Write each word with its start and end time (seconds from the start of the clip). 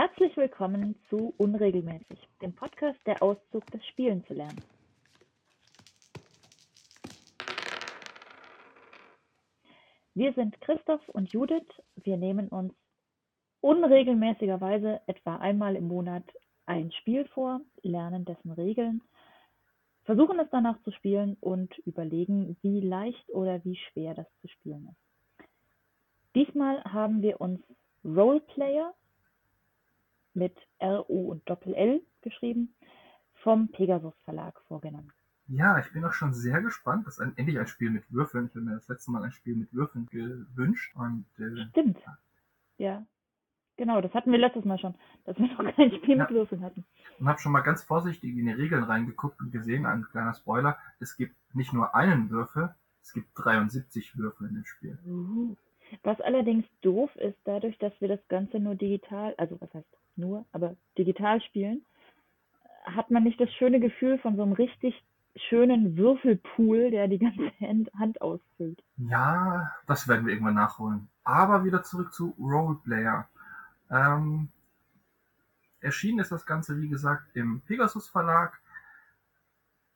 Herzlich 0.00 0.36
willkommen 0.36 0.94
zu 1.10 1.34
Unregelmäßig, 1.38 2.20
dem 2.40 2.54
Podcast 2.54 3.00
der 3.04 3.20
Auszug 3.20 3.66
des 3.72 3.84
Spielen 3.86 4.24
zu 4.26 4.34
lernen. 4.34 4.62
Wir 10.14 10.32
sind 10.34 10.60
Christoph 10.60 11.00
und 11.08 11.32
Judith. 11.32 11.66
Wir 11.96 12.16
nehmen 12.16 12.46
uns 12.46 12.72
unregelmäßigerweise 13.60 15.00
etwa 15.08 15.38
einmal 15.38 15.74
im 15.74 15.88
Monat 15.88 16.22
ein 16.66 16.92
Spiel 16.92 17.26
vor, 17.34 17.60
lernen 17.82 18.24
dessen 18.24 18.52
Regeln, 18.52 19.02
versuchen 20.04 20.38
es 20.38 20.48
danach 20.52 20.80
zu 20.84 20.92
spielen 20.92 21.36
und 21.40 21.76
überlegen, 21.78 22.56
wie 22.62 22.80
leicht 22.80 23.28
oder 23.30 23.64
wie 23.64 23.74
schwer 23.74 24.14
das 24.14 24.28
zu 24.42 24.46
spielen 24.46 24.90
ist. 24.92 25.48
Diesmal 26.36 26.84
haben 26.84 27.20
wir 27.20 27.40
uns 27.40 27.60
Roleplayer 28.04 28.94
mit 30.34 30.56
R-O 30.78 31.30
und 31.30 31.48
Doppel-L 31.48 32.02
geschrieben 32.22 32.74
vom 33.34 33.68
Pegasus 33.68 34.14
Verlag 34.24 34.60
vorgenommen. 34.68 35.12
Ja, 35.48 35.78
ich 35.78 35.90
bin 35.92 36.04
auch 36.04 36.12
schon 36.12 36.34
sehr 36.34 36.60
gespannt. 36.60 37.06
Das 37.06 37.14
ist 37.14 37.20
ein, 37.20 37.32
endlich 37.36 37.58
ein 37.58 37.66
Spiel 37.66 37.90
mit 37.90 38.10
Würfeln. 38.12 38.46
Ich 38.46 38.54
habe 38.54 38.66
mir 38.66 38.74
das 38.74 38.88
letzte 38.88 39.10
Mal 39.10 39.22
ein 39.22 39.32
Spiel 39.32 39.56
mit 39.56 39.72
Würfeln 39.72 40.06
gewünscht. 40.06 40.94
Und, 40.94 41.24
äh, 41.38 41.66
Stimmt. 41.70 41.98
Ja. 42.76 43.06
Genau, 43.78 44.00
das 44.00 44.12
hatten 44.12 44.32
wir 44.32 44.38
letztes 44.38 44.64
Mal 44.64 44.78
schon, 44.78 44.94
dass 45.24 45.38
wir 45.38 45.46
noch 45.46 45.76
kein 45.76 45.92
Spiel 45.92 46.16
ja. 46.16 46.24
mit 46.24 46.30
Würfeln 46.30 46.62
hatten. 46.62 46.84
Und 47.18 47.28
habe 47.28 47.38
schon 47.38 47.52
mal 47.52 47.60
ganz 47.62 47.82
vorsichtig 47.82 48.36
in 48.36 48.46
die 48.46 48.52
Regeln 48.52 48.82
reingeguckt 48.82 49.40
und 49.40 49.52
gesehen, 49.52 49.86
ein 49.86 50.04
kleiner 50.10 50.34
Spoiler, 50.34 50.76
es 50.98 51.16
gibt 51.16 51.34
nicht 51.54 51.72
nur 51.72 51.94
einen 51.94 52.28
Würfel, 52.28 52.74
es 53.02 53.12
gibt 53.12 53.28
73 53.36 54.18
Würfel 54.18 54.48
in 54.48 54.54
dem 54.56 54.64
Spiel. 54.66 54.98
Uh. 55.06 55.56
Was 56.02 56.20
allerdings 56.20 56.66
doof 56.82 57.14
ist, 57.16 57.38
dadurch, 57.44 57.78
dass 57.78 57.98
wir 58.00 58.08
das 58.08 58.20
Ganze 58.28 58.58
nur 58.58 58.74
digital, 58.74 59.34
also 59.38 59.58
was 59.60 59.72
heißt 59.72 59.97
nur, 60.18 60.44
aber 60.52 60.76
digital 60.96 61.40
spielen, 61.40 61.84
hat 62.84 63.10
man 63.10 63.24
nicht 63.24 63.40
das 63.40 63.52
schöne 63.54 63.80
Gefühl 63.80 64.18
von 64.18 64.36
so 64.36 64.42
einem 64.42 64.52
richtig 64.52 65.04
schönen 65.36 65.96
Würfelpool, 65.96 66.90
der 66.90 67.08
die 67.08 67.18
ganze 67.18 67.50
Hand 67.98 68.20
ausfüllt. 68.20 68.82
Ja, 68.96 69.72
das 69.86 70.08
werden 70.08 70.26
wir 70.26 70.32
irgendwann 70.32 70.54
nachholen. 70.54 71.08
Aber 71.24 71.64
wieder 71.64 71.82
zurück 71.82 72.12
zu 72.12 72.34
Roleplayer. 72.38 73.28
Ähm, 73.90 74.48
erschienen 75.80 76.18
ist 76.18 76.32
das 76.32 76.46
Ganze, 76.46 76.80
wie 76.80 76.88
gesagt, 76.88 77.24
im 77.34 77.60
Pegasus 77.62 78.08
Verlag. 78.08 78.60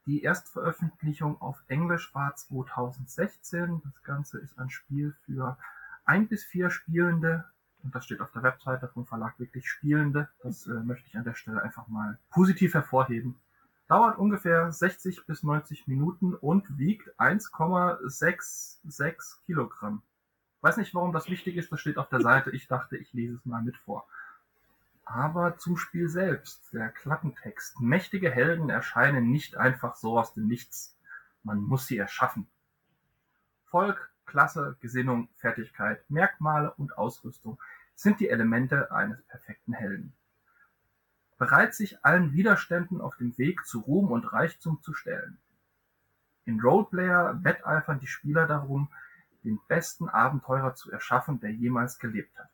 Die 0.07 0.23
Erstveröffentlichung 0.23 1.41
auf 1.41 1.63
Englisch 1.69 2.15
war 2.15 2.35
2016. 2.35 3.83
Das 3.85 4.03
Ganze 4.03 4.39
ist 4.39 4.59
ein 4.59 4.71
Spiel 4.71 5.15
für 5.25 5.57
ein 6.05 6.29
bis 6.29 6.45
vier 6.45 6.71
Spielende. 6.71 7.45
Und 7.83 7.95
das 7.95 8.05
steht 8.05 8.21
auf 8.21 8.31
der 8.33 8.43
Webseite 8.43 8.89
vom 8.89 9.07
Verlag 9.07 9.39
wirklich 9.39 9.69
Spielende. 9.69 10.29
Das 10.43 10.67
äh, 10.67 10.73
möchte 10.73 11.09
ich 11.09 11.17
an 11.17 11.25
der 11.25 11.35
Stelle 11.35 11.63
einfach 11.63 11.89
mal 11.89 12.19
positiv 12.31 12.75
hervorheben. 12.75 13.37
Dauert 13.89 14.19
ungefähr 14.19 14.71
60 14.73 15.27
bis 15.27 15.43
90 15.43 15.87
Minuten 15.87 16.35
und 16.35 16.79
wiegt 16.79 17.09
1,66 17.21 19.45
Kilogramm. 19.45 20.03
Weiß 20.61 20.77
nicht, 20.77 20.95
warum 20.95 21.13
das 21.13 21.29
wichtig 21.29 21.57
ist, 21.57 21.73
das 21.73 21.81
steht 21.81 21.99
auf 21.99 22.09
der 22.09 22.21
Seite. 22.21 22.53
Ich 22.53 22.69
dachte, 22.69 22.97
ich 22.97 23.13
lese 23.13 23.35
es 23.35 23.45
mal 23.45 23.63
mit 23.63 23.77
vor. 23.77 24.07
Aber 25.05 25.59
zum 25.59 25.77
Spiel 25.77 26.09
selbst, 26.09 26.73
der 26.73 26.89
Klappentext. 26.89 27.81
Mächtige 27.81 28.31
Helden 28.31 28.71
erscheinen 28.71 29.31
nicht 29.31 29.57
einfach 29.57 29.97
so 29.97 30.19
aus 30.19 30.33
dem 30.35 30.47
Nichts. 30.47 30.97
Man 31.43 31.61
muss 31.61 31.87
sie 31.87 31.99
erschaffen. 31.99 32.47
Volk, 33.67 34.11
Klasse, 34.25 34.77
Gesinnung, 34.81 35.29
Fertigkeit, 35.37 36.09
Merkmale 36.09 36.73
und 36.75 36.97
Ausrüstung 36.97 37.59
sind 37.95 38.21
die 38.21 38.29
Elemente 38.29 38.91
eines 38.93 39.23
perfekten 39.23 39.73
Helden. 39.73 40.15
Bereit 41.39 41.75
sich 41.75 42.05
allen 42.05 42.33
Widerständen 42.33 43.01
auf 43.01 43.17
dem 43.17 43.37
Weg 43.39 43.67
zu 43.67 43.81
Ruhm 43.81 44.11
und 44.13 44.33
Reichtum 44.33 44.81
zu 44.83 44.95
stellen. 44.95 45.39
In 46.45 46.61
Roleplayer 46.61 47.43
wetteifern 47.43 48.01
die 48.01 48.07
Spieler 48.07 48.47
darum, 48.47 48.89
den 49.45 49.61
besten 49.69 50.09
Abenteurer 50.09 50.75
zu 50.75 50.91
erschaffen, 50.91 51.41
der 51.41 51.53
jemals 51.53 51.99
gelebt 51.99 52.37
hat, 52.39 52.51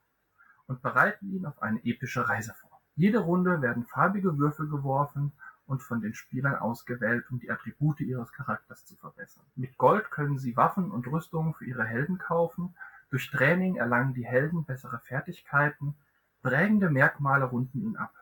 und 0.66 0.82
bereiten 0.82 1.31
ihn 1.31 1.47
auf 1.47 1.62
eine 1.62 1.84
epische 1.84 2.28
Reise 2.28 2.55
vor. 2.55 2.81
Jede 2.97 3.19
Runde 3.19 3.62
werden 3.62 3.87
farbige 3.87 4.38
Würfel 4.38 4.69
geworfen 4.69 5.32
und 5.66 5.82
von 5.82 6.00
den 6.00 6.15
Spielern 6.15 6.56
ausgewählt, 6.56 7.31
um 7.31 7.38
die 7.38 7.50
Attribute 7.50 8.00
ihres 8.00 8.32
Charakters 8.32 8.84
zu 8.87 8.97
verbessern. 8.97 9.44
Mit 9.55 9.76
Gold 9.76 10.10
können 10.10 10.38
sie 10.38 10.56
Waffen 10.56 10.91
und 10.91 11.06
Rüstungen 11.06 11.55
für 11.55 11.66
ihre 11.66 11.84
Helden 11.84 12.19
kaufen, 12.19 12.75
durch 13.10 13.30
Training 13.30 13.76
erlangen 13.76 14.14
die 14.14 14.26
Helden 14.26 14.64
bessere 14.64 14.98
Fertigkeiten, 15.00 15.94
prägende 16.42 16.91
Merkmale 16.91 17.46
runden 17.46 17.80
ihn 17.80 17.96
ab. 17.96 18.12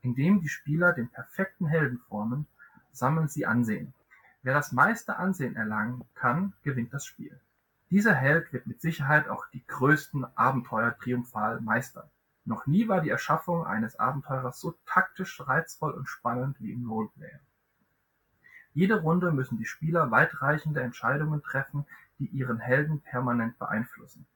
Indem 0.00 0.40
die 0.40 0.48
Spieler 0.48 0.92
den 0.92 1.08
perfekten 1.08 1.66
Helden 1.66 1.98
formen, 1.98 2.46
sammeln 2.92 3.28
sie 3.28 3.46
Ansehen. 3.46 3.94
Wer 4.42 4.54
das 4.54 4.72
meiste 4.72 5.16
Ansehen 5.16 5.56
erlangen 5.56 6.04
kann, 6.14 6.52
gewinnt 6.62 6.94
das 6.94 7.04
Spiel. 7.04 7.40
Dieser 7.90 8.14
Held 8.14 8.52
wird 8.52 8.66
mit 8.66 8.80
Sicherheit 8.80 9.28
auch 9.28 9.46
die 9.52 9.64
größten 9.66 10.24
Abenteuer 10.36 10.96
triumphal 10.98 11.60
meistern. 11.60 12.08
Noch 12.44 12.66
nie 12.66 12.88
war 12.88 13.00
die 13.00 13.10
Erschaffung 13.10 13.64
eines 13.64 13.98
Abenteurers 13.98 14.60
so 14.60 14.74
taktisch 14.86 15.40
reizvoll 15.40 15.92
und 15.92 16.08
spannend 16.08 16.60
wie 16.60 16.72
im 16.72 16.88
Roleplay. 16.88 17.38
Jede 18.72 19.00
Runde 19.00 19.32
müssen 19.32 19.58
die 19.58 19.64
Spieler 19.64 20.10
weitreichende 20.10 20.82
Entscheidungen 20.82 21.42
treffen, 21.42 21.86
die 22.18 22.26
ihren 22.26 22.58
Helden 22.58 23.00
permanent 23.02 23.58
beeinflussen. 23.58 24.26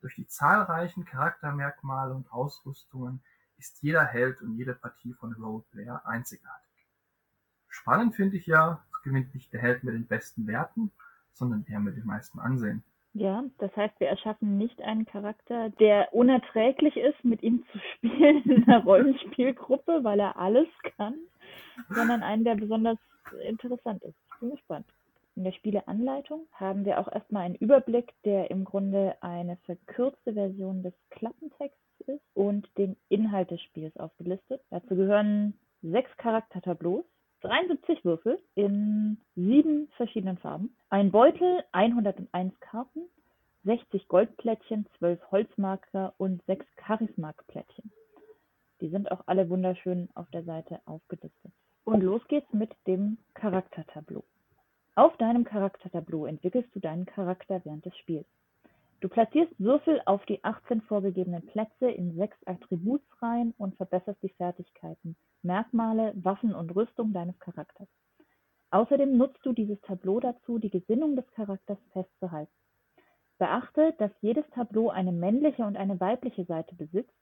Durch 0.00 0.14
die 0.14 0.26
zahlreichen 0.26 1.04
Charaktermerkmale 1.04 2.14
und 2.14 2.30
Ausrüstungen 2.32 3.22
ist 3.58 3.82
jeder 3.82 4.04
Held 4.04 4.40
und 4.40 4.56
jede 4.56 4.74
Partie 4.74 5.12
von 5.14 5.34
Roleplayer 5.34 6.06
einzigartig. 6.06 6.70
Spannend 7.68 8.14
finde 8.14 8.36
ich 8.36 8.46
ja, 8.46 8.82
es 8.92 9.02
gewinnt 9.02 9.34
nicht 9.34 9.52
der 9.52 9.60
Held 9.60 9.84
mit 9.84 9.94
den 9.94 10.06
besten 10.06 10.46
Werten, 10.46 10.90
sondern 11.32 11.64
der 11.64 11.80
mit 11.80 11.96
dem 11.96 12.06
meisten 12.06 12.38
Ansehen. 12.40 12.82
Ja, 13.12 13.44
das 13.58 13.74
heißt, 13.76 13.98
wir 13.98 14.08
erschaffen 14.08 14.56
nicht 14.56 14.80
einen 14.82 15.04
Charakter, 15.04 15.70
der 15.70 16.14
unerträglich 16.14 16.96
ist, 16.96 17.24
mit 17.24 17.42
ihm 17.42 17.64
zu 17.72 17.78
spielen 17.94 18.42
in 18.44 18.64
einer 18.64 18.78
Rollenspielgruppe, 18.84 20.04
weil 20.04 20.20
er 20.20 20.36
alles 20.36 20.68
kann, 20.96 21.16
sondern 21.88 22.22
einen, 22.22 22.44
der 22.44 22.54
besonders 22.54 22.98
interessant 23.42 24.02
ist. 24.04 24.16
Ich 24.32 24.40
bin 24.40 24.50
gespannt. 24.50 24.86
In 25.40 25.44
der 25.44 25.52
Spieleanleitung 25.52 26.46
haben 26.52 26.84
wir 26.84 27.00
auch 27.00 27.10
erstmal 27.10 27.44
einen 27.44 27.54
Überblick, 27.54 28.12
der 28.26 28.50
im 28.50 28.66
Grunde 28.66 29.16
eine 29.22 29.56
verkürzte 29.64 30.34
Version 30.34 30.82
des 30.82 30.92
Klappentexts 31.08 32.00
ist 32.08 32.20
und 32.34 32.68
den 32.76 32.94
Inhalt 33.08 33.50
des 33.50 33.62
Spiels 33.62 33.96
aufgelistet. 33.96 34.60
Dazu 34.68 34.94
gehören 34.94 35.54
sechs 35.80 36.14
Charaktertableaus, 36.18 37.06
73 37.40 38.04
Würfel 38.04 38.38
in 38.54 39.18
sieben 39.34 39.88
verschiedenen 39.96 40.36
Farben, 40.36 40.76
ein 40.90 41.10
Beutel, 41.10 41.64
101 41.72 42.60
Karten, 42.60 43.08
60 43.64 44.08
Goldplättchen, 44.08 44.84
12 44.98 45.22
Holzmarker 45.30 46.12
und 46.18 46.44
6 46.44 46.66
Charismark-Plättchen. 46.76 47.90
Die 48.82 48.90
sind 48.90 49.10
auch 49.10 49.22
alle 49.24 49.48
wunderschön 49.48 50.10
auf 50.12 50.28
der 50.32 50.44
Seite 50.44 50.82
aufgelistet. 50.84 51.52
Und 51.84 52.02
los 52.02 52.20
geht's 52.28 52.52
mit 52.52 52.76
dem 52.86 53.16
Charaktertableau. 53.32 54.22
Auf 55.00 55.16
deinem 55.16 55.44
Charaktertableau 55.44 56.26
entwickelst 56.26 56.76
du 56.76 56.78
deinen 56.78 57.06
Charakter 57.06 57.64
während 57.64 57.86
des 57.86 57.96
Spiels. 57.96 58.26
Du 59.00 59.08
platzierst 59.08 59.58
Würfel 59.58 60.02
auf 60.04 60.26
die 60.26 60.44
18 60.44 60.82
vorgegebenen 60.82 61.46
Plätze 61.46 61.90
in 61.90 62.16
sechs 62.16 62.36
Attributsreihen 62.44 63.54
und 63.56 63.74
verbesserst 63.76 64.22
die 64.22 64.28
Fertigkeiten, 64.28 65.16
Merkmale, 65.40 66.12
Waffen 66.16 66.54
und 66.54 66.76
Rüstung 66.76 67.14
deines 67.14 67.38
Charakters. 67.38 67.88
Außerdem 68.72 69.16
nutzt 69.16 69.38
du 69.42 69.54
dieses 69.54 69.80
Tableau 69.80 70.20
dazu, 70.20 70.58
die 70.58 70.68
Gesinnung 70.68 71.16
des 71.16 71.26
Charakters 71.30 71.78
festzuhalten. 71.94 72.52
Beachte, 73.38 73.94
dass 73.96 74.10
jedes 74.20 74.44
Tableau 74.50 74.90
eine 74.90 75.12
männliche 75.12 75.64
und 75.64 75.78
eine 75.78 75.98
weibliche 75.98 76.44
Seite 76.44 76.74
besitzt, 76.74 77.16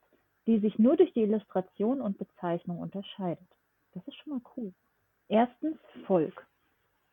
die 0.49 0.59
sich 0.59 0.81
nur 0.81 0.97
durch 0.97 1.13
die 1.13 1.23
Illustration 1.23 2.01
und 2.01 2.19
Bezeichnung 2.19 2.81
unterscheidet. 2.81 3.47
Das 3.93 4.05
ist 4.09 4.17
schon 4.17 4.33
mal 4.33 4.43
cool. 4.57 4.75
Erstens 5.29 5.79
Volk. 6.09 6.45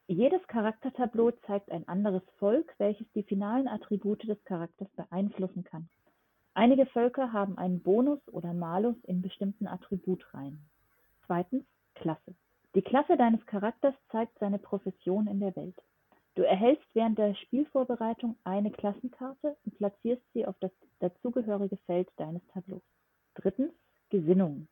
Jedes 0.07 0.45
Charaktertableau 0.47 1.31
zeigt 1.47 1.71
ein 1.71 1.87
anderes 1.87 2.21
Volk, 2.37 2.75
welches 2.77 3.11
die 3.13 3.23
finalen 3.23 3.67
Attribute 3.67 4.23
des 4.27 4.43
Charakters 4.43 4.89
beeinflussen 4.95 5.63
kann. 5.63 5.89
Einige 6.53 6.85
Völker 6.85 7.33
haben 7.33 7.57
einen 7.57 7.81
Bonus 7.81 8.19
oder 8.27 8.53
Malus 8.53 8.95
in 9.05 9.23
bestimmten 9.23 9.65
Attributreihen. 9.65 10.63
Klasse. 11.95 12.35
Die 12.75 12.83
Klasse 12.83 13.17
deines 13.17 13.43
Charakters 13.47 13.95
zeigt 14.11 14.37
seine 14.37 14.59
Profession 14.59 15.25
in 15.25 15.39
der 15.39 15.55
Welt. 15.55 15.75
Du 16.35 16.43
erhältst 16.43 16.85
während 16.93 17.17
der 17.17 17.33
Spielvorbereitung 17.33 18.37
eine 18.43 18.69
Klassenkarte 18.69 19.57
und 19.65 19.77
platzierst 19.77 20.21
sie 20.33 20.45
auf 20.45 20.55
das 20.59 20.71
dazugehörige 20.99 21.77
Feld 21.87 22.09
deines 22.17 22.45
Tableaus. 22.53 22.83
Drittens 23.33 23.73
Gesinnung. 24.09 24.67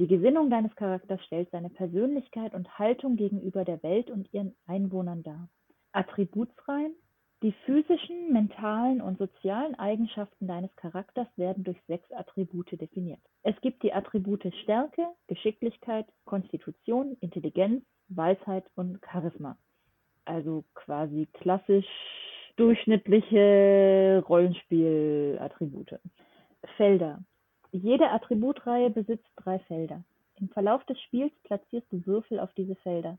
Die 0.00 0.06
Gesinnung 0.06 0.48
deines 0.48 0.74
Charakters 0.76 1.22
stellt 1.26 1.50
seine 1.50 1.68
Persönlichkeit 1.68 2.54
und 2.54 2.78
Haltung 2.78 3.16
gegenüber 3.16 3.66
der 3.66 3.82
Welt 3.82 4.10
und 4.10 4.32
ihren 4.32 4.56
Einwohnern 4.66 5.22
dar. 5.22 5.50
Attributsreihen 5.92 6.94
Die 7.42 7.52
physischen, 7.66 8.32
mentalen 8.32 9.02
und 9.02 9.18
sozialen 9.18 9.74
Eigenschaften 9.74 10.46
deines 10.46 10.74
Charakters 10.76 11.28
werden 11.36 11.64
durch 11.64 11.76
sechs 11.86 12.10
Attribute 12.12 12.80
definiert. 12.80 13.20
Es 13.42 13.60
gibt 13.60 13.82
die 13.82 13.92
Attribute 13.92 14.50
Stärke, 14.62 15.06
Geschicklichkeit, 15.26 16.06
Konstitution, 16.24 17.18
Intelligenz, 17.20 17.84
Weisheit 18.08 18.64
und 18.76 19.00
Charisma. 19.04 19.58
Also 20.24 20.64
quasi 20.72 21.28
klassisch 21.34 21.84
durchschnittliche 22.56 24.24
Rollenspielattribute. 24.26 26.00
Felder. 26.78 27.22
Jede 27.72 28.10
Attributreihe 28.10 28.90
besitzt 28.90 29.30
drei 29.36 29.60
Felder. 29.60 30.02
Im 30.40 30.48
Verlauf 30.48 30.84
des 30.86 31.00
Spiels 31.02 31.32
platzierst 31.44 31.86
du 31.92 32.04
Würfel 32.04 32.40
auf 32.40 32.52
diese 32.54 32.74
Felder. 32.76 33.18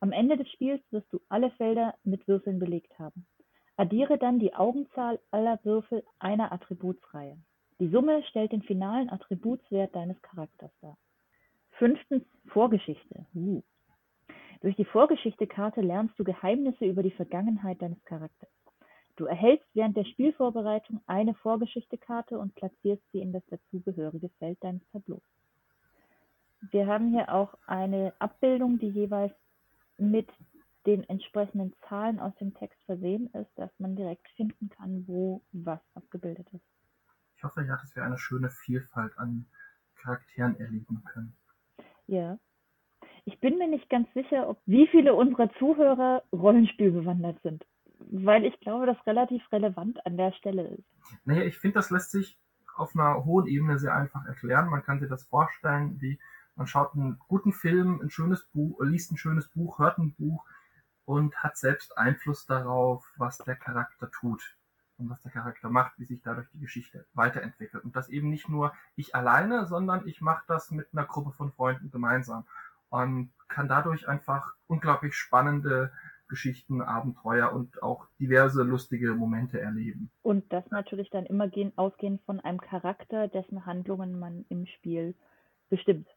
Am 0.00 0.12
Ende 0.12 0.36
des 0.36 0.50
Spiels 0.50 0.82
wirst 0.90 1.10
du 1.12 1.20
alle 1.30 1.50
Felder 1.52 1.94
mit 2.04 2.28
Würfeln 2.28 2.58
belegt 2.58 2.98
haben. 2.98 3.26
Addiere 3.76 4.18
dann 4.18 4.38
die 4.38 4.54
Augenzahl 4.54 5.18
aller 5.30 5.58
Würfel 5.62 6.04
einer 6.18 6.52
Attributsreihe. 6.52 7.38
Die 7.78 7.88
Summe 7.88 8.22
stellt 8.24 8.52
den 8.52 8.62
finalen 8.62 9.10
Attributswert 9.10 9.94
deines 9.94 10.20
Charakters 10.22 10.72
dar. 10.80 10.96
Fünftens 11.72 12.24
Vorgeschichte. 12.48 13.26
Uh. 13.34 13.62
Durch 14.60 14.76
die 14.76 14.86
Vorgeschichte-Karte 14.86 15.80
lernst 15.80 16.18
du 16.18 16.24
Geheimnisse 16.24 16.84
über 16.84 17.02
die 17.02 17.10
Vergangenheit 17.10 17.80
deines 17.80 18.02
Charakters. 18.04 18.50
Du 19.16 19.24
erhältst 19.24 19.66
während 19.74 19.96
der 19.96 20.04
Spielvorbereitung 20.04 21.00
eine 21.06 21.34
Vorgeschichte-Karte 21.34 22.38
und 22.38 22.54
platzierst 22.54 23.02
sie 23.12 23.20
in 23.20 23.32
das 23.32 23.42
dazugehörige 23.46 24.28
Feld 24.38 24.62
deines 24.62 24.86
Tableaus. 24.92 25.22
Wir 26.70 26.86
haben 26.86 27.10
hier 27.10 27.32
auch 27.32 27.54
eine 27.66 28.12
Abbildung, 28.18 28.78
die 28.78 28.88
jeweils 28.88 29.32
mit 29.96 30.28
den 30.84 31.02
entsprechenden 31.08 31.74
Zahlen 31.88 32.20
aus 32.20 32.34
dem 32.36 32.54
Text 32.54 32.80
versehen 32.84 33.28
ist, 33.32 33.50
dass 33.56 33.70
man 33.78 33.96
direkt 33.96 34.28
finden 34.36 34.68
kann, 34.68 35.04
wo 35.06 35.42
was 35.52 35.80
abgebildet 35.94 36.46
ist. 36.52 36.64
Ich 37.36 37.44
hoffe 37.44 37.62
ja, 37.62 37.76
dass 37.76 37.94
wir 37.96 38.04
eine 38.04 38.18
schöne 38.18 38.50
Vielfalt 38.50 39.16
an 39.18 39.46
Charakteren 39.96 40.58
erleben 40.60 41.02
können. 41.04 41.36
Ja. 42.06 42.38
Ich 43.24 43.40
bin 43.40 43.58
mir 43.58 43.68
nicht 43.68 43.90
ganz 43.90 44.12
sicher, 44.14 44.48
ob 44.48 44.60
wie 44.66 44.86
viele 44.86 45.14
unserer 45.14 45.52
Zuhörer 45.54 46.22
Rollenspiel 46.32 46.92
bewandert 46.92 47.40
sind, 47.42 47.64
weil 48.10 48.44
ich 48.44 48.58
glaube, 48.60 48.86
das 48.86 48.96
relativ 49.06 49.42
relevant 49.52 50.04
an 50.06 50.16
der 50.16 50.32
Stelle 50.32 50.68
ist. 50.68 50.84
Naja, 51.24 51.42
ich 51.42 51.58
finde, 51.58 51.74
das 51.74 51.90
lässt 51.90 52.10
sich 52.10 52.38
auf 52.76 52.94
einer 52.94 53.24
hohen 53.24 53.46
Ebene 53.46 53.78
sehr 53.78 53.94
einfach 53.94 54.24
erklären. 54.26 54.68
Man 54.68 54.82
kann 54.82 55.00
sich 55.00 55.08
das 55.08 55.24
vorstellen, 55.24 56.00
wie 56.00 56.18
man 56.56 56.66
schaut 56.66 56.94
einen 56.94 57.18
guten 57.28 57.52
Film, 57.52 58.00
ein 58.02 58.10
schönes 58.10 58.44
Buch, 58.46 58.80
liest 58.82 59.12
ein 59.12 59.16
schönes 59.16 59.48
Buch, 59.48 59.78
hört 59.78 59.98
ein 59.98 60.14
Buch, 60.14 60.44
und 61.06 61.36
hat 61.36 61.56
selbst 61.56 61.96
Einfluss 61.96 62.46
darauf, 62.46 63.10
was 63.16 63.38
der 63.38 63.56
Charakter 63.56 64.10
tut 64.10 64.56
und 64.98 65.08
was 65.08 65.22
der 65.22 65.30
Charakter 65.30 65.70
macht, 65.70 65.98
wie 65.98 66.04
sich 66.04 66.20
dadurch 66.22 66.48
die 66.52 66.58
Geschichte 66.58 67.06
weiterentwickelt. 67.14 67.84
Und 67.84 67.94
das 67.94 68.08
eben 68.08 68.28
nicht 68.28 68.48
nur 68.48 68.74
ich 68.96 69.14
alleine, 69.14 69.66
sondern 69.66 70.06
ich 70.06 70.20
mache 70.20 70.44
das 70.48 70.70
mit 70.70 70.88
einer 70.92 71.06
Gruppe 71.06 71.32
von 71.32 71.52
Freunden 71.52 71.90
gemeinsam 71.90 72.44
und 72.88 73.32
kann 73.48 73.68
dadurch 73.68 74.08
einfach 74.08 74.54
unglaublich 74.66 75.14
spannende 75.14 75.92
Geschichten, 76.28 76.82
Abenteuer 76.82 77.52
und 77.52 77.82
auch 77.82 78.06
diverse 78.18 78.62
lustige 78.62 79.14
Momente 79.14 79.60
erleben. 79.60 80.10
Und 80.22 80.52
das 80.52 80.68
natürlich 80.70 81.10
dann 81.10 81.26
immer 81.26 81.48
gehen, 81.48 81.72
ausgehend 81.76 82.22
von 82.22 82.40
einem 82.40 82.60
Charakter, 82.60 83.28
dessen 83.28 83.66
Handlungen 83.66 84.18
man 84.18 84.44
im 84.48 84.66
Spiel 84.66 85.14
bestimmt. 85.68 86.08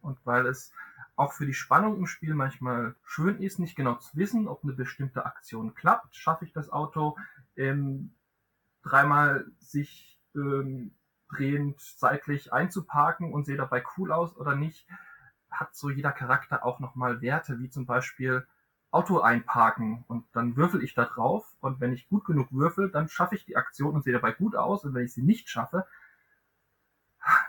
Und 0.00 0.18
weil 0.24 0.46
es 0.46 0.72
auch 1.16 1.32
für 1.32 1.46
die 1.46 1.54
Spannung 1.54 1.96
im 1.96 2.06
Spiel 2.06 2.34
manchmal 2.34 2.94
schön 3.04 3.40
ist, 3.40 3.58
nicht 3.58 3.76
genau 3.76 3.94
zu 3.94 4.16
wissen, 4.16 4.48
ob 4.48 4.64
eine 4.64 4.72
bestimmte 4.72 5.24
Aktion 5.24 5.74
klappt. 5.74 6.16
Schaffe 6.16 6.44
ich 6.44 6.52
das 6.52 6.70
Auto 6.70 7.16
ähm, 7.56 8.14
dreimal 8.82 9.46
sich 9.58 10.18
ähm, 10.34 10.94
drehend 11.30 11.80
seitlich 11.80 12.52
einzuparken 12.52 13.32
und 13.32 13.44
sehe 13.44 13.56
dabei 13.56 13.82
cool 13.96 14.12
aus 14.12 14.36
oder 14.36 14.54
nicht, 14.54 14.86
hat 15.50 15.74
so 15.74 15.90
jeder 15.90 16.12
Charakter 16.12 16.64
auch 16.64 16.80
nochmal 16.80 17.20
Werte, 17.20 17.58
wie 17.60 17.70
zum 17.70 17.86
Beispiel 17.86 18.46
Auto 18.94 19.20
einparken 19.20 20.04
und 20.08 20.24
dann 20.32 20.56
würfel 20.56 20.82
ich 20.82 20.94
da 20.94 21.04
drauf 21.04 21.46
und 21.60 21.80
wenn 21.80 21.92
ich 21.92 22.08
gut 22.08 22.24
genug 22.24 22.48
würfel, 22.50 22.90
dann 22.90 23.08
schaffe 23.08 23.34
ich 23.34 23.44
die 23.44 23.56
Aktion 23.56 23.94
und 23.94 24.04
sehe 24.04 24.12
dabei 24.12 24.32
gut 24.32 24.56
aus 24.56 24.84
und 24.84 24.94
wenn 24.94 25.04
ich 25.04 25.12
sie 25.12 25.22
nicht 25.22 25.48
schaffe, 25.48 25.86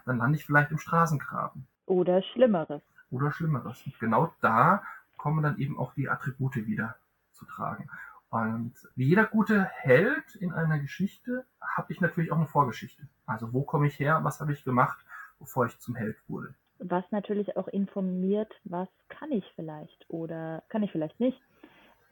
dann 0.06 0.18
lande 0.18 0.38
ich 0.38 0.46
vielleicht 0.46 0.72
im 0.72 0.78
Straßengraben. 0.78 1.68
Oder 1.86 2.22
Schlimmeres 2.22 2.82
oder 3.16 3.32
Schlimmeres. 3.32 3.82
Und 3.86 4.00
genau 4.00 4.34
da 4.42 4.84
kommen 5.18 5.44
dann 5.44 5.58
eben 5.58 5.78
auch 5.80 5.94
die 5.94 6.10
Attribute 6.10 6.56
wieder 6.56 6.96
zu 7.32 7.46
tragen. 7.46 7.90
Und 8.30 8.74
wie 8.96 9.06
jeder 9.06 9.26
gute 9.26 9.64
Held 9.64 10.36
in 10.36 10.52
einer 10.52 10.80
Geschichte 10.80 11.46
habe 11.62 11.94
ich 11.94 12.02
natürlich 12.02 12.32
auch 12.32 12.38
eine 12.38 12.48
Vorgeschichte. 12.48 13.08
Also 13.26 13.54
wo 13.54 13.64
komme 13.64 13.88
ich 13.88 14.00
her, 14.00 14.24
was 14.24 14.42
habe 14.42 14.52
ich 14.52 14.64
gemacht, 14.64 15.00
bevor 15.40 15.66
ich 15.66 15.80
zum 15.80 15.96
Held 15.96 16.18
wurde. 16.28 16.54
Was 16.88 17.04
natürlich 17.10 17.58
auch 17.58 17.68
informiert, 17.68 18.52
was 18.64 18.88
kann 19.10 19.32
ich 19.32 19.44
vielleicht 19.56 20.06
oder 20.08 20.64
kann 20.70 20.84
ich 20.84 20.92
vielleicht 20.92 21.20
nicht. 21.20 21.40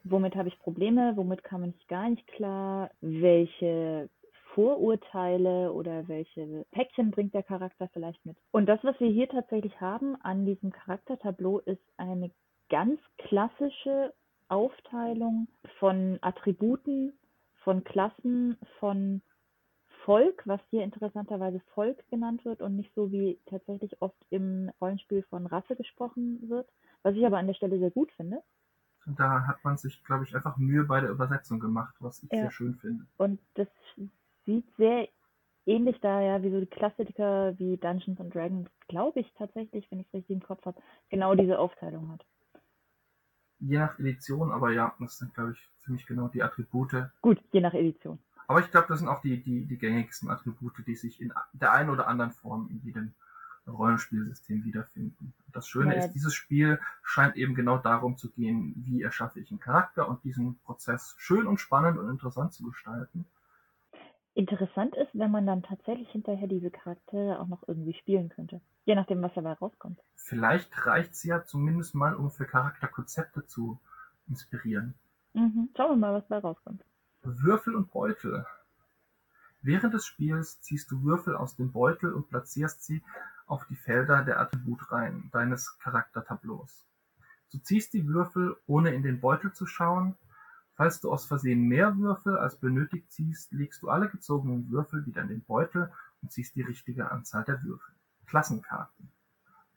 Womit 0.02 0.34
habe 0.34 0.48
ich 0.48 0.58
Probleme, 0.58 1.12
womit 1.16 1.44
kam 1.44 1.62
ich 1.64 1.86
gar 1.86 2.10
nicht 2.10 2.26
klar, 2.26 2.90
welche 3.00 4.10
Vorurteile 4.54 5.72
oder 5.72 6.08
welche 6.08 6.66
Päckchen 6.72 7.12
bringt 7.12 7.34
der 7.34 7.44
Charakter 7.44 7.88
vielleicht 7.92 8.24
mit. 8.26 8.36
Und 8.50 8.66
das, 8.66 8.82
was 8.82 8.98
wir 8.98 9.08
hier 9.08 9.28
tatsächlich 9.28 9.80
haben 9.80 10.16
an 10.22 10.44
diesem 10.44 10.72
Charaktertableau, 10.72 11.60
ist 11.60 11.82
eine 11.96 12.30
ganz 12.68 13.00
klassische 13.18 14.12
Aufteilung 14.48 15.46
von 15.78 16.18
Attributen, 16.20 17.12
von 17.62 17.84
Klassen, 17.84 18.58
von 18.80 19.22
Volk, 20.04 20.42
was 20.46 20.60
hier 20.70 20.84
interessanterweise 20.84 21.60
Volk 21.74 22.04
genannt 22.10 22.44
wird 22.44 22.60
und 22.60 22.76
nicht 22.76 22.94
so 22.94 23.10
wie 23.10 23.40
tatsächlich 23.46 24.00
oft 24.02 24.16
im 24.30 24.70
Rollenspiel 24.80 25.22
von 25.24 25.46
Rasse 25.46 25.76
gesprochen 25.76 26.40
wird, 26.48 26.68
was 27.02 27.14
ich 27.14 27.24
aber 27.24 27.38
an 27.38 27.46
der 27.46 27.54
Stelle 27.54 27.78
sehr 27.78 27.90
gut 27.90 28.12
finde. 28.12 28.42
Da 29.06 29.46
hat 29.46 29.62
man 29.64 29.76
sich, 29.76 30.02
glaube 30.04 30.24
ich, 30.24 30.34
einfach 30.34 30.56
Mühe 30.56 30.84
bei 30.84 31.00
der 31.00 31.10
Übersetzung 31.10 31.58
gemacht, 31.58 31.94
was 32.00 32.22
ich 32.22 32.30
ja. 32.32 32.42
sehr 32.42 32.50
schön 32.50 32.74
finde. 32.76 33.06
Und 33.16 33.40
das 33.54 33.68
sieht 34.44 34.66
sehr 34.76 35.08
ähnlich 35.66 35.98
daher 36.00 36.42
wie 36.42 36.50
so 36.50 36.60
die 36.60 36.66
Klassiker 36.66 37.58
wie 37.58 37.76
Dungeons 37.76 38.20
and 38.20 38.34
Dragons, 38.34 38.68
glaube 38.88 39.20
ich 39.20 39.32
tatsächlich, 39.34 39.90
wenn 39.90 40.00
ich 40.00 40.06
es 40.08 40.14
richtig 40.14 40.36
im 40.36 40.42
Kopf 40.42 40.64
habe, 40.66 40.80
genau 41.08 41.34
diese 41.34 41.58
Aufteilung 41.58 42.12
hat. 42.12 42.24
Je 43.60 43.78
nach 43.78 43.98
Edition, 43.98 44.52
aber 44.52 44.70
ja, 44.72 44.94
das 45.00 45.16
sind, 45.16 45.32
glaube 45.32 45.52
ich, 45.52 45.70
ziemlich 45.78 46.06
genau 46.06 46.28
die 46.28 46.42
Attribute. 46.42 47.10
Gut, 47.22 47.40
je 47.52 47.60
nach 47.60 47.72
Edition. 47.72 48.18
Aber 48.46 48.60
ich 48.60 48.70
glaube, 48.70 48.86
das 48.88 48.98
sind 48.98 49.08
auch 49.08 49.20
die, 49.20 49.42
die, 49.42 49.64
die 49.64 49.78
gängigsten 49.78 50.30
Attribute, 50.30 50.86
die 50.86 50.94
sich 50.96 51.20
in 51.20 51.32
der 51.52 51.72
einen 51.72 51.90
oder 51.90 52.06
anderen 52.08 52.32
Form 52.32 52.68
in 52.70 52.80
jedem 52.82 53.14
Rollenspielsystem 53.66 54.64
wiederfinden. 54.64 55.32
Das 55.52 55.68
Schöne 55.68 55.94
ja. 55.96 56.04
ist, 56.04 56.12
dieses 56.12 56.34
Spiel 56.34 56.78
scheint 57.02 57.36
eben 57.36 57.54
genau 57.54 57.78
darum 57.78 58.16
zu 58.16 58.30
gehen, 58.30 58.74
wie 58.76 59.02
erschaffe 59.02 59.40
ich 59.40 59.50
einen 59.50 59.60
Charakter 59.60 60.08
und 60.08 60.22
diesen 60.24 60.58
Prozess 60.60 61.14
schön 61.18 61.46
und 61.46 61.58
spannend 61.58 61.98
und 61.98 62.10
interessant 62.10 62.52
zu 62.52 62.64
gestalten. 62.64 63.24
Interessant 64.34 64.96
ist, 64.96 65.10
wenn 65.12 65.30
man 65.30 65.46
dann 65.46 65.62
tatsächlich 65.62 66.10
hinterher 66.10 66.48
diese 66.48 66.70
Charaktere 66.70 67.38
auch 67.38 67.46
noch 67.46 67.66
irgendwie 67.68 67.94
spielen 67.94 68.28
könnte. 68.30 68.60
Je 68.84 68.96
nachdem, 68.96 69.22
was 69.22 69.32
dabei 69.34 69.52
rauskommt. 69.52 70.00
Vielleicht 70.16 70.86
reicht's 70.86 71.22
ja 71.22 71.44
zumindest 71.44 71.94
mal, 71.94 72.16
um 72.16 72.30
für 72.30 72.44
Charakterkonzepte 72.44 73.46
zu 73.46 73.78
inspirieren. 74.28 74.94
Mhm. 75.34 75.70
Schauen 75.76 75.90
wir 75.90 75.96
mal, 75.96 76.14
was 76.14 76.26
dabei 76.26 76.48
rauskommt. 76.48 76.82
Würfel 77.24 77.74
und 77.74 77.90
Beutel. 77.90 78.46
Während 79.62 79.94
des 79.94 80.06
Spiels 80.06 80.60
ziehst 80.60 80.90
du 80.90 81.02
Würfel 81.02 81.36
aus 81.36 81.56
dem 81.56 81.72
Beutel 81.72 82.12
und 82.12 82.28
platzierst 82.28 82.84
sie 82.84 83.02
auf 83.46 83.66
die 83.66 83.76
Felder 83.76 84.24
der 84.24 84.40
Attributreihen 84.40 85.30
deines 85.32 85.78
Charaktertableaus. 85.78 86.84
Du 87.52 87.58
ziehst 87.58 87.92
die 87.92 88.06
Würfel, 88.06 88.56
ohne 88.66 88.94
in 88.94 89.02
den 89.02 89.20
Beutel 89.20 89.52
zu 89.52 89.66
schauen, 89.66 90.16
Falls 90.76 91.00
du 91.00 91.12
aus 91.12 91.24
Versehen 91.24 91.68
mehr 91.68 91.96
Würfel 91.98 92.36
als 92.36 92.56
benötigt 92.56 93.12
ziehst, 93.12 93.52
legst 93.52 93.82
du 93.82 93.90
alle 93.90 94.08
gezogenen 94.08 94.70
Würfel 94.70 95.06
wieder 95.06 95.22
in 95.22 95.28
den 95.28 95.44
Beutel 95.44 95.92
und 96.20 96.32
ziehst 96.32 96.56
die 96.56 96.62
richtige 96.62 97.12
Anzahl 97.12 97.44
der 97.44 97.62
Würfel. 97.62 97.94
Klassenkarten. 98.26 99.08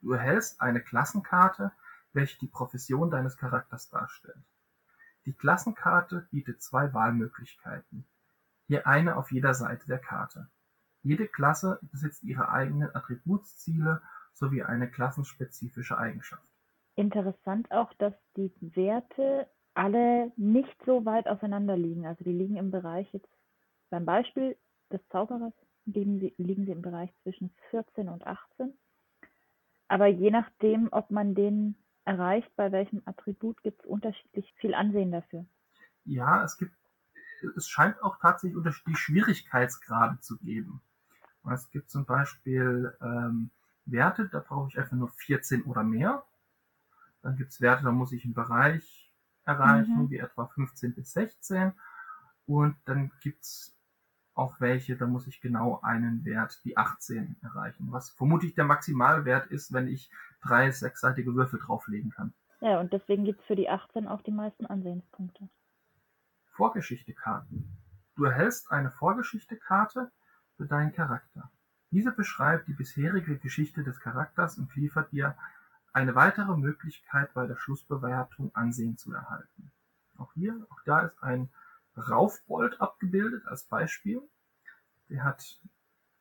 Du 0.02 0.14
erhältst 0.14 0.60
eine 0.60 0.82
Klassenkarte, 0.82 1.72
welche 2.14 2.40
die 2.40 2.48
Profession 2.48 3.12
deines 3.12 3.38
Charakters 3.38 3.90
darstellt. 3.90 4.44
Die 5.28 5.34
Klassenkarte 5.34 6.26
bietet 6.32 6.62
zwei 6.62 6.94
Wahlmöglichkeiten, 6.94 8.06
hier 8.68 8.88
eine 8.88 9.18
auf 9.18 9.30
jeder 9.30 9.54
Seite 9.54 9.86
der 9.86 10.00
Karte. 10.00 10.48
Jede 11.04 11.28
Klasse 11.28 11.80
besitzt 11.82 12.24
ihre 12.24 12.48
eigenen 12.48 12.96
Attributsziele 12.96 14.02
sowie 14.32 14.64
eine 14.64 14.90
klassenspezifische 14.90 15.98
Eigenschaft. 15.98 16.48
Interessant 16.96 17.70
auch, 17.72 17.94
dass 17.96 18.14
die 18.38 18.54
Werte 18.62 19.50
alle 19.74 20.32
nicht 20.38 20.78
so 20.86 21.04
weit 21.04 21.28
auseinander 21.28 21.76
liegen. 21.76 22.06
Also 22.08 22.24
die 22.24 22.32
liegen 22.32 22.56
im 22.56 22.72
Bereich 22.72 23.12
jetzt, 23.12 23.30
beim 23.90 24.06
Beispiel 24.06 24.56
des 24.94 25.02
Zauberers 25.10 25.54
liegen 25.84 26.22
sie, 26.22 26.34
liegen 26.38 26.64
sie 26.64 26.72
im 26.72 26.82
Bereich 26.82 27.14
zwischen 27.24 27.54
14 27.72 28.08
und 28.08 28.26
18. 28.26 28.74
Aber 29.90 30.08
je 30.08 30.32
nachdem, 30.32 30.88
ob 30.92 31.12
man 31.12 31.36
den 31.36 31.76
erreicht, 32.08 32.50
bei 32.56 32.72
welchem 32.72 33.02
Attribut 33.06 33.62
gibt 33.62 33.82
es 33.82 33.86
unterschiedlich 33.86 34.54
viel 34.58 34.74
Ansehen 34.74 35.12
dafür. 35.12 35.46
Ja, 36.06 36.44
es 36.44 36.58
gibt 36.58 36.72
es 37.56 37.70
scheint 37.70 38.02
auch 38.02 38.18
tatsächlich 38.20 38.58
unterschiedliche 38.58 38.98
Schwierigkeitsgrade 38.98 40.20
zu 40.22 40.38
geben. 40.38 40.82
Es 41.54 41.70
gibt 41.70 41.90
zum 41.90 42.06
Beispiel 42.06 42.98
ähm, 43.00 43.52
Werte, 43.86 44.28
da 44.28 44.40
brauche 44.40 44.70
ich 44.70 44.80
einfach 44.80 44.98
nur 44.98 45.10
14 45.10 45.64
oder 45.64 45.84
mehr. 45.84 46.26
Dann 47.22 47.38
gibt 47.38 47.52
es 47.52 47.62
Werte, 47.62 47.84
da 47.84 47.92
muss 47.92 48.12
ich 48.12 48.26
einen 48.26 48.34
Bereich 48.34 49.12
erreichen, 49.46 50.04
mhm. 50.04 50.10
wie 50.10 50.18
etwa 50.18 50.48
15 50.48 50.96
bis 50.96 51.14
16. 51.14 51.74
Und 52.48 52.76
dann 52.86 53.12
gibt 53.22 53.44
es 53.44 53.77
auch 54.38 54.60
welche, 54.60 54.96
da 54.96 55.08
muss 55.08 55.28
ich 55.28 55.42
genau 55.42 55.80
einen 55.82 56.24
Wert, 56.24 56.62
die 56.64 56.78
18, 56.78 57.38
erreichen. 57.42 57.88
Was 57.92 58.12
vermutlich 58.12 58.54
der 58.54 58.66
Maximalwert 58.66 59.48
ist, 59.48 59.74
wenn 59.74 59.88
ich 59.88 60.12
drei 60.42 60.70
sechsseitige 60.72 61.34
Würfel 61.36 61.60
drauflegen 61.60 62.12
kann. 62.12 62.34
Ja, 62.62 62.80
und 62.80 62.94
deswegen 62.94 63.26
gibt 63.26 63.42
es 63.42 63.48
für 63.48 63.56
die 63.56 63.70
18 63.70 64.08
auch 64.08 64.22
die 64.22 64.32
meisten 64.32 64.66
Ansehenspunkte. 64.66 65.50
Vorgeschichte-Karten. 66.52 67.78
Du 68.16 68.26
erhältst 68.26 68.72
eine 68.72 68.92
Vorgeschichte-Karte 68.92 70.12
für 70.56 70.66
deinen 70.66 70.92
Charakter. 70.92 71.52
Diese 71.92 72.12
beschreibt 72.12 72.68
die 72.68 72.74
bisherige 72.74 73.38
Geschichte 73.38 73.84
des 73.84 74.00
Charakters 74.00 74.58
und 74.58 74.76
liefert 74.76 75.12
dir 75.12 75.36
eine 75.94 76.16
weitere 76.16 76.56
Möglichkeit 76.58 77.34
bei 77.34 77.48
der 77.48 77.58
Schlussbewertung 77.58 78.54
Ansehen 78.56 78.98
zu 78.98 79.14
erhalten. 79.14 79.72
Auch 80.18 80.34
hier, 80.34 80.66
auch 80.70 80.82
da 80.86 81.02
ist 81.02 81.24
ein 81.24 81.50
Raufbold 81.98 82.80
abgebildet 82.82 83.46
als 83.48 83.64
Beispiel. 83.64 84.22
Der 85.10 85.24
hat 85.24 85.60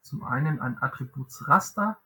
zum 0.02 0.22
einen 0.24 0.60
ein 0.60 0.80
Attributsraster, 0.80 1.98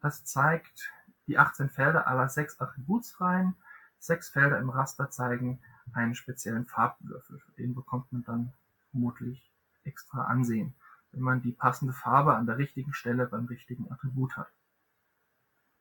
das 0.00 0.24
zeigt 0.24 0.92
die 1.26 1.38
18 1.38 1.70
Felder 1.70 2.06
aller 2.06 2.28
sechs 2.28 2.60
Attributsreihen. 2.60 3.56
Sechs 3.98 4.28
Felder 4.28 4.58
im 4.58 4.68
Raster 4.68 5.10
zeigen 5.10 5.62
einen 5.94 6.14
speziellen 6.14 6.66
Farbwürfel. 6.66 7.40
Den 7.56 7.74
bekommt 7.74 8.12
man 8.12 8.22
dann 8.24 8.52
vermutlich 8.90 9.50
extra 9.84 10.24
Ansehen 10.24 10.74
wenn 11.14 11.22
man 11.22 11.42
die 11.42 11.52
passende 11.52 11.92
Farbe 11.92 12.34
an 12.34 12.46
der 12.46 12.58
richtigen 12.58 12.92
Stelle 12.92 13.26
beim 13.26 13.46
richtigen 13.46 13.90
Attribut 13.90 14.36
hat. 14.36 14.48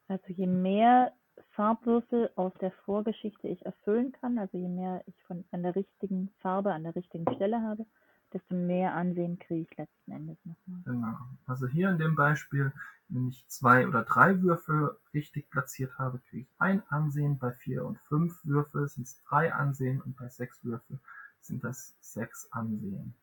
Also 0.07 0.27
je 0.27 0.47
mehr 0.47 1.13
Farbwürfel 1.51 2.31
aus 2.35 2.53
der 2.59 2.71
Vorgeschichte 2.71 3.47
ich 3.47 3.65
erfüllen 3.65 4.11
kann, 4.11 4.37
also 4.37 4.57
je 4.57 4.67
mehr 4.67 5.03
ich 5.05 5.15
von 5.23 5.43
an 5.51 5.63
der 5.63 5.75
richtigen 5.75 6.29
Farbe 6.39 6.73
an 6.73 6.83
der 6.83 6.95
richtigen 6.95 7.31
Stelle 7.35 7.61
habe, 7.61 7.85
desto 8.33 8.55
mehr 8.55 8.93
Ansehen 8.95 9.37
kriege 9.39 9.67
ich 9.69 9.77
letzten 9.77 10.11
Endes 10.11 10.37
nochmal. 10.45 10.81
Genau. 10.85 11.17
Also 11.45 11.67
hier 11.67 11.89
in 11.89 11.97
dem 11.97 12.15
Beispiel, 12.15 12.73
wenn 13.09 13.27
ich 13.27 13.45
zwei 13.47 13.87
oder 13.87 14.03
drei 14.03 14.41
Würfel 14.41 14.97
richtig 15.13 15.49
platziert 15.49 15.97
habe, 15.99 16.19
kriege 16.29 16.43
ich 16.43 16.55
ein 16.57 16.81
Ansehen. 16.89 17.37
Bei 17.37 17.51
vier 17.51 17.85
und 17.85 17.99
fünf 17.99 18.43
Würfel 18.43 18.87
sind 18.87 19.03
es 19.03 19.21
drei 19.27 19.53
Ansehen 19.53 20.01
und 20.01 20.17
bei 20.17 20.29
sechs 20.29 20.63
Würfel 20.63 20.99
sind 21.41 21.63
das 21.63 21.95
sechs 21.99 22.51
Ansehen 22.51 23.13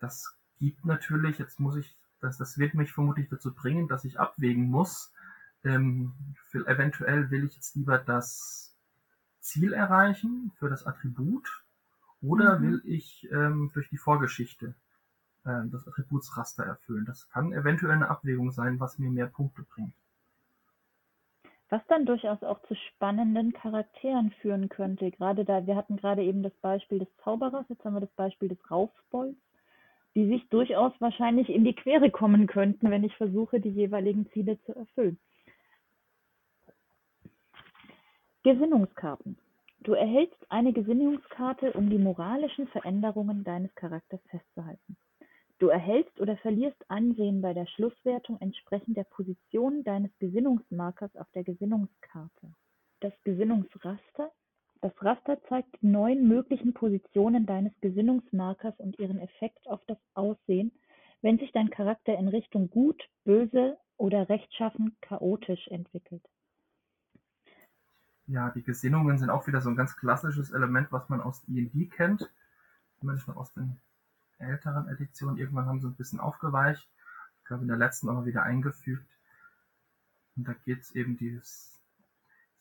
das 0.00 0.34
gibt 0.58 0.84
natürlich, 0.84 1.38
jetzt 1.38 1.60
muss 1.60 1.76
ich, 1.76 1.96
das, 2.20 2.38
das 2.38 2.58
wird 2.58 2.74
mich 2.74 2.92
vermutlich 2.92 3.28
dazu 3.28 3.54
bringen, 3.54 3.86
dass 3.86 4.04
ich 4.04 4.18
abwägen 4.18 4.68
muss. 4.68 5.12
Ähm, 5.64 6.12
für, 6.50 6.66
eventuell 6.66 7.30
will 7.30 7.44
ich 7.44 7.54
jetzt 7.54 7.76
lieber 7.76 7.98
das 7.98 8.74
Ziel 9.40 9.72
erreichen 9.72 10.52
für 10.58 10.68
das 10.68 10.86
Attribut 10.86 11.62
oder 12.22 12.58
mhm. 12.58 12.62
will 12.62 12.82
ich 12.84 13.28
ähm, 13.30 13.70
durch 13.74 13.88
die 13.90 13.98
Vorgeschichte 13.98 14.74
äh, 15.44 15.62
das 15.70 15.86
Attributsraster 15.86 16.64
erfüllen. 16.64 17.04
Das 17.04 17.28
kann 17.30 17.52
eventuell 17.52 17.92
eine 17.92 18.08
Abwägung 18.08 18.52
sein, 18.52 18.80
was 18.80 18.98
mir 18.98 19.10
mehr 19.10 19.26
Punkte 19.26 19.62
bringt. 19.62 19.92
Was 21.68 21.82
dann 21.88 22.04
durchaus 22.04 22.42
auch 22.42 22.60
zu 22.62 22.74
spannenden 22.74 23.52
Charakteren 23.52 24.32
führen 24.42 24.68
könnte. 24.68 25.10
Gerade 25.12 25.44
da, 25.44 25.66
wir 25.66 25.76
hatten 25.76 25.96
gerade 25.96 26.22
eben 26.22 26.42
das 26.42 26.54
Beispiel 26.62 26.98
des 26.98 27.08
Zauberers, 27.22 27.66
jetzt 27.68 27.84
haben 27.84 27.94
wir 27.94 28.00
das 28.00 28.12
Beispiel 28.12 28.48
des 28.48 28.70
Raufbolds 28.70 29.38
die 30.14 30.26
sich 30.26 30.48
durchaus 30.48 30.92
wahrscheinlich 30.98 31.48
in 31.48 31.64
die 31.64 31.74
Quere 31.74 32.10
kommen 32.10 32.46
könnten, 32.46 32.90
wenn 32.90 33.04
ich 33.04 33.14
versuche, 33.16 33.60
die 33.60 33.70
jeweiligen 33.70 34.28
Ziele 34.32 34.60
zu 34.64 34.74
erfüllen. 34.74 35.18
Gesinnungskarten. 38.42 39.38
Du 39.80 39.92
erhältst 39.92 40.50
eine 40.50 40.72
Gesinnungskarte, 40.72 41.72
um 41.72 41.90
die 41.90 41.98
moralischen 41.98 42.68
Veränderungen 42.68 43.44
deines 43.44 43.74
Charakters 43.74 44.20
festzuhalten. 44.30 44.96
Du 45.58 45.68
erhältst 45.68 46.18
oder 46.20 46.36
verlierst 46.38 46.90
Ansehen 46.90 47.42
bei 47.42 47.52
der 47.52 47.66
Schlusswertung 47.66 48.40
entsprechend 48.40 48.96
der 48.96 49.04
Position 49.04 49.84
deines 49.84 50.10
Gesinnungsmarkers 50.18 51.14
auf 51.16 51.30
der 51.34 51.44
Gesinnungskarte. 51.44 52.54
Das 53.00 53.12
Gesinnungsraster 53.24 54.30
das 54.82 54.92
Raster 55.02 55.38
zeigt 55.42 55.82
die 55.82 55.88
neun 55.88 56.26
möglichen 56.26 56.72
Positionen 56.72 57.44
deines 57.44 57.78
Gesinnungsmarkers 57.82 58.78
und 58.78 58.98
ihren 58.98 59.18
Effekt 59.18 59.68
auf 59.68 59.84
das 59.86 59.98
Aussehen, 60.14 60.72
wenn 61.20 61.38
sich 61.38 61.52
dein 61.52 61.68
Charakter 61.68 62.16
in 62.16 62.28
Richtung 62.28 62.70
gut, 62.70 63.02
böse 63.24 63.76
oder 63.98 64.30
rechtschaffen 64.30 64.96
chaotisch 65.02 65.68
entwickelt. 65.68 66.22
Ja, 68.30 68.50
die 68.50 68.62
Gesinnungen 68.62 69.18
sind 69.18 69.28
auch 69.28 69.48
wieder 69.48 69.60
so 69.60 69.70
ein 69.70 69.76
ganz 69.76 69.96
klassisches 69.96 70.52
Element, 70.52 70.92
was 70.92 71.08
man 71.08 71.20
aus 71.20 71.42
D&D 71.42 71.86
kennt. 71.86 72.30
Zumindest 73.00 73.26
noch 73.26 73.36
aus 73.36 73.52
den 73.54 73.80
älteren 74.38 74.88
Editionen. 74.88 75.36
Irgendwann 75.36 75.66
haben 75.66 75.80
sie 75.80 75.88
ein 75.88 75.96
bisschen 75.96 76.20
aufgeweicht. 76.20 76.88
Ich 77.38 77.44
glaube, 77.46 77.62
in 77.62 77.68
der 77.68 77.76
letzten 77.76 78.08
auch 78.08 78.24
wieder 78.24 78.44
eingefügt. 78.44 79.10
Und 80.36 80.46
da 80.46 80.52
geht 80.52 80.82
es 80.82 80.94
eben 80.94 81.16
dieses 81.16 81.70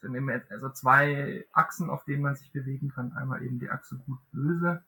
sind 0.01 0.15
eben 0.15 0.29
also 0.49 0.69
zwei 0.69 1.45
Achsen, 1.51 1.89
auf 1.89 2.03
denen 2.05 2.23
man 2.23 2.35
sich 2.35 2.51
bewegen 2.51 2.89
kann. 2.89 3.13
Einmal 3.13 3.43
eben 3.43 3.59
die 3.59 3.69
Achse 3.69 3.97
gut-böse 3.97 4.83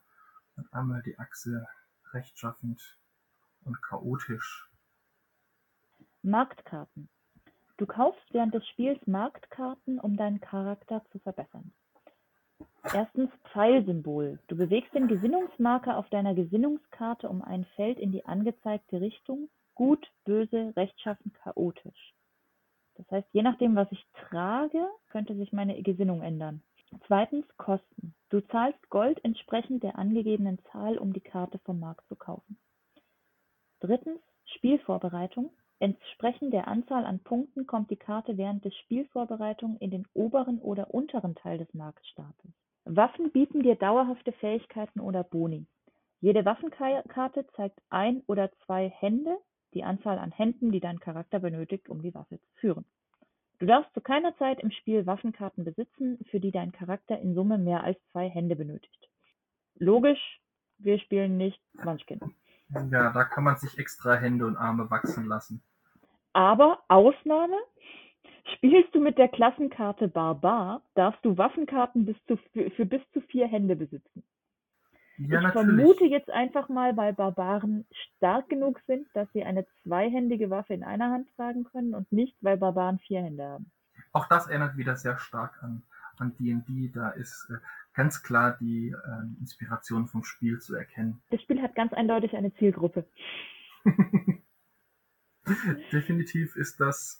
und 0.55 0.73
einmal 0.73 1.03
die 1.03 1.19
Achse 1.19 1.67
rechtschaffend 2.13 2.97
und 3.65 3.81
chaotisch. 3.83 4.67
Marktkarten. 6.23 7.09
Du 7.81 7.87
kaufst 7.87 8.21
während 8.31 8.53
des 8.53 8.63
Spiels 8.67 8.99
Marktkarten, 9.07 9.99
um 9.99 10.15
deinen 10.15 10.39
Charakter 10.39 11.03
zu 11.11 11.17
verbessern. 11.17 11.73
Erstens 12.83 13.31
Pfeilsymbol. 13.51 14.37
Du 14.45 14.55
bewegst 14.55 14.93
den 14.93 15.07
Gesinnungsmarker 15.07 15.97
auf 15.97 16.07
deiner 16.09 16.35
Gesinnungskarte 16.35 17.27
um 17.27 17.41
ein 17.41 17.65
Feld 17.75 17.97
in 17.97 18.11
die 18.11 18.23
angezeigte 18.23 19.01
Richtung. 19.01 19.49
Gut, 19.73 20.07
böse, 20.25 20.73
rechtschaffen, 20.75 21.33
chaotisch. 21.41 22.13
Das 22.97 23.09
heißt, 23.09 23.27
je 23.31 23.41
nachdem, 23.41 23.75
was 23.75 23.91
ich 23.91 24.05
trage, 24.29 24.87
könnte 25.09 25.35
sich 25.35 25.51
meine 25.51 25.81
Gesinnung 25.81 26.21
ändern. 26.21 26.61
Zweitens 27.07 27.47
Kosten. 27.57 28.13
Du 28.29 28.41
zahlst 28.41 28.91
Gold 28.91 29.25
entsprechend 29.25 29.81
der 29.81 29.97
angegebenen 29.97 30.59
Zahl, 30.71 30.99
um 30.99 31.13
die 31.13 31.19
Karte 31.19 31.57
vom 31.65 31.79
Markt 31.79 32.07
zu 32.09 32.15
kaufen. 32.15 32.59
Drittens 33.79 34.21
Spielvorbereitung. 34.45 35.49
Entsprechend 35.81 36.53
der 36.53 36.67
Anzahl 36.67 37.07
an 37.07 37.21
Punkten 37.21 37.65
kommt 37.65 37.89
die 37.89 37.97
Karte 37.97 38.37
während 38.37 38.63
der 38.63 38.69
Spielvorbereitung 38.69 39.77
in 39.77 39.89
den 39.89 40.07
oberen 40.13 40.59
oder 40.59 40.93
unteren 40.93 41.33
Teil 41.33 41.57
des 41.57 41.73
Marktstapels. 41.73 42.53
Waffen 42.85 43.31
bieten 43.31 43.63
dir 43.63 43.73
dauerhafte 43.73 44.31
Fähigkeiten 44.33 44.99
oder 44.99 45.23
Boni. 45.23 45.65
Jede 46.19 46.45
Waffenkarte 46.45 47.47
zeigt 47.55 47.81
ein 47.89 48.21
oder 48.27 48.51
zwei 48.63 48.89
Hände 48.89 49.35
die 49.73 49.83
Anzahl 49.83 50.19
an 50.19 50.31
Händen, 50.31 50.71
die 50.71 50.81
dein 50.81 50.99
Charakter 50.99 51.39
benötigt, 51.39 51.89
um 51.89 52.03
die 52.03 52.13
Waffe 52.13 52.39
zu 52.39 52.49
führen. 52.59 52.85
Du 53.57 53.65
darfst 53.65 53.91
zu 53.95 54.01
keiner 54.01 54.37
Zeit 54.37 54.59
im 54.59 54.69
Spiel 54.69 55.07
Waffenkarten 55.07 55.63
besitzen, 55.63 56.19
für 56.29 56.39
die 56.39 56.51
dein 56.51 56.73
Charakter 56.73 57.17
in 57.17 57.33
Summe 57.33 57.57
mehr 57.57 57.83
als 57.83 57.97
zwei 58.11 58.29
Hände 58.29 58.55
benötigt. 58.55 59.09
Logisch, 59.79 60.41
wir 60.77 60.99
spielen 60.99 61.37
nicht 61.37 61.59
Munchkin. 61.73 62.19
Ja, 62.69 63.11
da 63.11 63.23
kann 63.23 63.45
man 63.45 63.57
sich 63.57 63.79
extra 63.79 64.15
Hände 64.15 64.45
und 64.45 64.57
Arme 64.57 64.91
wachsen 64.91 65.25
lassen. 65.25 65.63
Aber 66.33 66.79
Ausnahme, 66.87 67.57
spielst 68.55 68.93
du 68.95 68.99
mit 68.99 69.17
der 69.17 69.27
Klassenkarte 69.27 70.07
Barbar, 70.07 70.81
darfst 70.95 71.23
du 71.23 71.37
Waffenkarten 71.37 72.05
bis 72.05 72.15
zu, 72.27 72.37
für, 72.53 72.85
bis 72.85 73.01
zu 73.13 73.21
vier 73.21 73.47
Hände 73.47 73.75
besitzen. 73.75 74.23
Ja, 75.17 75.37
ich 75.37 75.43
natürlich. 75.43 75.53
vermute 75.53 76.05
jetzt 76.05 76.31
einfach 76.31 76.67
mal, 76.69 76.97
weil 76.97 77.13
Barbaren 77.13 77.85
stark 78.15 78.49
genug 78.49 78.79
sind, 78.87 79.07
dass 79.13 79.31
sie 79.33 79.43
eine 79.43 79.65
zweihändige 79.83 80.49
Waffe 80.49 80.73
in 80.73 80.83
einer 80.83 81.11
Hand 81.11 81.27
tragen 81.35 81.63
können 81.65 81.93
und 81.93 82.11
nicht, 82.11 82.35
weil 82.41 82.57
Barbaren 82.57 82.97
vier 82.99 83.21
Hände 83.21 83.43
haben. 83.43 83.71
Auch 84.13 84.27
das 84.27 84.47
erinnert 84.47 84.77
wieder 84.77 84.95
sehr 84.95 85.17
stark 85.17 85.61
an 85.61 85.83
an 86.21 86.35
D&D. 86.39 86.91
Da 86.93 87.09
ist 87.09 87.49
äh, 87.49 87.57
ganz 87.93 88.23
klar 88.23 88.57
die 88.59 88.89
äh, 88.89 89.39
Inspiration 89.39 90.07
vom 90.07 90.23
Spiel 90.23 90.59
zu 90.59 90.75
erkennen. 90.75 91.21
Das 91.31 91.41
Spiel 91.41 91.61
hat 91.61 91.75
ganz 91.75 91.91
eindeutig 91.93 92.35
eine 92.35 92.53
Zielgruppe. 92.55 93.05
Definitiv 95.91 96.55
ist 96.55 96.79
das 96.79 97.19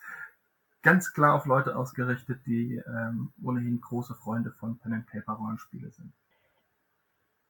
ganz 0.81 1.13
klar 1.13 1.35
auf 1.35 1.45
Leute 1.45 1.75
ausgerichtet, 1.75 2.45
die 2.45 2.81
ähm, 2.87 3.31
ohnehin 3.43 3.79
große 3.81 4.15
Freunde 4.15 4.51
von 4.51 4.79
Pen 4.79 4.93
and 4.93 5.07
Paper 5.07 5.33
Rollenspiele 5.33 5.91
sind. 5.91 6.13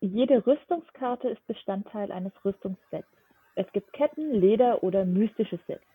Jede 0.02 0.46
Rüstungskarte 0.46 1.30
ist 1.30 1.46
Bestandteil 1.48 2.12
eines 2.12 2.34
Rüstungssets. 2.44 3.08
Es 3.56 3.72
gibt 3.72 3.94
Ketten, 3.94 4.32
Leder 4.32 4.84
oder 4.84 5.06
mystische 5.06 5.60
Sets. 5.68 5.86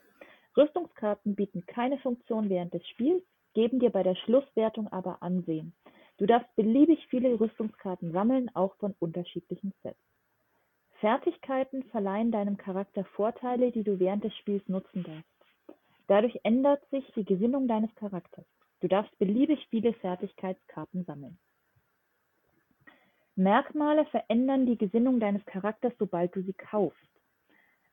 Rüstungskarten 0.57 1.35
bieten 1.35 1.66
keine 1.66 1.99
Funktion 1.99 2.49
während 2.49 2.73
des 2.73 2.87
Spiels, 2.88 3.23
geben 3.55 3.81
dir 3.81 3.90
bei 3.90 4.02
der 4.02 4.14
Schlusswertung 4.14 4.88
aber 4.93 5.23
Ansehen. 5.23 5.75
Du 6.19 6.26
darfst 6.26 6.55
beliebig 6.57 7.07
viele 7.09 7.38
Rüstungskarten 7.38 8.12
sammeln, 8.12 8.49
auch 8.55 8.76
von 8.76 8.95
unterschiedlichen 9.00 9.75
Sets. 9.83 9.99
Fertigkeiten 11.00 11.85
verleihen 11.91 12.33
deinem 12.33 12.57
Charakter 12.57 13.05
Vorteile, 13.05 13.71
die 13.71 13.85
du 13.85 13.99
während 13.99 14.25
des 14.25 14.35
Spiels 14.37 14.67
nutzen 14.69 15.03
darfst. 15.03 15.79
Dadurch 16.07 16.38
ändert 16.43 16.88
sich 16.91 17.05
die 17.15 17.25
Gesinnung 17.25 17.69
deines 17.69 17.95
Charakters. 17.97 18.47
Du 18.81 18.88
darfst 18.88 19.17
beliebig 19.19 19.67
viele 19.71 19.93
Fertigkeitskarten 19.95 21.05
sammeln. 21.05 21.38
Merkmale 23.35 24.07
verändern 24.07 24.65
die 24.65 24.79
Gesinnung 24.79 25.21
deines 25.21 25.45
Charakters, 25.45 25.93
sobald 25.99 26.35
du 26.35 26.43
sie 26.43 26.55
kaufst. 26.55 26.99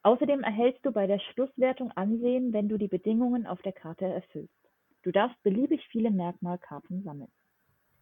Außerdem 0.04 0.42
erhältst 0.42 0.86
du 0.86 0.92
bei 0.92 1.08
der 1.08 1.20
Schlusswertung 1.20 1.92
Ansehen, 1.92 2.54
wenn 2.54 2.70
du 2.70 2.78
die 2.78 2.88
Bedingungen 2.88 3.48
auf 3.48 3.62
der 3.62 3.74
Karte 3.74 4.06
erfüllst. 4.06 4.54
Du 5.02 5.12
darfst 5.12 5.42
beliebig 5.44 5.86
viele 5.90 6.12
Merkmalkarten 6.12 7.04
sammeln. 7.04 7.32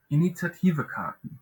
Initiative-Karten. 0.10 1.40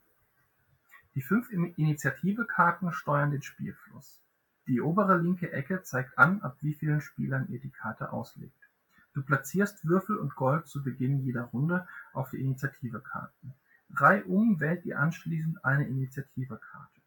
Die 1.16 1.22
fünf 1.22 1.50
Initiative-Karten 1.52 2.92
steuern 2.94 3.32
den 3.32 3.42
Spielfluss. 3.42 4.22
Die 4.68 4.82
obere 4.82 5.18
linke 5.18 5.52
Ecke 5.52 5.82
zeigt 5.84 6.18
an, 6.18 6.42
ab 6.42 6.58
wie 6.62 6.74
vielen 6.74 7.02
Spielern 7.02 7.48
ihr 7.50 7.60
die 7.60 7.72
Karte 7.72 8.12
auslegt. 8.12 8.70
Du 9.14 9.24
platzierst 9.24 9.86
Würfel 9.86 10.18
und 10.18 10.36
Gold 10.36 10.68
zu 10.68 10.84
Beginn 10.84 11.20
jeder 11.20 11.44
Runde 11.46 11.88
auf 12.14 12.30
die 12.30 12.40
Initiative-Karten. 12.40 13.54
Reihum 13.96 14.60
wählt 14.60 14.86
ihr 14.86 15.00
anschließend 15.00 15.66
eine 15.66 15.88
Initiative-Karte. 15.88 17.02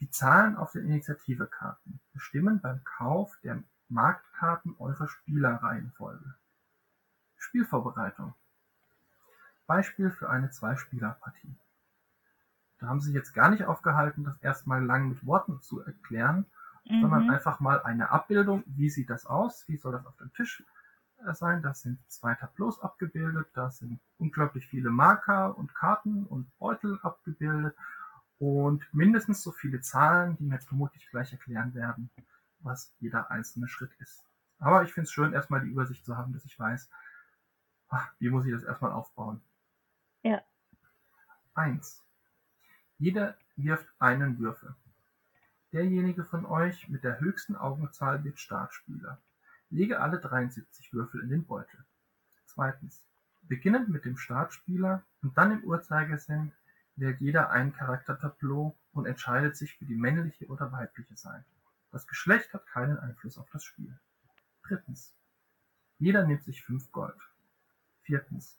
Die 0.00 0.10
Zahlen 0.10 0.56
auf 0.56 0.72
den 0.72 0.84
Initiative-Karten 0.84 2.00
bestimmen 2.12 2.60
beim 2.60 2.84
Kauf 2.84 3.38
der 3.42 3.62
Marktkarten 3.88 4.76
eure 4.78 5.08
Spielerreihenfolge. 5.08 6.34
Spielvorbereitung 7.38 8.34
Beispiel 9.66 10.10
für 10.10 10.30
eine 10.30 10.50
Zwei-Spieler-Partie. 10.50 11.56
Da 12.78 12.88
haben 12.88 13.00
sie 13.00 13.06
sich 13.06 13.14
jetzt 13.14 13.32
gar 13.32 13.50
nicht 13.50 13.64
aufgehalten, 13.64 14.24
das 14.24 14.36
erstmal 14.38 14.84
lang 14.84 15.08
mit 15.08 15.24
Worten 15.24 15.60
zu 15.62 15.80
erklären, 15.80 16.46
mhm. 16.84 17.00
sondern 17.00 17.30
einfach 17.30 17.60
mal 17.60 17.82
eine 17.82 18.10
Abbildung, 18.10 18.64
wie 18.66 18.90
sieht 18.90 19.10
das 19.10 19.26
aus, 19.26 19.66
wie 19.68 19.76
soll 19.76 19.92
das 19.92 20.06
auf 20.06 20.16
dem 20.16 20.32
Tisch 20.34 20.62
äh, 21.24 21.32
sein. 21.32 21.62
Das 21.62 21.82
sind 21.82 21.98
zwei 22.10 22.34
Tableaus 22.34 22.80
abgebildet, 22.80 23.48
da 23.54 23.70
sind 23.70 24.00
unglaublich 24.18 24.66
viele 24.66 24.90
Marker 24.90 25.56
und 25.56 25.74
Karten 25.74 26.24
und 26.26 26.50
Beutel 26.58 26.98
abgebildet 27.02 27.74
und 28.38 28.86
mindestens 28.92 29.42
so 29.42 29.52
viele 29.52 29.80
Zahlen, 29.80 30.36
die 30.36 30.44
mir 30.44 30.54
jetzt 30.54 30.68
vermutlich 30.68 31.08
gleich 31.10 31.32
erklären 31.32 31.74
werden, 31.74 32.10
was 32.60 32.92
jeder 33.00 33.30
einzelne 33.30 33.68
Schritt 33.68 33.92
ist. 33.98 34.24
Aber 34.58 34.82
ich 34.82 34.92
finde 34.92 35.06
es 35.06 35.12
schön, 35.12 35.32
erstmal 35.32 35.60
die 35.60 35.70
Übersicht 35.70 36.04
zu 36.04 36.16
haben, 36.16 36.32
dass 36.32 36.44
ich 36.44 36.58
weiß, 36.58 36.90
ach, 37.88 38.12
wie 38.18 38.30
muss 38.30 38.46
ich 38.46 38.52
das 38.52 38.64
erstmal 38.64 38.92
aufbauen. 38.92 39.40
Ja. 40.22 40.42
Eins. 41.54 42.05
Jeder 42.98 43.36
wirft 43.56 43.88
einen 43.98 44.38
Würfel. 44.38 44.74
Derjenige 45.72 46.24
von 46.24 46.46
euch 46.46 46.88
mit 46.88 47.04
der 47.04 47.20
höchsten 47.20 47.56
Augenzahl 47.56 48.24
wird 48.24 48.38
Startspieler. 48.38 49.18
Lege 49.68 50.00
alle 50.00 50.18
73 50.18 50.92
Würfel 50.92 51.20
in 51.22 51.28
den 51.28 51.44
Beutel. 51.44 51.84
Beginnend 53.42 53.90
mit 53.90 54.04
dem 54.06 54.16
Startspieler 54.16 55.02
und 55.22 55.36
dann 55.36 55.52
im 55.52 55.64
Uhrzeigersinn 55.64 56.52
wählt 56.96 57.20
jeder 57.20 57.50
ein 57.50 57.74
Charaktertableau 57.74 58.74
und 58.92 59.06
entscheidet 59.06 59.56
sich 59.56 59.76
für 59.76 59.84
die 59.84 59.94
männliche 59.94 60.46
oder 60.46 60.72
weibliche 60.72 61.16
Seite. 61.16 61.44
Das 61.92 62.06
Geschlecht 62.06 62.54
hat 62.54 62.66
keinen 62.66 62.98
Einfluss 62.98 63.36
auf 63.36 63.48
das 63.50 63.62
Spiel. 63.62 63.98
Jeder 65.98 66.26
nimmt 66.26 66.44
sich 66.44 66.64
fünf 66.64 66.90
Gold. 66.92 67.20
Viertens. 68.02 68.58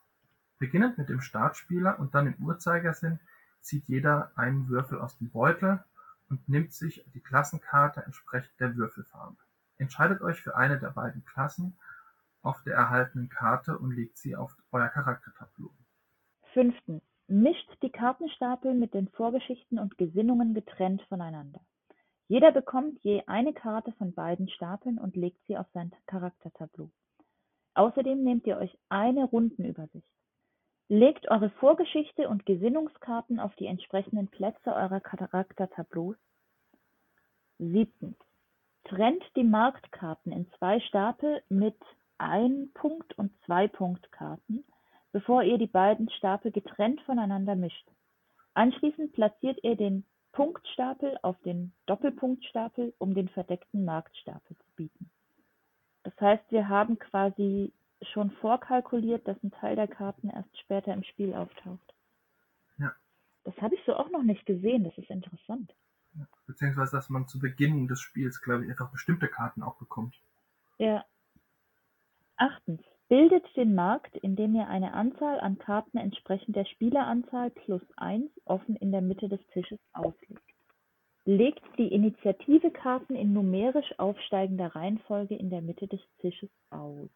Beginnend 0.59 0.97
mit 0.97 1.09
dem 1.09 1.21
Startspieler 1.21 1.99
und 1.99 2.13
dann 2.13 2.27
im 2.27 2.35
Uhrzeigersinn 2.35 3.19
zieht 3.67 3.87
jeder 3.87 4.31
einen 4.35 4.69
Würfel 4.69 4.99
aus 4.99 5.17
dem 5.17 5.29
Beutel 5.29 5.83
und 6.29 6.47
nimmt 6.47 6.73
sich 6.73 7.03
die 7.13 7.19
Klassenkarte 7.19 8.01
entsprechend 8.03 8.57
der 8.59 8.75
Würfelfarbe. 8.75 9.37
Entscheidet 9.77 10.21
euch 10.21 10.41
für 10.41 10.55
eine 10.55 10.79
der 10.79 10.89
beiden 10.89 11.23
Klassen 11.25 11.77
auf 12.41 12.63
der 12.63 12.75
erhaltenen 12.75 13.29
Karte 13.29 13.77
und 13.77 13.91
legt 13.91 14.17
sie 14.17 14.35
auf 14.35 14.55
euer 14.71 14.87
Charaktertableau. 14.87 15.69
Fünftens. 16.53 17.03
Mischt 17.29 17.69
die 17.81 17.89
Kartenstapel 17.89 18.73
mit 18.73 18.93
den 18.93 19.09
Vorgeschichten 19.09 19.79
und 19.79 19.97
Gesinnungen 19.97 20.53
getrennt 20.53 21.01
voneinander. 21.09 21.59
Jeder 22.29 22.53
bekommt 22.53 23.03
je 23.03 23.23
eine 23.27 23.53
Karte 23.53 23.91
von 23.97 24.13
beiden 24.13 24.47
Stapeln 24.47 24.97
und 24.97 25.17
legt 25.17 25.45
sie 25.45 25.57
auf 25.57 25.67
sein 25.73 25.91
Charaktertableau. 26.05 26.89
Außerdem 27.73 28.23
nehmt 28.23 28.47
ihr 28.47 28.57
euch 28.57 28.77
eine 28.87 29.25
Rundenübersicht. 29.25 30.16
Legt 30.89 31.29
eure 31.29 31.49
Vorgeschichte 31.49 32.29
und 32.29 32.45
Gesinnungskarten 32.45 33.41
auf 33.41 33.53
die 33.55 33.65
entsprechenden 33.65 34.29
Plätze 34.29 34.73
eurer 34.73 35.01
Charaktertableaus. 35.01 36.15
Siebtens. 37.59 38.15
Trennt 38.85 39.23
die 39.35 39.43
Marktkarten 39.43 40.31
in 40.31 40.49
zwei 40.57 40.79
Stapel 40.79 41.43
mit 41.49 41.75
Ein-Punkt- 42.19 43.17
und 43.17 43.33
Zwei-Punkt-Karten, 43.45 44.63
bevor 45.11 45.43
ihr 45.43 45.57
die 45.57 45.67
beiden 45.67 46.09
Stapel 46.11 46.51
getrennt 46.51 47.01
voneinander 47.01 47.55
mischt. 47.55 47.85
Anschließend 48.53 49.11
platziert 49.11 49.59
ihr 49.63 49.75
den 49.75 50.05
Punktstapel 50.31 51.17
auf 51.21 51.37
den 51.41 51.73
Doppelpunktstapel, 51.87 52.93
um 52.97 53.13
den 53.13 53.27
verdeckten 53.27 53.83
Marktstapel 53.83 54.55
zu 54.55 54.71
bieten. 54.77 55.09
Das 56.03 56.13
heißt, 56.21 56.49
wir 56.49 56.69
haben 56.69 56.97
quasi 56.97 57.73
schon 58.01 58.31
vorkalkuliert, 58.31 59.27
dass 59.27 59.41
ein 59.43 59.51
Teil 59.51 59.75
der 59.75 59.87
Karten 59.87 60.29
erst 60.29 60.57
später 60.59 60.93
im 60.93 61.03
Spiel 61.03 61.33
auftaucht. 61.33 61.93
Ja. 62.77 62.93
Das 63.43 63.55
habe 63.61 63.75
ich 63.75 63.81
so 63.85 63.95
auch 63.95 64.09
noch 64.09 64.23
nicht 64.23 64.45
gesehen, 64.45 64.83
das 64.83 64.97
ist 64.97 65.09
interessant. 65.09 65.73
Ja. 66.15 66.27
Beziehungsweise, 66.45 66.91
dass 66.95 67.09
man 67.09 67.27
zu 67.27 67.39
Beginn 67.39 67.87
des 67.87 67.99
Spiels, 67.99 68.41
glaube 68.41 68.65
ich, 68.65 68.69
einfach 68.69 68.91
bestimmte 68.91 69.27
Karten 69.27 69.63
auch 69.63 69.77
bekommt. 69.77 70.15
Ja. 70.77 71.05
Achtens. 72.37 72.81
Bildet 73.09 73.45
den 73.55 73.73
Markt, 73.73 74.17
indem 74.17 74.53
ihr 74.55 74.67
eine 74.67 74.93
Anzahl 74.93 75.39
an 75.39 75.57
Karten 75.57 75.97
entsprechend 75.97 76.57
der 76.57 76.65
Spieleranzahl 76.65 77.51
plus 77.51 77.81
eins 77.95 78.29
offen 78.43 78.75
in 78.75 78.91
der 78.91 79.01
Mitte 79.01 79.29
des 79.29 79.39
Tisches 79.53 79.79
auslegt. 79.93 80.43
Legt 81.23 81.63
die 81.77 81.87
Initiative-Karten 81.87 83.15
in 83.15 83.31
numerisch 83.31 83.97
aufsteigender 83.97 84.75
Reihenfolge 84.75 85.35
in 85.35 85.49
der 85.49 85.61
Mitte 85.61 85.87
des 85.87 86.01
Tisches 86.19 86.49
aus. 86.69 87.09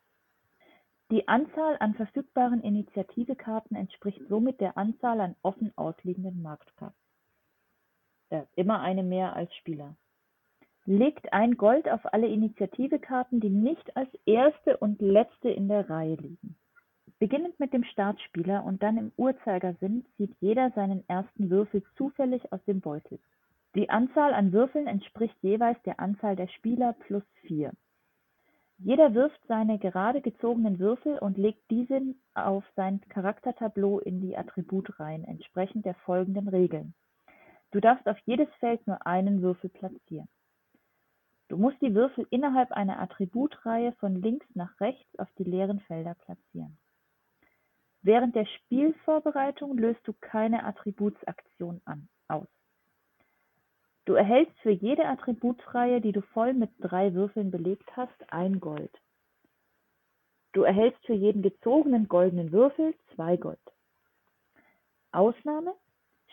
Die 1.11 1.27
Anzahl 1.27 1.75
an 1.81 1.93
verfügbaren 1.93 2.61
Initiative-Karten 2.61 3.75
entspricht 3.75 4.21
somit 4.29 4.61
der 4.61 4.77
Anzahl 4.77 5.19
an 5.19 5.35
offen 5.41 5.73
ausliegenden 5.75 6.41
Marktkarten. 6.41 6.95
Äh, 8.29 8.43
immer 8.55 8.79
eine 8.79 9.03
mehr 9.03 9.35
als 9.35 9.53
Spieler. 9.55 9.97
Legt 10.85 11.33
ein 11.33 11.57
Gold 11.57 11.89
auf 11.89 12.13
alle 12.13 12.27
Initiative-Karten, 12.27 13.41
die 13.41 13.49
nicht 13.49 13.97
als 13.97 14.07
erste 14.25 14.77
und 14.77 15.01
letzte 15.01 15.49
in 15.49 15.67
der 15.67 15.89
Reihe 15.89 16.15
liegen. 16.15 16.55
Beginnend 17.19 17.59
mit 17.59 17.73
dem 17.73 17.83
Startspieler 17.83 18.63
und 18.63 18.81
dann 18.81 18.97
im 18.97 19.11
Uhrzeigersinn 19.17 20.05
zieht 20.15 20.33
jeder 20.39 20.71
seinen 20.71 21.03
ersten 21.09 21.49
Würfel 21.49 21.83
zufällig 21.97 22.53
aus 22.53 22.63
dem 22.63 22.79
Beutel. 22.79 23.19
Die 23.75 23.89
Anzahl 23.89 24.33
an 24.33 24.53
Würfeln 24.53 24.87
entspricht 24.87 25.35
jeweils 25.41 25.81
der 25.83 25.99
Anzahl 25.99 26.37
der 26.37 26.47
Spieler 26.47 26.93
plus 26.93 27.23
vier. 27.41 27.73
Jeder 28.83 29.13
wirft 29.13 29.39
seine 29.47 29.77
gerade 29.77 30.21
gezogenen 30.21 30.79
Würfel 30.79 31.19
und 31.19 31.37
legt 31.37 31.69
diese 31.69 32.01
auf 32.33 32.63
sein 32.75 32.99
Charaktertableau 33.09 33.99
in 33.99 34.21
die 34.21 34.35
Attributreihen 34.35 35.23
entsprechend 35.23 35.85
der 35.85 35.93
folgenden 35.93 36.47
Regeln: 36.47 36.95
Du 37.69 37.79
darfst 37.79 38.07
auf 38.07 38.17
jedes 38.25 38.49
Feld 38.59 38.85
nur 38.87 39.05
einen 39.05 39.43
Würfel 39.43 39.69
platzieren. 39.69 40.27
Du 41.47 41.57
musst 41.57 41.79
die 41.81 41.93
Würfel 41.93 42.25
innerhalb 42.31 42.71
einer 42.71 42.99
Attributreihe 42.99 43.91
von 43.99 44.19
links 44.19 44.47
nach 44.55 44.79
rechts 44.79 45.19
auf 45.19 45.29
die 45.37 45.43
leeren 45.43 45.81
Felder 45.81 46.15
platzieren. 46.15 46.79
Während 48.01 48.33
der 48.35 48.47
Spielvorbereitung 48.47 49.77
löst 49.77 50.07
du 50.07 50.13
keine 50.13 50.63
Attributsaktion 50.63 51.81
aus 52.27 52.47
Du 54.05 54.13
erhältst 54.13 54.59
für 54.61 54.71
jede 54.71 55.07
Attributsreihe, 55.07 56.01
die 56.01 56.11
du 56.11 56.21
voll 56.21 56.53
mit 56.53 56.71
drei 56.79 57.13
Würfeln 57.13 57.51
belegt 57.51 57.95
hast, 57.95 58.33
ein 58.33 58.59
Gold. 58.59 58.91
Du 60.53 60.63
erhältst 60.63 61.05
für 61.05 61.13
jeden 61.13 61.43
gezogenen 61.43 62.07
goldenen 62.07 62.51
Würfel 62.51 62.95
zwei 63.13 63.37
Gold. 63.37 63.59
Ausnahme: 65.11 65.75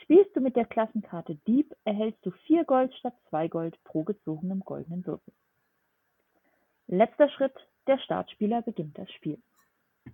Spielst 0.02 0.34
du 0.34 0.40
mit 0.40 0.56
der 0.56 0.64
Klassenkarte 0.64 1.34
Dieb, 1.46 1.74
erhältst 1.84 2.24
du 2.24 2.30
vier 2.46 2.64
Gold 2.64 2.94
statt 2.94 3.14
zwei 3.28 3.48
Gold 3.48 3.78
pro 3.84 4.02
gezogenem 4.02 4.60
goldenen 4.60 5.04
Würfel. 5.06 5.34
Letzter 6.86 7.28
Schritt: 7.28 7.54
Der 7.86 7.98
Startspieler 7.98 8.62
beginnt 8.62 8.96
das 8.96 9.10
Spiel. 9.12 9.40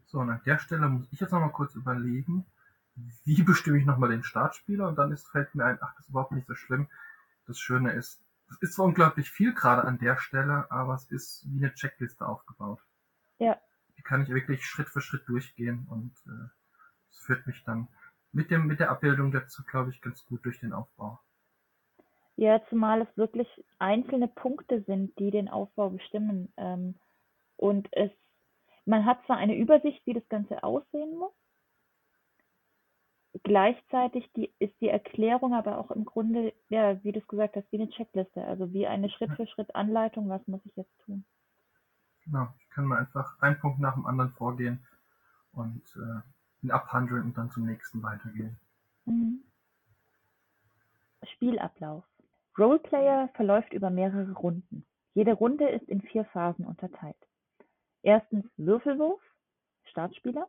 So, 0.07 0.19
und 0.19 0.31
an 0.31 0.43
der 0.45 0.59
Stelle 0.59 0.88
muss 0.88 1.11
ich 1.12 1.21
jetzt 1.21 1.31
nochmal 1.31 1.53
kurz 1.53 1.77
überlegen, 1.77 2.45
wie 3.25 3.43
bestimme 3.43 3.79
ich 3.79 3.87
nochmal 3.87 4.11
den 4.11 4.25
Startspieler 4.25 4.88
und 4.88 4.97
dann 4.97 5.12
ist, 5.12 5.29
fällt 5.29 5.55
mir 5.55 5.64
ein, 5.64 5.79
ach, 5.81 5.95
das 5.95 6.07
ist 6.07 6.11
überhaupt 6.11 6.33
nicht 6.33 6.49
so 6.49 6.55
schlimm 6.55 6.88
das 7.46 7.59
Schöne 7.59 7.92
ist, 7.92 8.22
es 8.50 8.59
ist 8.61 8.74
zwar 8.74 8.87
unglaublich 8.87 9.30
viel 9.30 9.54
gerade 9.54 9.85
an 9.85 9.98
der 9.98 10.16
Stelle, 10.16 10.70
aber 10.70 10.94
es 10.94 11.11
ist 11.11 11.46
wie 11.50 11.64
eine 11.64 11.74
Checkliste 11.74 12.26
aufgebaut. 12.26 12.80
Ja. 13.38 13.59
Die 13.96 14.02
kann 14.02 14.22
ich 14.22 14.28
wirklich 14.28 14.64
Schritt 14.64 14.88
für 14.88 15.00
Schritt 15.00 15.28
durchgehen 15.28 15.87
und 15.90 16.12
äh, 16.26 16.48
es 17.11 17.18
führt 17.18 17.46
mich 17.46 17.62
dann 17.64 17.88
mit, 18.33 18.50
dem, 18.50 18.66
mit 18.66 18.80
der 18.80 18.90
Abbildung 18.90 19.33
dazu, 19.33 19.62
glaube 19.64 19.90
ich, 19.90 20.00
ganz 20.00 20.24
gut 20.24 20.44
durch 20.44 20.61
den 20.61 20.72
Aufbau. 20.72 21.20
Ja, 22.37 22.61
zumal 22.68 23.02
es 23.02 23.16
wirklich 23.16 23.48
einzelne 23.78 24.26
Punkte 24.26 24.83
sind, 24.83 25.16
die 25.18 25.30
den 25.30 25.48
Aufbau 25.48 25.90
bestimmen. 25.90 26.52
Ähm, 26.57 26.96
und 27.57 27.88
es, 27.92 28.11
man 28.85 29.04
hat 29.04 29.24
zwar 29.26 29.37
eine 29.37 29.57
Übersicht, 29.57 30.04
wie 30.04 30.14
das 30.14 30.28
Ganze 30.28 30.64
aussehen 30.64 31.16
muss, 31.16 31.33
gleichzeitig 33.42 34.31
die, 34.35 34.53
ist 34.59 34.81
die 34.81 34.88
Erklärung 34.88 35.55
aber 35.55 35.79
auch 35.79 35.90
im 35.90 36.05
Grunde, 36.05 36.53
ja, 36.68 37.03
wie 37.03 37.12
du 37.12 37.20
es 37.20 37.29
gesagt 37.29 37.57
hast, 37.57 37.70
wie 37.73 37.81
eine 37.81 37.90
Checkliste, 37.90 38.44
also 38.44 38.73
wie 38.73 38.87
eine 38.87 39.11
Schritt-für-Schritt-Anleitung, 39.11 40.29
was 40.29 40.47
muss 40.47 40.64
ich 40.64 40.77
jetzt 40.77 40.99
tun. 41.05 41.25
Genau, 42.25 42.49
ich 42.59 42.70
kann 42.70 42.87
mal 42.87 42.99
einfach 42.99 43.40
einen 43.40 43.59
Punkt 43.59 43.81
nach 43.81 43.94
dem 43.94 44.07
anderen 44.07 44.33
vorgehen 44.33 44.85
und 45.53 45.83
äh, 45.97 46.64
ihn 46.64 46.70
abhandeln 46.70 47.23
und 47.23 47.37
dann 47.37 47.51
zum 47.51 47.66
nächsten 47.66 48.03
weitergehen. 48.03 48.57
Mhm. 49.05 49.42
Spielablauf. 51.35 52.05
Roleplayer 52.59 53.29
verläuft 53.35 53.73
über 53.73 53.90
mehrere 53.90 54.33
Runden. 54.33 54.87
Jede 55.14 55.33
Runde 55.33 55.68
ist 55.68 55.88
in 55.88 56.01
vier 56.03 56.25
Phasen 56.27 56.66
unterteilt. 56.66 57.16
Erstens 58.03 58.47
Würfelwurf, 58.57 59.20
Startspieler. 59.85 60.49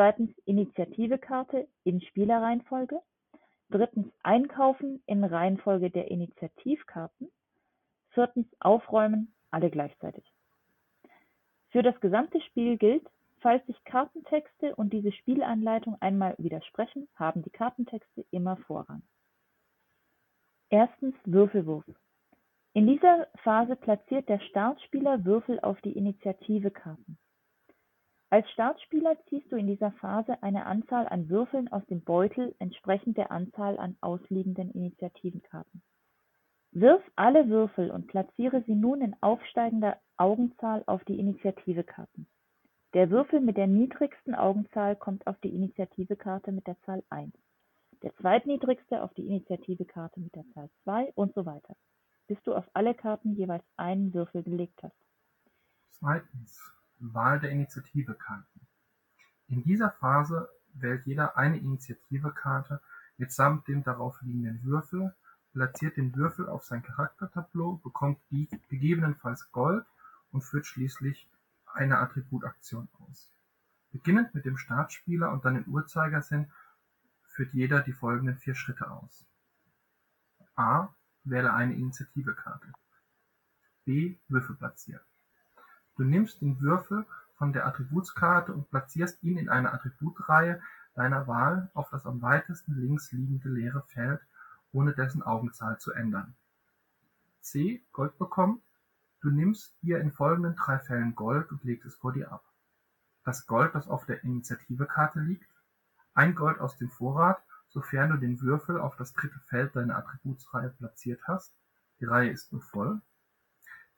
Zweitens 0.00 0.30
Initiativekarte 0.46 1.68
in 1.84 2.00
Spielerreihenfolge. 2.00 3.02
Drittens 3.68 4.10
Einkaufen 4.22 5.02
in 5.04 5.22
Reihenfolge 5.22 5.90
der 5.90 6.10
Initiativkarten. 6.10 7.30
Viertens 8.12 8.46
Aufräumen, 8.60 9.34
alle 9.50 9.68
gleichzeitig. 9.68 10.24
Für 11.68 11.82
das 11.82 12.00
gesamte 12.00 12.40
Spiel 12.40 12.78
gilt, 12.78 13.06
falls 13.40 13.66
sich 13.66 13.76
Kartentexte 13.84 14.74
und 14.74 14.90
diese 14.90 15.12
Spielanleitung 15.12 15.98
einmal 16.00 16.34
widersprechen, 16.38 17.06
haben 17.16 17.42
die 17.42 17.50
Kartentexte 17.50 18.24
immer 18.30 18.56
Vorrang. 18.56 19.02
Erstens 20.70 21.14
Würfelwurf. 21.26 21.84
In 22.72 22.86
dieser 22.86 23.28
Phase 23.42 23.76
platziert 23.76 24.30
der 24.30 24.40
Startspieler 24.40 25.26
Würfel 25.26 25.60
auf 25.60 25.78
die 25.82 25.92
Initiative-Karten. 25.92 27.18
Als 28.30 28.48
Startspieler 28.52 29.16
ziehst 29.28 29.50
du 29.50 29.56
in 29.56 29.66
dieser 29.66 29.90
Phase 29.92 30.42
eine 30.42 30.64
Anzahl 30.66 31.08
an 31.08 31.28
Würfeln 31.28 31.70
aus 31.72 31.84
dem 31.86 32.02
Beutel 32.02 32.54
entsprechend 32.58 33.16
der 33.16 33.32
Anzahl 33.32 33.78
an 33.78 33.96
ausliegenden 34.00 34.70
Initiativenkarten. 34.70 35.82
Wirf 36.72 37.02
alle 37.16 37.48
Würfel 37.48 37.90
und 37.90 38.06
platziere 38.06 38.62
sie 38.66 38.76
nun 38.76 39.00
in 39.00 39.16
aufsteigender 39.20 39.98
Augenzahl 40.16 40.84
auf 40.86 41.04
die 41.04 41.18
Initiative-Karten. 41.18 42.28
Der 42.94 43.10
Würfel 43.10 43.40
mit 43.40 43.56
der 43.56 43.66
niedrigsten 43.66 44.34
Augenzahl 44.34 44.94
kommt 44.94 45.26
auf 45.26 45.38
die 45.40 45.54
Initiativekarte 45.54 46.52
mit 46.52 46.66
der 46.68 46.80
Zahl 46.82 47.02
1 47.10 47.32
der 48.02 48.14
zweitniedrigste 48.16 49.02
auf 49.02 49.12
die 49.14 49.26
Initiativekarte 49.26 50.20
mit 50.20 50.34
der 50.34 50.44
Zahl 50.54 50.70
2 50.84 51.12
und 51.14 51.34
so 51.34 51.44
weiter, 51.44 51.76
bis 52.26 52.42
du 52.44 52.54
auf 52.54 52.64
alle 52.72 52.94
Karten 52.94 53.34
jeweils 53.34 53.64
einen 53.76 54.14
Würfel 54.14 54.42
gelegt 54.42 54.82
hast. 54.82 54.96
Zweitens. 55.90 56.79
Wahl 57.00 57.40
der 57.40 57.50
Initiativekarten. 57.50 58.60
In 59.48 59.62
dieser 59.64 59.90
Phase 59.90 60.48
wählt 60.74 61.06
jeder 61.06 61.36
eine 61.36 61.58
Initiativekarte 61.58 62.80
mitsamt 63.16 63.68
dem 63.68 63.82
darauf 63.82 64.20
liegenden 64.22 64.62
Würfel, 64.64 65.14
platziert 65.52 65.96
den 65.96 66.14
Würfel 66.14 66.48
auf 66.48 66.64
sein 66.64 66.82
Charaktertableau, 66.82 67.80
bekommt 67.82 68.18
die 68.30 68.48
gegebenenfalls 68.68 69.50
Gold 69.50 69.84
und 70.30 70.42
führt 70.42 70.66
schließlich 70.66 71.28
eine 71.66 71.98
Attributaktion 71.98 72.88
aus. 73.00 73.30
Beginnend 73.92 74.34
mit 74.34 74.44
dem 74.44 74.56
Startspieler 74.56 75.32
und 75.32 75.44
dann 75.44 75.56
im 75.56 75.64
Uhrzeigersinn 75.64 76.50
führt 77.24 77.52
jeder 77.52 77.80
die 77.80 77.92
folgenden 77.92 78.38
vier 78.38 78.54
Schritte 78.54 78.90
aus: 78.90 79.26
A: 80.54 80.88
Wähle 81.24 81.52
eine 81.52 81.74
Initiativekarte. 81.74 82.72
B: 83.84 84.16
Würfel 84.28 84.56
platzieren. 84.56 85.02
Du 86.00 86.06
nimmst 86.06 86.40
den 86.40 86.58
Würfel 86.62 87.04
von 87.36 87.52
der 87.52 87.66
Attributskarte 87.66 88.54
und 88.54 88.70
platzierst 88.70 89.22
ihn 89.22 89.36
in 89.36 89.50
einer 89.50 89.74
Attributreihe 89.74 90.62
deiner 90.94 91.26
Wahl 91.26 91.70
auf 91.74 91.90
das 91.90 92.06
am 92.06 92.22
weitesten 92.22 92.74
links 92.80 93.12
liegende 93.12 93.50
leere 93.50 93.82
Feld, 93.88 94.18
ohne 94.72 94.94
dessen 94.94 95.22
Augenzahl 95.22 95.78
zu 95.78 95.92
ändern. 95.92 96.34
C: 97.42 97.82
Gold 97.92 98.16
bekommen. 98.16 98.62
Du 99.20 99.28
nimmst 99.28 99.74
dir 99.82 100.00
in 100.00 100.10
folgenden 100.10 100.56
drei 100.56 100.78
Fällen 100.78 101.14
Gold 101.14 101.50
und 101.50 101.64
legst 101.64 101.84
es 101.84 101.96
vor 101.96 102.14
dir 102.14 102.32
ab. 102.32 102.44
Das 103.26 103.46
Gold, 103.46 103.74
das 103.74 103.86
auf 103.86 104.06
der 104.06 104.24
Initiativekarte 104.24 105.20
liegt 105.20 105.50
ein 106.14 106.34
Gold 106.34 106.60
aus 106.60 106.78
dem 106.78 106.88
Vorrat, 106.88 107.42
sofern 107.68 108.08
du 108.08 108.16
den 108.16 108.40
Würfel 108.40 108.80
auf 108.80 108.96
das 108.96 109.12
dritte 109.12 109.38
Feld 109.40 109.76
deiner 109.76 109.98
Attributsreihe 109.98 110.70
platziert 110.70 111.20
hast 111.28 111.52
(die 112.00 112.06
Reihe 112.06 112.30
ist 112.30 112.54
nun 112.54 112.62
voll), 112.62 113.02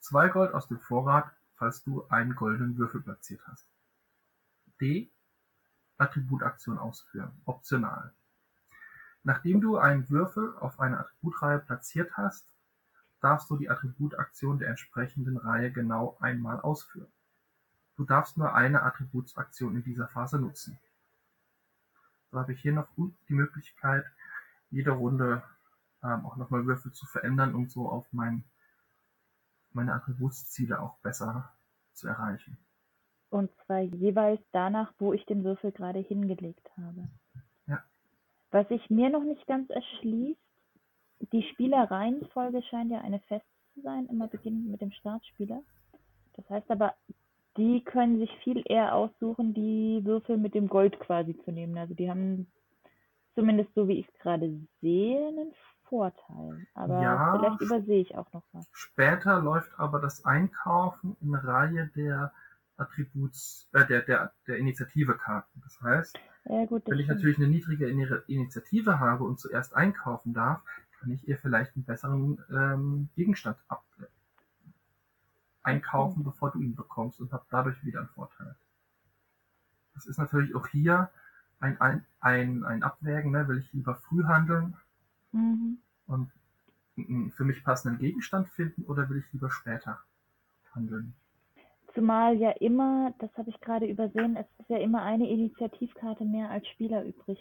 zwei 0.00 0.26
Gold 0.30 0.52
aus 0.52 0.66
dem 0.66 0.80
Vorrat, 0.80 1.30
falls 1.62 1.84
du 1.84 2.04
einen 2.08 2.34
goldenen 2.34 2.76
Würfel 2.76 3.02
platziert 3.02 3.40
hast. 3.46 3.68
D. 4.80 5.12
Attributaktion 5.96 6.76
ausführen 6.76 7.30
(optional) 7.44 8.12
Nachdem 9.22 9.60
du 9.60 9.76
einen 9.76 10.10
Würfel 10.10 10.56
auf 10.56 10.80
einer 10.80 10.98
Attributreihe 10.98 11.60
platziert 11.60 12.16
hast, 12.16 12.44
darfst 13.20 13.48
du 13.48 13.56
die 13.56 13.70
Attributaktion 13.70 14.58
der 14.58 14.70
entsprechenden 14.70 15.36
Reihe 15.36 15.70
genau 15.70 16.16
einmal 16.18 16.58
ausführen. 16.60 17.12
Du 17.96 18.04
darfst 18.04 18.36
nur 18.36 18.52
eine 18.52 18.82
Attributsaktion 18.82 19.76
in 19.76 19.84
dieser 19.84 20.08
Phase 20.08 20.40
nutzen 20.40 20.76
so 22.32 22.38
habe 22.38 22.54
ich 22.54 22.60
hier 22.60 22.72
noch 22.72 22.88
die 23.28 23.34
Möglichkeit, 23.34 24.06
jede 24.70 24.92
Runde 24.92 25.42
ähm, 26.02 26.24
auch 26.24 26.36
nochmal 26.36 26.66
Würfel 26.66 26.90
zu 26.92 27.06
verändern, 27.06 27.54
um 27.54 27.68
so 27.68 27.88
auf 27.88 28.10
mein, 28.12 28.42
meine 29.74 29.94
Attributsziele 29.94 30.80
auch 30.80 30.98
besser 30.98 31.52
zu 31.92 32.08
erreichen. 32.08 32.56
Und 33.30 33.50
zwar 33.64 33.80
jeweils 33.80 34.40
danach, 34.52 34.92
wo 34.98 35.12
ich 35.12 35.24
den 35.26 35.44
Würfel 35.44 35.72
gerade 35.72 36.00
hingelegt 36.00 36.68
habe. 36.76 37.08
Ja. 37.66 37.82
Was 38.50 38.68
sich 38.68 38.90
mir 38.90 39.08
noch 39.10 39.24
nicht 39.24 39.46
ganz 39.46 39.70
erschließt, 39.70 40.38
die 41.32 41.42
Spielereihenfolge 41.52 42.62
scheint 42.64 42.90
ja 42.90 43.00
eine 43.00 43.20
fest 43.20 43.46
zu 43.74 43.80
sein, 43.80 44.06
immer 44.06 44.28
beginnend 44.28 44.70
mit 44.70 44.80
dem 44.80 44.92
Startspieler. 44.92 45.62
Das 46.34 46.48
heißt 46.50 46.70
aber, 46.70 46.94
die 47.56 47.82
können 47.84 48.18
sich 48.18 48.30
viel 48.42 48.62
eher 48.64 48.94
aussuchen, 48.94 49.54
die 49.54 50.00
Würfel 50.04 50.36
mit 50.36 50.54
dem 50.54 50.68
Gold 50.68 50.98
quasi 51.00 51.36
zu 51.44 51.52
nehmen. 51.52 51.76
Also 51.78 51.94
die 51.94 52.10
haben 52.10 52.50
zumindest 53.34 53.72
so 53.74 53.88
wie 53.88 54.00
ich 54.00 54.08
es 54.08 54.18
gerade 54.20 54.60
sehe, 54.80 55.28
einen 55.28 55.52
Vorteil. 55.92 56.66
Aber 56.72 57.02
ja, 57.02 57.36
vielleicht 57.36 57.60
übersehe 57.60 58.00
ich 58.00 58.16
auch 58.16 58.32
noch 58.32 58.44
was. 58.52 58.66
Später 58.72 59.42
läuft 59.42 59.78
aber 59.78 60.00
das 60.00 60.24
Einkaufen 60.24 61.18
in 61.20 61.34
Reihe 61.34 61.90
der 61.94 62.32
Attributs, 62.78 63.68
äh, 63.74 63.84
der, 63.84 64.00
der, 64.00 64.32
der 64.46 64.56
Initiative-Karten. 64.56 65.60
Das 65.62 65.82
heißt, 65.82 66.18
ja, 66.46 66.64
gut, 66.64 66.84
wenn 66.86 66.98
ich 66.98 67.04
stimmt. 67.04 67.18
natürlich 67.18 67.36
eine 67.36 67.48
niedrige 67.48 67.88
Initiative 68.26 69.00
habe 69.00 69.24
und 69.24 69.38
zuerst 69.38 69.76
einkaufen 69.76 70.32
darf, 70.32 70.62
kann 70.98 71.10
ich 71.10 71.28
ihr 71.28 71.36
vielleicht 71.36 71.76
einen 71.76 71.84
besseren 71.84 72.42
ähm, 72.50 73.10
Gegenstand 73.14 73.58
ab 73.68 73.84
einkaufen, 75.62 76.24
bevor 76.24 76.52
du 76.52 76.60
ihn 76.62 76.74
bekommst 76.74 77.20
und 77.20 77.34
habe 77.34 77.44
dadurch 77.50 77.84
wieder 77.84 77.98
einen 78.00 78.08
Vorteil. 78.08 78.56
Das 79.92 80.06
ist 80.06 80.18
natürlich 80.18 80.54
auch 80.54 80.68
hier 80.68 81.10
ein, 81.60 81.78
ein, 81.82 82.06
ein, 82.20 82.64
ein 82.64 82.82
Abwägen, 82.82 83.30
ne? 83.30 83.46
will 83.46 83.58
ich 83.58 83.70
lieber 83.74 83.94
früh 83.94 84.24
handeln 84.24 84.74
mhm. 85.32 85.78
und 86.06 86.30
einen 86.96 87.30
für 87.32 87.44
mich 87.44 87.62
passenden 87.64 87.98
Gegenstand 87.98 88.48
finden 88.50 88.84
oder 88.84 89.08
will 89.08 89.18
ich 89.18 89.32
lieber 89.32 89.50
später 89.50 89.98
handeln? 90.74 91.14
Zumal 91.94 92.36
ja 92.36 92.50
immer, 92.52 93.12
das 93.18 93.30
habe 93.36 93.50
ich 93.50 93.60
gerade 93.60 93.86
übersehen, 93.86 94.36
es 94.36 94.46
ist 94.58 94.70
ja 94.70 94.78
immer 94.78 95.02
eine 95.02 95.28
Initiativkarte 95.28 96.24
mehr 96.24 96.50
als 96.50 96.66
Spieler 96.68 97.04
übrig. 97.04 97.38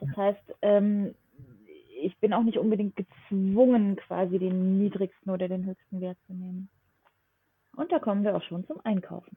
Das 0.00 0.08
ja. 0.10 0.16
heißt, 0.16 0.54
ähm, 0.62 1.14
ich 2.02 2.18
bin 2.18 2.32
auch 2.32 2.42
nicht 2.42 2.58
unbedingt 2.58 2.96
gezwungen, 2.96 3.96
quasi 3.96 4.38
den 4.38 4.78
niedrigsten 4.78 5.30
oder 5.30 5.48
den 5.48 5.64
höchsten 5.64 6.00
Wert 6.00 6.18
zu 6.26 6.34
nehmen. 6.34 6.68
Und 7.76 7.92
da 7.92 7.98
kommen 7.98 8.24
wir 8.24 8.36
auch 8.36 8.42
schon 8.42 8.66
zum 8.66 8.80
Einkaufen. 8.84 9.36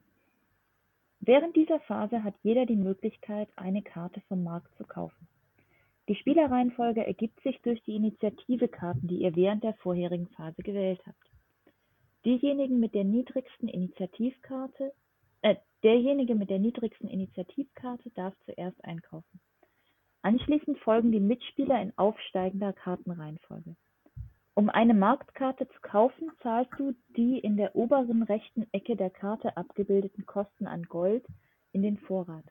Während 1.20 1.56
dieser 1.56 1.80
Phase 1.80 2.22
hat 2.22 2.34
jeder 2.42 2.66
die 2.66 2.76
Möglichkeit, 2.76 3.48
eine 3.56 3.82
Karte 3.82 4.20
vom 4.28 4.44
Markt 4.44 4.74
zu 4.76 4.84
kaufen. 4.84 5.28
Die 6.08 6.14
Spielerreihenfolge 6.14 7.06
ergibt 7.06 7.38
sich 7.42 7.60
durch 7.60 7.82
die 7.82 7.94
Initiative-Karten, 7.94 9.06
die 9.08 9.22
ihr 9.22 9.36
während 9.36 9.62
der 9.62 9.74
vorherigen 9.74 10.28
Phase 10.28 10.62
gewählt 10.62 11.00
habt. 11.06 11.30
Diejenigen 12.24 12.80
mit 12.80 12.94
der 12.94 13.04
niedrigsten 13.04 13.68
Initiativkarte, 13.68 14.92
äh, 15.42 15.56
derjenige 15.82 16.34
mit 16.34 16.48
der 16.48 16.58
niedrigsten 16.58 17.08
Initiativkarte 17.08 18.10
darf 18.14 18.34
zuerst 18.46 18.82
einkaufen. 18.84 19.40
Anschließend 20.22 20.78
folgen 20.78 21.12
die 21.12 21.20
Mitspieler 21.20 21.80
in 21.80 21.92
aufsteigender 21.96 22.72
Kartenreihenfolge. 22.72 23.76
Um 24.54 24.70
eine 24.70 24.94
Marktkarte 24.94 25.68
zu 25.68 25.80
kaufen, 25.82 26.32
zahlst 26.42 26.72
du 26.78 26.94
die 27.16 27.38
in 27.38 27.56
der 27.56 27.76
oberen 27.76 28.22
rechten 28.22 28.66
Ecke 28.72 28.96
der 28.96 29.10
Karte 29.10 29.56
abgebildeten 29.56 30.26
Kosten 30.26 30.66
an 30.66 30.84
Gold 30.84 31.24
in 31.72 31.82
den 31.82 31.98
Vorrat. 31.98 32.44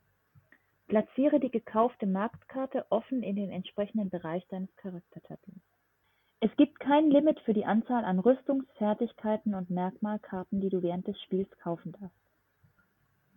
Platziere 0.88 1.42
die 1.42 1.52
gekaufte 1.52 2.06
Marktkarte 2.06 2.86
offen 2.90 3.22
in 3.22 3.36
den 3.36 3.52
entsprechenden 3.52 4.10
Bereich 4.10 4.48
deines 4.48 4.74
Charaktertableaus. 4.78 5.60
Es 6.40 6.56
gibt 6.56 6.80
kein 6.80 7.10
Limit 7.10 7.40
für 7.42 7.54
die 7.54 7.66
Anzahl 7.66 8.06
an 8.06 8.20
Rüstungs-, 8.20 8.72
Fertigkeiten 8.78 9.54
und 9.54 9.70
Merkmalkarten, 9.70 10.62
die 10.62 10.70
du 10.70 10.82
während 10.82 11.08
des 11.08 11.20
Spiels 11.24 11.50
kaufen 11.60 11.92
darfst. 11.94 12.16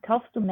Kaufst 0.02 0.36
du, 0.36 0.46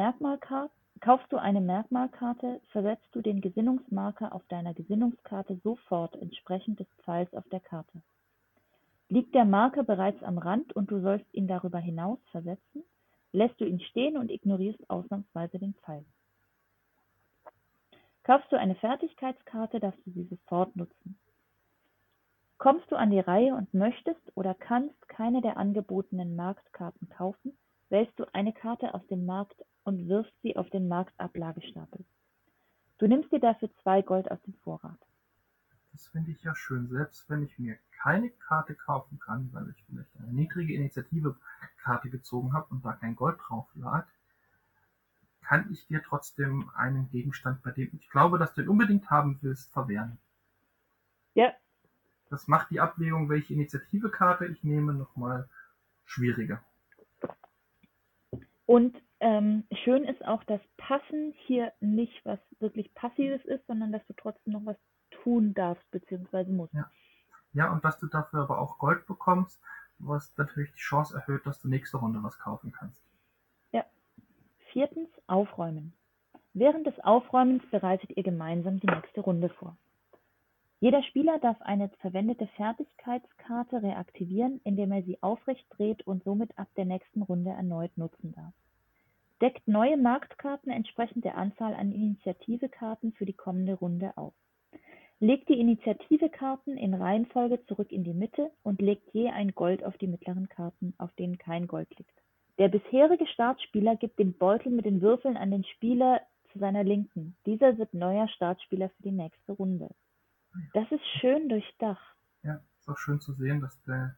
kaufst 0.99 1.31
du 1.31 1.37
eine 1.37 1.61
Merkmalkarte, 1.61 2.59
versetzt 2.71 3.07
du 3.13 3.21
den 3.21 3.39
Gesinnungsmarker 3.39 4.33
auf 4.33 4.45
deiner 4.47 4.73
Gesinnungskarte 4.73 5.57
sofort 5.63 6.15
entsprechend 6.15 6.79
des 6.79 6.87
Pfeils 7.03 7.33
auf 7.33 7.47
der 7.49 7.61
Karte. 7.61 8.01
Liegt 9.07 9.33
der 9.35 9.45
Marker 9.45 9.83
bereits 9.83 10.21
am 10.23 10.37
Rand 10.37 10.75
und 10.75 10.91
du 10.91 10.99
sollst 11.01 11.33
ihn 11.33 11.47
darüber 11.47 11.79
hinaus 11.79 12.19
versetzen, 12.31 12.83
lässt 13.31 13.59
du 13.61 13.65
ihn 13.65 13.79
stehen 13.79 14.17
und 14.17 14.29
ignorierst 14.29 14.89
ausnahmsweise 14.89 15.59
den 15.59 15.75
Pfeil. 15.75 16.03
Kaufst 18.29 18.51
du 18.51 18.59
eine 18.59 18.75
Fertigkeitskarte, 18.75 19.79
darfst 19.79 20.05
du 20.05 20.11
sie 20.11 20.23
sofort 20.25 20.75
nutzen. 20.75 21.17
Kommst 22.59 22.91
du 22.91 22.95
an 22.95 23.09
die 23.09 23.19
Reihe 23.19 23.55
und 23.55 23.73
möchtest 23.73 24.21
oder 24.35 24.53
kannst 24.53 25.09
keine 25.09 25.41
der 25.41 25.57
angebotenen 25.57 26.35
Marktkarten 26.35 27.09
kaufen, 27.09 27.57
wählst 27.89 28.19
du 28.19 28.31
eine 28.35 28.53
Karte 28.53 28.93
aus 28.93 29.01
dem 29.07 29.25
Markt 29.25 29.65
und 29.83 30.07
wirfst 30.07 30.39
sie 30.43 30.55
auf 30.57 30.69
den 30.69 30.87
Marktablagestapel. 30.87 32.05
Du 32.99 33.07
nimmst 33.07 33.31
dir 33.31 33.39
dafür 33.39 33.71
zwei 33.81 34.03
Gold 34.03 34.29
aus 34.29 34.41
dem 34.43 34.53
Vorrat. 34.63 34.99
Das 35.91 36.05
finde 36.09 36.29
ich 36.29 36.43
ja 36.43 36.53
schön. 36.53 36.87
Selbst 36.87 37.27
wenn 37.31 37.41
ich 37.41 37.57
mir 37.57 37.79
keine 38.03 38.29
Karte 38.29 38.75
kaufen 38.75 39.17
kann, 39.17 39.49
weil 39.53 39.73
ich 39.75 39.83
vielleicht 39.85 40.15
eine 40.17 40.33
niedrige 40.33 40.75
Initiative-Karte 40.75 42.11
gezogen 42.11 42.53
habe 42.53 42.67
und 42.69 42.85
da 42.85 42.93
kein 42.93 43.15
Gold 43.15 43.39
drauf 43.41 43.65
lag, 43.73 44.05
kann 45.49 45.67
ich 45.71 45.87
dir 45.87 46.03
trotzdem 46.03 46.69
einen 46.75 47.09
Gegenstand, 47.09 47.63
bei 47.63 47.71
dem 47.71 47.89
ich 47.93 48.07
glaube, 48.11 48.37
dass 48.37 48.53
du 48.53 48.61
ihn 48.61 48.69
unbedingt 48.69 49.09
haben 49.09 49.39
willst, 49.41 49.73
verwehren. 49.73 50.19
Ja. 51.33 51.51
Das 52.29 52.47
macht 52.47 52.69
die 52.69 52.79
Abwägung, 52.79 53.29
welche 53.29 53.55
Initiative-Karte 53.55 54.45
ich 54.45 54.63
nehme, 54.63 54.93
nochmal 54.93 55.49
schwieriger. 56.05 56.61
Und 58.67 58.95
ähm, 59.21 59.63
schön 59.83 60.03
ist 60.03 60.23
auch, 60.23 60.43
dass 60.43 60.61
Passen 60.77 61.33
hier 61.47 61.73
nicht 61.79 62.23
was 62.25 62.39
wirklich 62.59 62.93
Passives 62.93 63.43
ist, 63.45 63.65
sondern 63.65 63.91
dass 63.91 64.05
du 64.05 64.13
trotzdem 64.13 64.53
noch 64.53 64.67
was 64.67 64.77
tun 65.23 65.55
darfst 65.55 65.89
bzw. 65.89 66.43
musst. 66.51 66.75
Ja. 66.75 66.91
ja, 67.53 67.71
und 67.71 67.83
dass 67.83 67.97
du 67.97 68.05
dafür 68.05 68.41
aber 68.41 68.59
auch 68.59 68.77
Gold 68.77 69.07
bekommst, 69.07 69.59
was 69.97 70.31
natürlich 70.37 70.71
die 70.73 70.77
Chance 70.77 71.17
erhöht, 71.17 71.47
dass 71.47 71.59
du 71.59 71.69
nächste 71.69 71.97
Runde 71.97 72.21
was 72.21 72.37
kaufen 72.37 72.71
kannst. 72.71 73.08
Viertens, 74.71 75.09
aufräumen. 75.27 75.93
Während 76.53 76.85
des 76.85 76.99
Aufräumens 76.99 77.63
bereitet 77.71 78.15
ihr 78.15 78.23
gemeinsam 78.23 78.79
die 78.79 78.87
nächste 78.87 79.21
Runde 79.21 79.49
vor. 79.49 79.77
Jeder 80.81 81.03
Spieler 81.03 81.39
darf 81.39 81.61
eine 81.61 81.89
verwendete 81.99 82.47
Fertigkeitskarte 82.55 83.83
reaktivieren, 83.83 84.61
indem 84.63 84.91
er 84.91 85.03
sie 85.03 85.21
aufrecht 85.21 85.65
dreht 85.71 86.07
und 86.07 86.23
somit 86.23 86.57
ab 86.57 86.67
der 86.77 86.85
nächsten 86.85 87.21
Runde 87.21 87.49
erneut 87.49 87.97
nutzen 87.97 88.31
darf. 88.33 88.53
Deckt 89.41 89.67
neue 89.67 89.97
Marktkarten 89.97 90.71
entsprechend 90.71 91.25
der 91.25 91.37
Anzahl 91.37 91.73
an 91.73 91.91
Initiativekarten 91.91 93.13
für 93.13 93.25
die 93.25 93.33
kommende 93.33 93.73
Runde 93.73 94.13
auf. 94.17 94.33
Legt 95.19 95.49
die 95.49 95.59
Initiativekarten 95.59 96.77
in 96.77 96.93
Reihenfolge 96.93 97.65
zurück 97.65 97.91
in 97.91 98.03
die 98.05 98.13
Mitte 98.13 98.51
und 98.63 98.81
legt 98.81 99.13
je 99.13 99.29
ein 99.29 99.53
Gold 99.53 99.83
auf 99.83 99.97
die 99.97 100.07
mittleren 100.07 100.47
Karten, 100.47 100.93
auf 100.97 101.11
denen 101.13 101.37
kein 101.37 101.67
Gold 101.67 101.89
liegt. 101.97 102.13
Der 102.59 102.67
bisherige 102.67 103.25
Startspieler 103.27 103.95
gibt 103.95 104.19
den 104.19 104.33
Beutel 104.33 104.71
mit 104.71 104.85
den 104.85 105.01
Würfeln 105.01 105.37
an 105.37 105.49
den 105.49 105.63
Spieler 105.63 106.21
zu 106.51 106.59
seiner 106.59 106.83
Linken. 106.83 107.37
Dieser 107.45 107.77
wird 107.77 107.93
neuer 107.93 108.27
Startspieler 108.27 108.89
für 108.89 109.03
die 109.03 109.11
nächste 109.11 109.53
Runde. 109.53 109.89
Das 110.73 110.91
ist 110.91 111.05
schön 111.21 111.47
durchdacht. 111.47 112.15
Ja, 112.43 112.59
ist 112.77 112.89
auch 112.89 112.97
schön 112.97 113.21
zu 113.21 113.31
sehen, 113.33 113.61
dass 113.61 113.81
der, 113.83 114.17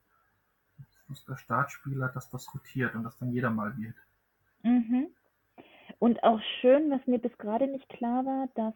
dass 1.07 1.23
der 1.25 1.37
Startspieler, 1.37 2.09
dass 2.09 2.31
das 2.31 2.51
rotiert 2.55 2.95
und 2.95 3.03
dass 3.03 3.17
dann 3.19 3.31
jeder 3.31 3.51
mal 3.51 3.77
wird. 3.77 3.95
Mhm. 4.63 5.07
Und 5.99 6.23
auch 6.23 6.39
schön, 6.61 6.89
was 6.89 7.05
mir 7.05 7.19
bis 7.19 7.37
gerade 7.37 7.67
nicht 7.67 7.87
klar 7.89 8.25
war, 8.25 8.47
dass 8.55 8.73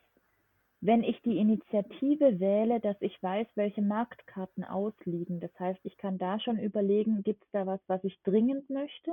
wenn 0.81 1.03
ich 1.03 1.19
die 1.23 1.39
Initiative 1.39 2.39
wähle, 2.39 2.79
dass 2.79 2.97
ich 2.99 3.21
weiß, 3.23 3.47
welche 3.55 3.81
Marktkarten 3.81 4.63
ausliegen. 4.63 5.39
Das 5.39 5.57
heißt, 5.59 5.79
ich 5.83 5.97
kann 5.97 6.19
da 6.19 6.39
schon 6.39 6.59
überlegen, 6.59 7.23
gibt 7.23 7.43
es 7.43 7.49
da 7.51 7.65
was, 7.65 7.79
was 7.87 8.03
ich 8.03 8.21
dringend 8.21 8.69
möchte? 8.69 9.11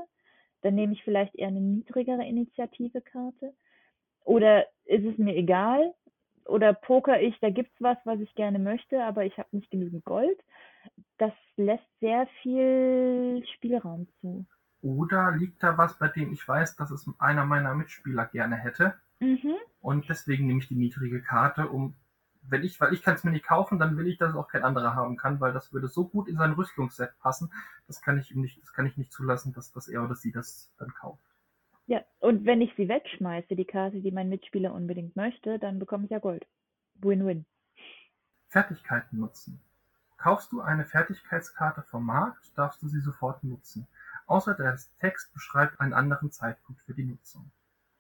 Dann 0.63 0.75
nehme 0.75 0.93
ich 0.95 1.05
vielleicht 1.05 1.35
eher 1.35 1.49
eine 1.49 1.61
niedrigere 1.61 2.25
Initiativekarte. 2.25 3.55
Oder 4.25 4.67
ist 4.85 5.05
es 5.05 5.19
mir 5.19 5.37
egal? 5.37 5.95
oder 6.47 6.75
poker 6.75 7.21
ich, 7.21 7.39
da 7.41 7.51
gibt's 7.51 7.75
was, 7.81 7.99
was 8.05 8.21
ich 8.21 8.35
gerne 8.35 8.59
möchte, 8.59 9.03
aber 9.03 9.25
ich 9.25 9.37
habe 9.39 9.49
nicht 9.53 9.71
genügend 9.71 10.05
Gold. 10.05 10.39
Das 11.19 11.33
lässt 11.57 11.87
sehr 12.01 12.27
viel 12.43 13.45
Spielraum 13.55 14.09
zu. 14.21 14.47
Oder 14.81 15.33
liegt 15.37 15.63
da 15.63 15.79
was, 15.79 15.99
bei 15.99 16.09
dem 16.09 16.33
ich 16.33 16.47
weiß, 16.47 16.77
dass 16.77 16.91
es 16.91 17.09
einer 17.19 17.45
meiner 17.45 17.75
Mitspieler 17.75 18.27
gerne 18.27 18.57
hätte? 18.57 18.95
Mhm. 19.21 19.55
Und 19.81 20.09
deswegen 20.09 20.47
nehme 20.47 20.59
ich 20.59 20.69
die 20.69 20.75
niedrige 20.75 21.23
Karte, 21.23 21.69
um, 21.69 21.95
wenn 22.49 22.65
ich, 22.65 22.81
weil 22.81 22.93
ich 22.93 23.03
kann 23.03 23.15
es 23.15 23.25
mir 23.25 23.31
nicht 23.31 23.47
kaufen, 23.47 23.79
dann 23.79 23.97
will 23.97 24.07
ich, 24.07 24.19
dass 24.19 24.31
es 24.31 24.37
auch 24.37 24.49
kein 24.49 24.65
anderer 24.65 24.95
haben 24.95 25.17
kann, 25.17 25.41
weil 25.41 25.53
das 25.53 25.73
würde 25.73 25.89
so 25.89 26.07
gut 26.07 26.29
in 26.29 26.37
sein 26.37 26.53
Rüstungsset 26.53 27.19
passen. 27.21 27.53
Das 27.87 28.03
kann 28.03 28.19
ich 28.19 28.31
ihm 28.31 28.41
nicht, 28.41 28.61
das 28.63 28.73
kann 28.73 28.87
ich 28.87 28.97
nicht 28.97 29.13
zulassen, 29.13 29.53
dass, 29.53 29.73
dass 29.73 29.89
er 29.89 30.03
oder 30.03 30.15
sie 30.15 30.33
das 30.33 30.71
dann 30.79 30.93
kauft. 30.95 31.23
Ja, 31.87 32.03
und 32.21 32.45
wenn 32.45 32.61
ich 32.61 32.73
sie 32.77 32.89
wegschmeiße, 32.89 33.57
die 33.57 33.65
Karte, 33.65 34.01
die 34.01 34.13
mein 34.13 34.29
Mitspieler 34.29 34.73
unbedingt 34.73 35.17
möchte, 35.17 35.59
dann 35.59 35.79
bekomme 35.79 36.05
ich 36.05 36.11
ja 36.11 36.19
Gold. 36.19 36.47
Win-win. 36.95 37.45
Fertigkeiten 38.49 39.19
nutzen. 39.19 39.61
Kaufst 40.17 40.53
du 40.53 40.61
eine 40.61 40.85
Fertigkeitskarte 40.85 41.83
vom 41.83 42.07
Markt, 42.07 42.53
darfst 42.57 42.83
du 42.83 42.89
sie 42.89 43.01
sofort 43.01 43.43
nutzen. 43.43 43.89
Außer 44.27 44.55
der 44.55 44.79
Text 45.01 45.33
beschreibt 45.35 45.81
einen 45.81 45.93
anderen 45.93 46.31
Zeitpunkt 46.31 46.81
für 46.83 46.95
die 46.95 47.05
Nutzung. 47.05 47.51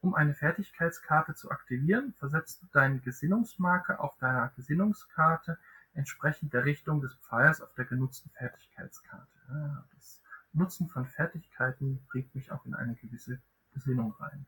Um 0.02 0.16
eine 0.16 0.34
Fertigkeitskarte 0.34 1.34
zu 1.34 1.52
aktivieren, 1.52 2.12
versetzt 2.18 2.60
du 2.60 2.66
deinen 2.72 3.00
Gesinnungsmarker 3.02 4.02
auf 4.02 4.18
deiner 4.18 4.50
Gesinnungskarte 4.56 5.58
entsprechend 5.94 6.52
der 6.52 6.64
Richtung 6.64 7.00
des 7.00 7.14
Pfeils 7.14 7.62
auf 7.62 7.72
der 7.74 7.84
genutzten 7.84 8.28
Fertigkeitskarte. 8.30 9.32
Ah, 9.48 9.84
das 9.94 10.20
Nutzen 10.52 10.88
von 10.88 11.06
Fertigkeiten 11.06 12.04
bringt 12.10 12.34
mich 12.34 12.50
auch 12.50 12.66
in 12.66 12.74
eine 12.74 12.96
gewisse 12.96 13.40
Gesinnung 13.74 14.12
rein. 14.18 14.44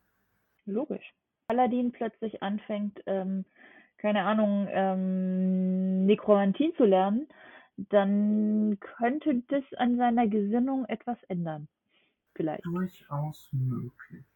Logisch. 0.67 1.15
Aladdin 1.47 1.93
plötzlich 1.93 2.43
anfängt, 2.43 3.01
ähm, 3.07 3.45
keine 3.99 4.25
Ahnung, 4.25 4.67
ähm, 4.71 6.05
Nekromantie 6.05 6.75
zu 6.77 6.85
lernen, 6.85 7.29
dann 7.77 8.79
könnte 8.81 9.43
das 9.49 9.63
an 9.77 9.97
seiner 9.97 10.27
Gesinnung 10.27 10.85
etwas 10.87 11.23
ändern. 11.29 11.69
Vielleicht. 12.35 12.65
Durchaus 12.65 13.51
möglich. 13.53 14.34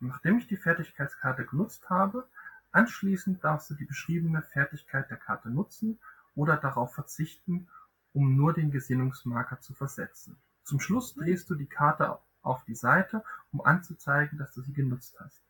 Nachdem 0.00 0.38
ich 0.38 0.46
die 0.46 0.56
Fertigkeitskarte 0.56 1.44
genutzt 1.44 1.90
habe, 1.90 2.26
anschließend 2.70 3.42
darfst 3.42 3.70
du 3.70 3.74
die 3.74 3.84
beschriebene 3.84 4.42
Fertigkeit 4.42 5.10
der 5.10 5.16
Karte 5.16 5.50
nutzen 5.50 5.98
oder 6.34 6.56
darauf 6.56 6.94
verzichten, 6.94 7.68
um 8.12 8.36
nur 8.36 8.52
den 8.52 8.70
Gesinnungsmarker 8.70 9.60
zu 9.60 9.74
versetzen. 9.74 10.36
Zum 10.62 10.80
Schluss 10.80 11.14
drehst 11.14 11.50
du 11.50 11.54
die 11.54 11.66
Karte 11.66 12.18
auf 12.42 12.64
die 12.64 12.74
Seite, 12.74 13.24
um 13.52 13.60
anzuzeigen, 13.60 14.38
dass 14.38 14.52
du 14.52 14.62
sie 14.62 14.72
genutzt 14.72 15.18
hast. 15.18 15.42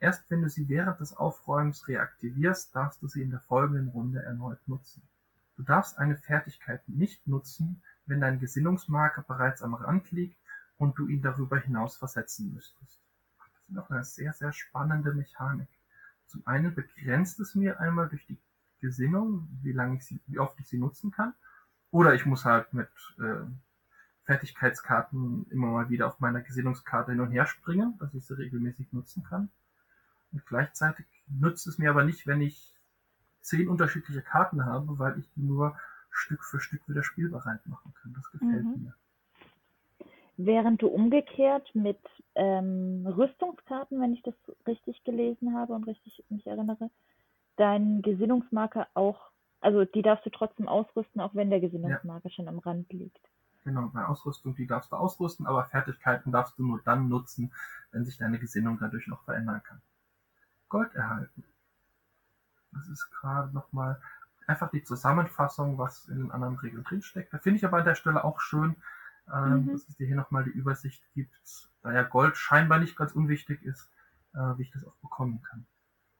Erst 0.00 0.30
wenn 0.30 0.42
du 0.42 0.50
sie 0.50 0.68
während 0.68 1.00
des 1.00 1.16
Aufräumens 1.16 1.86
reaktivierst, 1.88 2.74
darfst 2.74 3.02
du 3.02 3.08
sie 3.08 3.22
in 3.22 3.30
der 3.30 3.40
folgenden 3.40 3.88
Runde 3.88 4.22
erneut 4.22 4.66
nutzen. 4.66 5.02
Du 5.56 5.62
darfst 5.62 5.98
eine 5.98 6.16
Fertigkeit 6.16 6.86
nicht 6.88 7.26
nutzen, 7.26 7.82
wenn 8.06 8.20
dein 8.20 8.40
Gesinnungsmarker 8.40 9.22
bereits 9.22 9.62
am 9.62 9.74
Rand 9.74 10.10
liegt 10.10 10.38
und 10.76 10.98
du 10.98 11.06
ihn 11.06 11.22
darüber 11.22 11.58
hinaus 11.58 11.96
versetzen 11.96 12.52
müsstest. 12.52 13.01
Noch 13.72 13.90
eine 13.90 14.04
sehr, 14.04 14.32
sehr 14.32 14.52
spannende 14.52 15.12
Mechanik. 15.14 15.68
Zum 16.26 16.46
einen 16.46 16.74
begrenzt 16.74 17.40
es 17.40 17.54
mir 17.54 17.80
einmal 17.80 18.08
durch 18.08 18.26
die 18.26 18.38
Gesinnung, 18.80 19.48
wie 19.62 19.72
lange 19.72 19.96
ich 19.96 20.04
sie, 20.04 20.20
wie 20.26 20.38
oft 20.38 20.58
ich 20.60 20.68
sie 20.68 20.78
nutzen 20.78 21.10
kann. 21.10 21.34
Oder 21.90 22.14
ich 22.14 22.26
muss 22.26 22.44
halt 22.44 22.72
mit 22.72 22.88
äh, 23.18 23.44
Fertigkeitskarten 24.24 25.46
immer 25.50 25.68
mal 25.68 25.90
wieder 25.90 26.06
auf 26.06 26.20
meiner 26.20 26.40
Gesinnungskarte 26.40 27.12
hin 27.12 27.20
und 27.20 27.30
her 27.30 27.46
springen, 27.46 27.98
dass 27.98 28.14
ich 28.14 28.24
sie 28.24 28.36
regelmäßig 28.36 28.92
nutzen 28.92 29.24
kann. 29.24 29.50
Und 30.32 30.46
gleichzeitig 30.46 31.06
nützt 31.26 31.66
es 31.66 31.78
mir 31.78 31.90
aber 31.90 32.04
nicht, 32.04 32.26
wenn 32.26 32.40
ich 32.40 32.74
zehn 33.42 33.68
unterschiedliche 33.68 34.22
Karten 34.22 34.64
habe, 34.64 34.98
weil 34.98 35.18
ich 35.18 35.30
die 35.34 35.42
nur 35.42 35.78
Stück 36.10 36.44
für 36.44 36.60
Stück 36.60 36.88
wieder 36.88 37.02
spielbereit 37.02 37.66
machen 37.66 37.92
kann. 38.00 38.14
Das 38.14 38.30
gefällt 38.30 38.64
mhm. 38.64 38.84
mir. 38.84 38.94
Während 40.36 40.82
du 40.82 40.88
umgekehrt 40.88 41.74
mit 41.74 41.98
ähm, 42.34 43.06
Rüstungskarten, 43.06 44.00
wenn 44.00 44.14
ich 44.14 44.22
das 44.22 44.34
richtig 44.66 45.04
gelesen 45.04 45.54
habe 45.54 45.74
und 45.74 45.86
richtig 45.86 46.24
mich 46.30 46.46
erinnere, 46.46 46.90
deinen 47.56 48.02
Gesinnungsmarker 48.02 48.88
auch, 48.94 49.30
also 49.60 49.84
die 49.84 50.02
darfst 50.02 50.24
du 50.24 50.30
trotzdem 50.30 50.68
ausrüsten, 50.68 51.20
auch 51.20 51.34
wenn 51.34 51.50
der 51.50 51.60
Gesinnungsmarker 51.60 52.28
ja. 52.28 52.34
schon 52.34 52.48
am 52.48 52.58
Rand 52.58 52.92
liegt. 52.92 53.20
Genau, 53.64 53.90
bei 53.92 54.04
Ausrüstung, 54.04 54.56
die 54.56 54.66
darfst 54.66 54.90
du 54.90 54.96
ausrüsten, 54.96 55.46
aber 55.46 55.64
Fertigkeiten 55.66 56.32
darfst 56.32 56.58
du 56.58 56.66
nur 56.66 56.80
dann 56.84 57.08
nutzen, 57.08 57.52
wenn 57.92 58.04
sich 58.04 58.18
deine 58.18 58.38
Gesinnung 58.38 58.78
dadurch 58.80 59.06
noch 59.06 59.22
verändern 59.22 59.62
kann. 59.62 59.80
Gold 60.68 60.94
erhalten. 60.94 61.44
Das 62.72 62.88
ist 62.88 63.10
gerade 63.10 63.52
nochmal 63.52 64.00
einfach 64.46 64.70
die 64.70 64.82
Zusammenfassung, 64.82 65.78
was 65.78 66.08
in 66.08 66.18
den 66.18 66.32
anderen 66.32 66.56
Regeln 66.58 66.82
drinsteckt. 66.82 67.32
Da 67.32 67.38
finde 67.38 67.58
ich 67.58 67.64
aber 67.64 67.78
an 67.78 67.84
der 67.84 67.94
Stelle 67.94 68.24
auch 68.24 68.40
schön, 68.40 68.76
ähm, 69.32 69.64
mhm. 69.64 69.72
dass 69.72 69.88
es 69.88 69.96
dir 69.96 70.06
hier 70.06 70.16
nochmal 70.16 70.44
die 70.44 70.50
Übersicht 70.50 71.02
gibt, 71.14 71.32
da 71.82 71.92
ja 71.92 72.02
Gold 72.02 72.36
scheinbar 72.36 72.78
nicht 72.78 72.96
ganz 72.96 73.12
unwichtig 73.12 73.62
ist, 73.62 73.90
äh, 74.34 74.38
wie 74.56 74.62
ich 74.62 74.70
das 74.70 74.84
auch 74.84 74.96
bekommen 74.96 75.42
kann. 75.42 75.66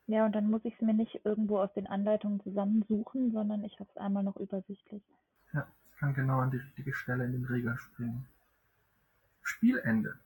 Ja, 0.06 0.26
und 0.26 0.34
dann 0.34 0.50
muss 0.50 0.64
ich 0.64 0.74
es 0.74 0.80
mir 0.80 0.94
nicht 0.94 1.24
irgendwo 1.24 1.58
aus 1.58 1.72
den 1.74 1.86
Anleitungen 1.86 2.40
zusammensuchen, 2.40 3.32
sondern 3.32 3.64
ich 3.64 3.78
habe 3.78 3.88
es 3.90 3.96
einmal 3.96 4.22
noch 4.22 4.36
übersichtlich. 4.36 5.02
Ja, 5.52 5.66
ich 5.86 5.96
kann 5.96 6.14
genau 6.14 6.40
an 6.40 6.50
die 6.50 6.58
richtige 6.58 6.92
Stelle 6.92 7.24
in 7.24 7.32
den 7.32 7.44
Regeln 7.44 7.78
springen. 7.78 8.26
Spielende. 9.42 10.18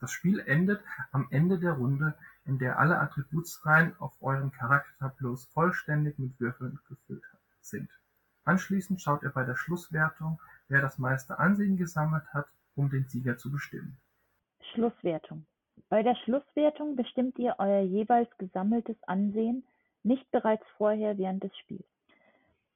Das 0.00 0.10
Spiel 0.12 0.40
endet 0.40 0.82
am 1.12 1.28
Ende 1.30 1.58
der 1.58 1.74
Runde, 1.74 2.14
in 2.46 2.58
der 2.58 2.78
alle 2.78 2.98
Attributsreihen 2.98 3.94
auf 3.98 4.14
euren 4.22 4.50
Charaktertableaus 4.50 5.44
vollständig 5.46 6.18
mit 6.18 6.40
Würfeln 6.40 6.78
gefüllt 6.88 7.22
sind. 7.60 7.90
Anschließend 8.44 9.02
schaut 9.02 9.22
ihr 9.22 9.30
bei 9.30 9.44
der 9.44 9.56
Schlusswertung, 9.56 10.40
wer 10.70 10.80
das 10.80 10.98
meiste 10.98 11.38
Ansehen 11.38 11.76
gesammelt 11.76 12.24
hat, 12.32 12.46
um 12.76 12.88
den 12.88 13.04
Sieger 13.04 13.36
zu 13.36 13.50
bestimmen. 13.50 13.98
Schlusswertung. 14.72 15.44
Bei 15.88 16.02
der 16.02 16.14
Schlusswertung 16.14 16.96
bestimmt 16.96 17.38
ihr 17.38 17.56
euer 17.58 17.80
jeweils 17.80 18.30
gesammeltes 18.38 18.96
Ansehen 19.04 19.64
nicht 20.02 20.30
bereits 20.30 20.64
vorher 20.76 21.18
während 21.18 21.42
des 21.42 21.56
Spiels. 21.58 21.84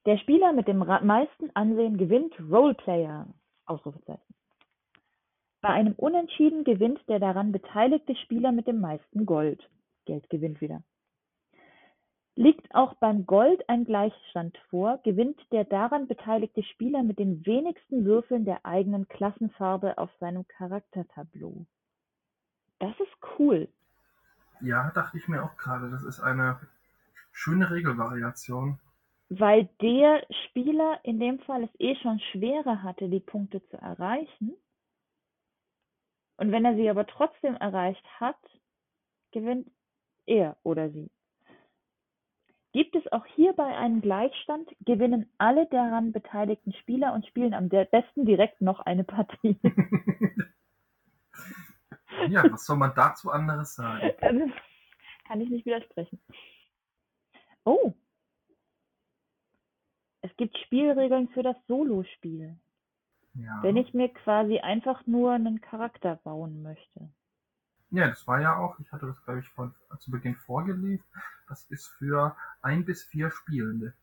Der 0.05 0.17
Spieler 0.17 0.53
mit 0.53 0.67
dem 0.67 0.77
meisten 0.77 1.49
Ansehen 1.55 1.97
gewinnt 1.97 2.33
Roleplayer. 2.39 3.27
Ausrufezeichen. 3.65 4.35
Bei 5.61 5.69
einem 5.69 5.93
Unentschieden 5.93 6.63
gewinnt 6.63 6.99
der 7.09 7.19
daran 7.19 7.51
beteiligte 7.51 8.15
Spieler 8.17 8.51
mit 8.51 8.67
dem 8.67 8.79
meisten 8.79 9.25
Gold. 9.25 9.67
Geld 10.05 10.29
gewinnt 10.29 10.61
wieder. 10.61 10.83
Liegt 12.37 12.75
auch 12.75 12.95
beim 12.95 13.25
Gold 13.25 13.67
ein 13.69 13.85
Gleichstand 13.85 14.57
vor, 14.69 14.99
gewinnt 15.03 15.39
der 15.53 15.63
daran 15.63 16.07
beteiligte 16.07 16.63
Spieler 16.63 17.01
mit 17.01 17.17
den 17.17 17.45
wenigsten 17.45 18.03
Würfeln 18.03 18.43
der 18.43 18.65
eigenen 18.65 19.07
Klassenfarbe 19.07 19.97
auf 19.97 20.09
seinem 20.19 20.45
Charaktertableau. 20.47 21.65
Das 22.79 22.93
ist 22.99 23.39
cool. 23.39 23.69
Ja, 24.59 24.91
dachte 24.91 25.17
ich 25.17 25.27
mir 25.29 25.43
auch 25.43 25.55
gerade. 25.55 25.89
Das 25.89 26.03
ist 26.03 26.19
eine 26.19 26.59
schöne 27.31 27.71
Regelvariation. 27.71 28.79
Weil 29.29 29.69
der 29.81 30.25
Spieler 30.45 30.99
in 31.03 31.19
dem 31.19 31.39
Fall 31.39 31.63
es 31.63 31.79
eh 31.79 31.95
schon 31.95 32.19
schwerer 32.31 32.83
hatte, 32.83 33.07
die 33.07 33.21
Punkte 33.21 33.65
zu 33.69 33.77
erreichen. 33.77 34.53
Und 36.37 36.51
wenn 36.51 36.65
er 36.65 36.75
sie 36.75 36.89
aber 36.89 37.07
trotzdem 37.07 37.55
erreicht 37.55 38.05
hat, 38.19 38.37
gewinnt 39.31 39.71
er 40.25 40.57
oder 40.63 40.89
sie. 40.89 41.09
Gibt 42.75 42.93
es 42.93 43.09
auch 43.13 43.25
hierbei 43.25 43.77
einen 43.77 44.01
Gleichstand, 44.01 44.69
gewinnen 44.81 45.31
alle 45.37 45.65
daran 45.67 46.11
beteiligten 46.11 46.73
Spieler 46.73 47.13
und 47.13 47.25
spielen 47.25 47.53
am 47.53 47.69
besten 47.69 48.25
direkt 48.25 48.59
noch 48.59 48.81
eine 48.81 49.05
Partie. 49.05 49.57
Ja, 52.29 52.49
was 52.49 52.65
soll 52.65 52.77
man 52.77 52.93
dazu 52.95 53.29
anderes 53.29 53.75
sagen? 53.75 54.11
Also, 54.21 54.51
kann 55.27 55.41
ich 55.41 55.49
nicht 55.49 55.65
widersprechen. 55.65 56.19
Oh. 57.65 57.93
Es 60.21 60.35
gibt 60.37 60.57
Spielregeln 60.59 61.27
für 61.29 61.43
das 61.43 61.57
Solospiel. 61.67 62.57
Ja. 63.33 63.63
Wenn 63.63 63.75
ich 63.75 63.93
mir 63.93 64.09
quasi 64.09 64.59
einfach 64.59 65.05
nur 65.05 65.33
einen 65.33 65.61
Charakter 65.61 66.15
bauen 66.23 66.61
möchte. 66.61 67.09
Ja, 67.95 68.09
das 68.09 68.27
war 68.27 68.41
ja 68.41 68.57
auch, 68.57 68.77
ich 68.79 68.91
hatte 68.91 69.05
das, 69.05 69.23
glaube 69.23 69.39
ich, 69.39 69.47
von, 69.47 69.73
zu 69.99 70.11
Beginn 70.11 70.35
vorgelesen. 70.35 71.05
Das 71.47 71.63
ist 71.69 71.87
für 71.87 72.35
ein 72.61 72.83
bis 72.83 73.03
vier 73.03 73.31
Spielende. 73.31 73.93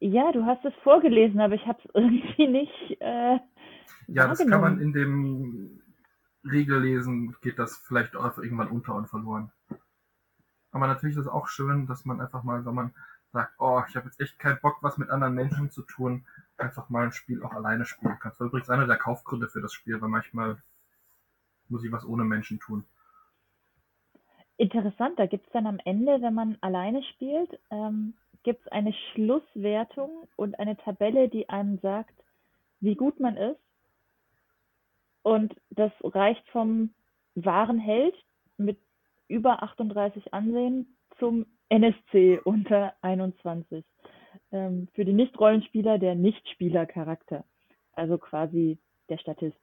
Ja, 0.00 0.32
du 0.32 0.44
hast 0.44 0.62
es 0.66 0.74
vorgelesen, 0.84 1.40
aber 1.40 1.54
ich 1.54 1.66
habe 1.66 1.78
es 1.82 1.90
irgendwie 1.94 2.46
nicht. 2.46 3.00
Äh, 3.00 3.38
ja, 4.08 4.28
das 4.28 4.46
kann 4.46 4.60
man 4.60 4.80
in 4.80 4.92
dem 4.92 5.80
Regellesen 6.44 7.34
geht 7.40 7.58
das 7.58 7.78
vielleicht 7.78 8.16
auch 8.16 8.36
irgendwann 8.36 8.68
unter 8.68 8.94
und 8.94 9.08
verloren. 9.08 9.50
Aber 10.70 10.86
natürlich 10.86 11.16
ist 11.16 11.22
es 11.22 11.32
auch 11.32 11.48
schön, 11.48 11.86
dass 11.86 12.04
man 12.04 12.20
einfach 12.20 12.42
mal, 12.42 12.66
wenn 12.66 12.74
man 12.74 12.94
sagt, 13.32 13.54
oh, 13.58 13.82
ich 13.88 13.96
habe 13.96 14.08
jetzt 14.08 14.20
echt 14.20 14.38
keinen 14.38 14.60
Bock, 14.60 14.76
was 14.82 14.98
mit 14.98 15.08
anderen 15.08 15.34
Menschen 15.34 15.70
zu 15.70 15.80
tun, 15.80 16.26
einfach 16.58 16.90
mal 16.90 17.04
ein 17.04 17.12
Spiel 17.12 17.42
auch 17.42 17.52
alleine 17.52 17.86
spielen 17.86 18.18
kann. 18.18 18.32
Das 18.32 18.40
war 18.40 18.48
übrigens 18.48 18.68
einer 18.68 18.86
der 18.86 18.98
Kaufgründe 18.98 19.48
für 19.48 19.62
das 19.62 19.72
Spiel, 19.72 20.02
weil 20.02 20.10
manchmal 20.10 20.62
muss 21.70 21.82
ich 21.82 21.92
was 21.92 22.04
ohne 22.04 22.24
Menschen 22.24 22.60
tun. 22.60 22.84
Interessant, 24.62 25.18
da 25.18 25.26
gibt 25.26 25.44
es 25.46 25.52
dann 25.52 25.66
am 25.66 25.80
Ende, 25.84 26.22
wenn 26.22 26.34
man 26.34 26.56
alleine 26.60 27.02
spielt, 27.02 27.58
ähm, 27.72 28.14
gibt 28.44 28.60
es 28.60 28.70
eine 28.70 28.92
Schlusswertung 28.92 30.28
und 30.36 30.56
eine 30.60 30.76
Tabelle, 30.76 31.28
die 31.28 31.48
einem 31.48 31.78
sagt, 31.78 32.14
wie 32.78 32.94
gut 32.94 33.18
man 33.18 33.36
ist 33.36 33.58
und 35.22 35.52
das 35.70 35.90
reicht 36.04 36.48
vom 36.50 36.94
wahren 37.34 37.80
Held 37.80 38.14
mit 38.56 38.78
über 39.26 39.64
38 39.64 40.32
Ansehen 40.32 40.96
zum 41.18 41.44
NSC 41.68 42.38
unter 42.44 42.94
21. 43.02 43.84
Ähm, 44.52 44.86
für 44.94 45.04
die 45.04 45.12
Nicht-Rollenspieler 45.12 45.98
der 45.98 46.14
Nicht-Spieler-Charakter. 46.14 47.44
Also 47.94 48.16
quasi 48.16 48.78
der 49.08 49.18
Statist. 49.18 49.58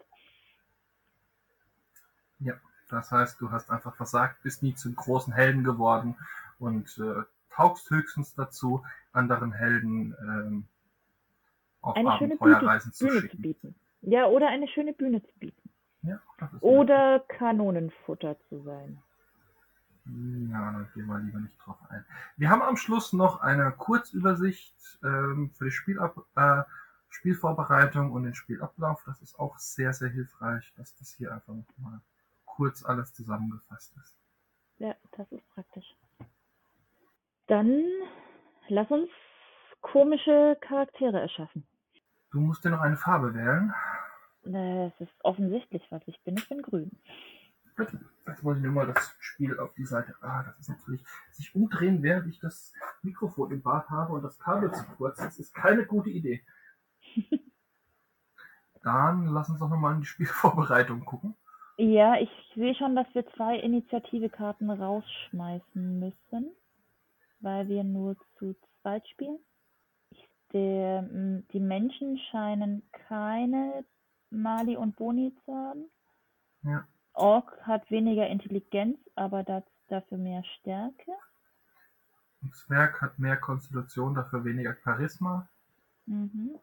Ja, 2.39 2.59
das 2.89 3.11
heißt, 3.11 3.39
du 3.39 3.51
hast 3.51 3.69
einfach 3.71 3.95
versagt, 3.95 4.41
bist 4.43 4.63
nie 4.63 4.75
zum 4.75 4.95
großen 4.95 5.33
Helden 5.33 5.63
geworden 5.63 6.15
und 6.57 6.97
äh, 6.97 7.23
taugst 7.51 7.89
höchstens 7.89 8.35
dazu, 8.35 8.83
anderen 9.13 9.51
Helden 9.51 10.15
ähm, 10.21 10.67
auf 11.81 11.95
Eine 11.95 12.11
Abenteuerreisen 12.11 12.91
zu 12.91 13.09
schicken. 13.09 13.29
Zu 13.29 13.41
bieten. 13.41 13.75
Ja, 14.01 14.25
oder 14.27 14.47
eine 14.47 14.67
schöne 14.67 14.93
Bühne 14.93 15.21
zu 15.23 15.31
bieten. 15.39 15.69
Ja, 16.01 16.19
oder 16.61 17.19
Kanonenfutter 17.27 18.37
zu 18.47 18.61
sein. 18.63 19.01
Ja, 20.05 20.71
da 20.71 20.87
gehen 20.93 21.05
wir 21.07 21.19
lieber 21.19 21.39
nicht 21.39 21.57
drauf 21.63 21.77
ein. 21.89 22.03
Wir 22.37 22.49
haben 22.49 22.61
am 22.61 22.77
Schluss 22.77 23.13
noch 23.13 23.41
eine 23.41 23.71
Kurzübersicht 23.71 24.99
ähm, 25.03 25.51
für 25.53 25.65
die 25.65 25.71
Spielab 25.71 26.25
äh, 26.35 26.63
Spielvorbereitung 27.09 28.11
und 28.11 28.23
den 28.23 28.33
Spielablauf. 28.33 29.03
Das 29.05 29.21
ist 29.21 29.37
auch 29.39 29.57
sehr, 29.57 29.93
sehr 29.93 30.09
hilfreich, 30.09 30.73
dass 30.77 30.95
das 30.95 31.11
hier 31.11 31.33
einfach 31.33 31.53
mal 31.77 32.01
kurz 32.59 32.83
alles 32.83 33.13
zusammengefasst 33.13 33.95
ist. 33.95 34.17
Ja, 34.79 34.93
das 35.13 35.31
ist 35.31 35.47
praktisch. 35.53 35.95
Dann 37.47 37.85
lass 38.67 38.91
uns 38.91 39.09
komische 39.79 40.57
Charaktere 40.59 41.21
erschaffen. 41.21 41.65
Du 42.31 42.41
musst 42.41 42.65
dir 42.65 42.71
noch 42.71 42.81
eine 42.81 42.97
Farbe 42.97 43.33
wählen. 43.33 43.73
Es 44.43 45.07
ist 45.07 45.13
offensichtlich, 45.23 45.81
was 45.89 46.01
ich 46.05 46.21
bin. 46.25 46.35
Ich 46.35 46.49
bin 46.49 46.61
grün. 46.61 46.91
Bitte. 47.77 47.97
Jetzt 48.27 48.43
wollte 48.43 48.59
ich 48.59 48.65
nur 48.65 48.73
mal 48.73 48.87
das 48.87 49.15
Spiel 49.19 49.57
auf 49.57 49.73
die 49.75 49.85
Seite. 49.85 50.13
Ah, 50.19 50.43
das 50.43 50.59
ist 50.59 50.67
natürlich. 50.67 51.01
Sich 51.31 51.55
umdrehen, 51.55 52.03
während 52.03 52.27
ich 52.27 52.41
das 52.41 52.73
Mikrofon 53.03 53.51
im 53.51 53.61
Bad 53.61 53.89
habe 53.89 54.11
und 54.11 54.21
das 54.21 54.37
Kabel 54.37 54.69
zu 54.73 54.83
kurz. 54.97 55.17
Das 55.17 55.39
ist 55.39 55.55
keine 55.55 55.85
gute 55.85 56.09
Idee. 56.09 56.45
Dann 58.83 59.27
lass 59.27 59.49
uns 59.49 59.59
doch 59.59 59.69
nochmal 59.69 59.95
in 59.95 60.01
die 60.01 60.07
Spielvorbereitung 60.07 61.05
gucken. 61.05 61.35
Ja, 61.79 62.19
ich 62.19 62.29
sehe 62.55 62.75
schon, 62.75 62.93
dass 62.93 63.07
wir 63.13 63.25
zwei 63.37 63.57
Initiative-Karten 63.57 64.69
rausschmeißen 64.69 65.99
müssen, 65.99 66.51
weil 67.39 67.69
wir 67.69 67.85
nur 67.85 68.17
zu 68.37 68.53
zweit 68.81 69.07
spielen. 69.07 69.39
Der, 70.51 71.03
die 71.53 71.59
Menschen 71.61 72.17
scheinen 72.31 72.83
keine 72.91 73.85
Mali 74.29 74.75
und 74.75 74.97
Boni 74.97 75.33
zu 75.45 75.53
haben. 75.55 75.85
Ja. 76.63 76.85
Ork 77.13 77.57
hat 77.61 77.89
weniger 77.89 78.27
Intelligenz, 78.27 78.97
aber 79.15 79.43
das, 79.43 79.63
dafür 79.87 80.17
mehr 80.17 80.43
Stärke. 80.59 81.13
Und 82.41 82.53
Zwerg 82.55 83.01
hat 83.01 83.19
mehr 83.19 83.37
Konstitution, 83.37 84.15
dafür 84.15 84.43
weniger 84.43 84.75
Charisma. 84.83 85.47
Mhm. 86.07 86.59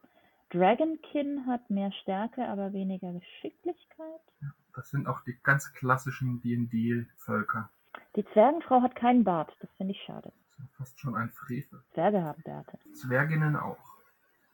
Dragonkin 0.51 1.47
hat 1.47 1.71
mehr 1.71 1.91
Stärke, 2.03 2.47
aber 2.47 2.75
weniger 2.75 3.15
Geschicklichkeit. 3.15 4.21
Ja, 4.43 4.53
das 4.77 4.91
sind 4.91 5.09
auch 5.09 5.23
die 5.23 5.37
ganz 5.43 5.73
klassischen 5.73 6.41
D&D-Völker. 6.43 7.71
Die 8.15 8.25
Zwergenfrau 8.27 8.83
hat 8.83 8.95
keinen 8.95 9.25
Bart, 9.25 9.57
das 9.61 9.71
finde 9.77 9.93
ich 9.93 10.03
schade. 10.03 10.33
Das 10.57 10.67
ist 10.67 10.77
fast 10.77 11.01
schon 11.01 11.17
ein 11.17 11.31
Frevel. 11.31 11.83
Zwerge 11.93 12.23
haben 12.23 12.43
Bärte. 12.43 12.79
Zwerginnen 12.93 13.57
auch. 13.57 13.79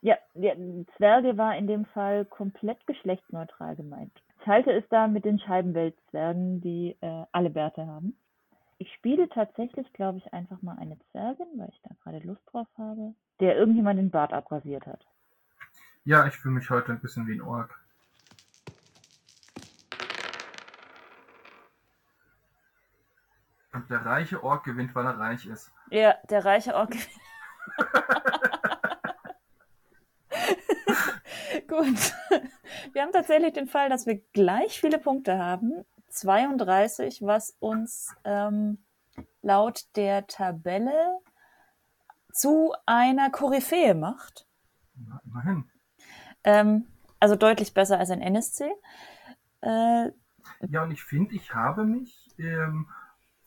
Ja, 0.00 0.16
ja, 0.34 0.54
Zwerge 0.96 1.36
war 1.36 1.56
in 1.56 1.66
dem 1.66 1.84
Fall 1.86 2.24
komplett 2.24 2.84
geschlechtsneutral 2.86 3.76
gemeint. 3.76 4.12
Ich 4.40 4.46
halte 4.46 4.72
es 4.72 4.84
da 4.88 5.06
mit 5.06 5.24
den 5.24 5.38
Scheibenweltzwergen, 5.38 6.60
die 6.60 6.96
äh, 7.00 7.24
alle 7.30 7.50
Bärte 7.50 7.86
haben. 7.86 8.16
Ich 8.78 8.92
spiele 8.94 9.28
tatsächlich, 9.28 9.92
glaube 9.92 10.18
ich, 10.18 10.32
einfach 10.32 10.60
mal 10.60 10.76
eine 10.76 10.98
Zwergin, 11.10 11.46
weil 11.56 11.68
ich 11.68 11.80
da 11.82 11.90
gerade 12.02 12.26
Lust 12.26 12.42
drauf 12.50 12.66
habe, 12.76 13.14
der 13.38 13.56
irgendjemand 13.56 14.00
den 14.00 14.10
Bart 14.10 14.32
abrasiert 14.32 14.86
hat. 14.86 15.06
Ja, 16.04 16.26
ich 16.26 16.36
fühle 16.36 16.54
mich 16.54 16.68
heute 16.68 16.90
ein 16.90 17.00
bisschen 17.00 17.28
wie 17.28 17.34
ein 17.34 17.42
Ork. 17.42 17.81
Und 23.72 23.88
der 23.90 24.04
reiche 24.04 24.42
Ork 24.44 24.64
gewinnt, 24.64 24.94
weil 24.94 25.06
er 25.06 25.18
reich 25.18 25.46
ist. 25.46 25.72
Ja, 25.90 26.14
der 26.28 26.44
reiche 26.44 26.74
Ork 26.74 26.90
gewinnt. 26.90 27.08
Gut. 31.68 32.12
Wir 32.92 33.02
haben 33.02 33.12
tatsächlich 33.12 33.52
den 33.54 33.66
Fall, 33.66 33.88
dass 33.88 34.06
wir 34.06 34.20
gleich 34.32 34.80
viele 34.80 34.98
Punkte 34.98 35.38
haben. 35.38 35.84
32, 36.08 37.22
was 37.22 37.56
uns 37.60 38.14
ähm, 38.24 38.78
laut 39.40 39.86
der 39.96 40.26
Tabelle 40.26 41.18
zu 42.32 42.74
einer 42.86 43.30
Koryphäe 43.30 43.94
macht. 43.94 44.46
Immerhin. 45.24 45.70
Ähm, 46.44 46.86
also 47.20 47.36
deutlich 47.36 47.72
besser 47.72 47.98
als 47.98 48.10
ein 48.10 48.20
NSC. 48.20 48.70
Äh, 49.62 50.10
Ja, 50.68 50.82
und 50.82 50.90
ich 50.90 51.02
finde, 51.04 51.34
ich 51.34 51.54
habe 51.54 51.84
mich 51.84 52.30
ähm, 52.38 52.88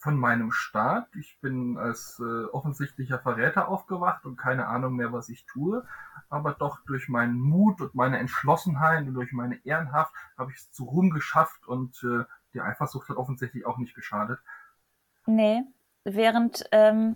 von 0.06 0.18
meinem 0.20 0.52
Start, 0.52 1.08
ich 1.16 1.40
bin 1.42 1.80
als 1.80 2.20
äh, 2.20 2.46
offensichtlicher 2.52 3.18
Verräter 3.18 3.68
aufgewacht 3.68 4.24
und 4.26 4.38
keine 4.38 4.68
Ahnung 4.68 4.94
mehr, 4.94 5.12
was 5.12 5.30
ich 5.30 5.48
tue, 5.48 5.84
aber 6.30 6.54
doch 6.54 6.78
durch 6.86 7.10
meinen 7.10 7.40
Mut 7.40 7.82
und 7.82 7.96
meine 7.96 8.20
Entschlossenheit 8.20 9.08
und 9.08 9.16
durch 9.16 9.32
meine 9.32 9.60
Ehrenhaft 9.66 10.14
habe 10.38 10.52
ich 10.52 10.58
es 10.58 10.72
zu 10.72 10.84
Ruhm 10.84 11.10
geschafft 11.10 11.66
und 11.66 12.04
äh, 12.04 12.24
die 12.54 12.62
Eifersucht 12.62 13.10
hat 13.10 13.18
offensichtlich 13.18 13.66
auch 13.66 13.80
nicht 13.80 13.96
geschadet. 13.96 14.40
nee, 15.26 15.64
während, 16.04 16.70
ähm, 16.72 17.16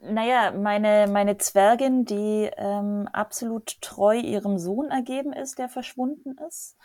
naja, 0.00 0.50
meine, 0.50 1.06
meine 1.06 1.38
Zwergin, 1.38 2.04
die 2.04 2.50
ähm, 2.56 3.08
absolut 3.12 3.80
treu 3.80 4.16
ihrem 4.18 4.58
Sohn 4.58 4.90
ergeben 4.90 5.32
ist, 5.32 5.60
der 5.60 5.68
verschwunden 5.68 6.36
ist, 6.48 6.76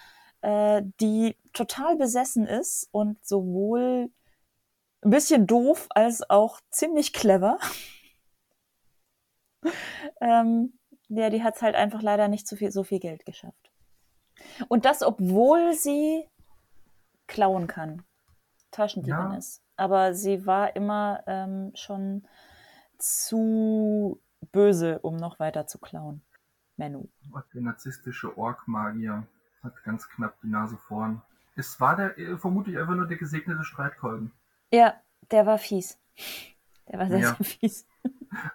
äh, 0.42 0.84
die 1.02 1.36
total 1.54 1.96
besessen 1.96 2.46
ist 2.46 2.88
und 2.92 3.26
sowohl 3.26 4.12
ein 5.04 5.10
bisschen 5.10 5.48
doof 5.48 5.88
als 5.92 6.30
auch 6.30 6.60
ziemlich 6.70 7.14
clever. 7.14 7.60
ähm, 10.22 10.74
ja, 11.10 11.30
die 11.30 11.44
hat 11.44 11.56
es 11.56 11.62
halt 11.62 11.76
einfach 11.76 12.02
leider 12.02 12.28
nicht 12.28 12.48
so 12.48 12.56
viel, 12.56 12.72
so 12.72 12.84
viel 12.84 13.00
Geld 13.00 13.26
geschafft. 13.26 13.72
Und 14.68 14.86
das, 14.86 15.04
obwohl 15.04 15.74
sie 15.74 16.28
klauen 17.28 17.68
kann, 17.68 18.04
Taschendiebin 18.72 19.32
Ja. 19.32 19.38
ist. 19.38 19.62
Aber 19.76 20.14
sie 20.14 20.46
war 20.46 20.76
immer 20.76 21.24
ähm, 21.28 21.72
schon 21.76 22.28
zu 22.98 24.22
böse, 24.52 25.00
um 25.00 25.16
noch 25.16 25.40
weiter 25.40 25.68
zu 25.68 25.80
klauen. 25.80 26.22
Menno. 26.78 27.08
Und 27.32 27.44
der 27.54 27.62
narzisstische 27.62 28.38
Ork-Magier 28.38 29.26
hat 29.64 29.84
ganz 29.84 30.10
knapp 30.10 30.40
die 30.42 30.48
Nase 30.48 30.78
vorn. 30.78 31.22
Es 31.56 31.80
war 31.80 31.96
der 31.96 32.18
äh, 32.18 32.38
vermutlich 32.38 32.78
einfach 32.78 32.96
nur 32.96 33.08
der 33.08 33.18
gesegnete 33.18 33.64
Streitkolben. 33.64 34.32
Ja, 34.74 34.96
der 35.30 35.46
war 35.46 35.60
fies. 35.60 36.00
Der 36.88 36.98
war 37.00 37.08
sehr, 37.08 37.20
Ja. 37.20 37.36
sehr 37.36 37.46
fies. 37.46 37.88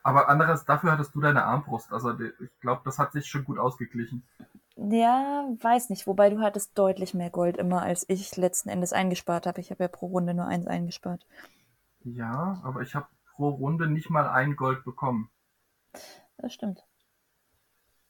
Aber 0.02 0.28
anderes, 0.28 0.64
dafür 0.64 0.90
hattest 0.90 1.14
du 1.14 1.20
deine 1.20 1.44
Armbrust. 1.44 1.92
Also 1.92 2.18
ich 2.18 2.60
glaube, 2.60 2.82
das 2.84 2.98
hat 2.98 3.12
sich 3.12 3.26
schon 3.28 3.44
gut 3.44 3.58
ausgeglichen. 3.58 4.26
Ja, 4.74 5.48
weiß 5.60 5.90
nicht. 5.90 6.08
Wobei 6.08 6.28
du 6.30 6.40
hattest 6.40 6.76
deutlich 6.76 7.14
mehr 7.14 7.30
Gold 7.30 7.56
immer, 7.56 7.82
als 7.82 8.04
ich 8.08 8.36
letzten 8.36 8.68
Endes 8.68 8.92
eingespart 8.92 9.46
habe. 9.46 9.60
Ich 9.60 9.70
habe 9.70 9.84
ja 9.84 9.88
pro 9.88 10.06
Runde 10.06 10.34
nur 10.34 10.46
eins 10.46 10.66
eingespart. 10.66 11.24
Ja, 12.00 12.60
aber 12.64 12.82
ich 12.82 12.96
habe 12.96 13.06
pro 13.34 13.48
Runde 13.50 13.86
nicht 13.86 14.10
mal 14.10 14.28
ein 14.28 14.56
Gold 14.56 14.84
bekommen. 14.84 15.30
Das 16.36 16.52
stimmt. 16.52 16.84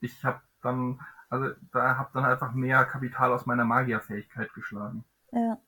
Ich 0.00 0.24
habe 0.24 0.40
dann, 0.62 1.00
also 1.28 1.50
da 1.72 1.98
habe 1.98 2.10
dann 2.14 2.24
einfach 2.24 2.52
mehr 2.52 2.84
Kapital 2.86 3.32
aus 3.32 3.44
meiner 3.44 3.64
Magierfähigkeit 3.64 4.52
geschlagen. 4.54 5.04
Ja. 5.32 5.58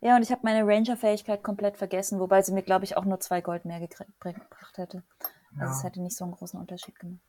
Ja, 0.00 0.16
und 0.16 0.22
ich 0.22 0.30
habe 0.30 0.40
meine 0.44 0.66
Ranger-Fähigkeit 0.66 1.42
komplett 1.42 1.76
vergessen, 1.76 2.20
wobei 2.20 2.42
sie 2.42 2.52
mir, 2.52 2.62
glaube 2.62 2.84
ich, 2.84 2.96
auch 2.96 3.04
nur 3.04 3.20
zwei 3.20 3.40
Gold 3.40 3.64
mehr 3.64 3.80
gebracht 3.80 4.76
hätte. 4.76 5.02
Also 5.58 5.72
es 5.72 5.82
Ja. 5.82 5.84
hätte 5.84 6.00
nicht 6.00 6.16
so 6.16 6.24
einen 6.24 6.34
großen 6.34 6.58
Unterschied 6.58 6.98
gemacht. 6.98 7.20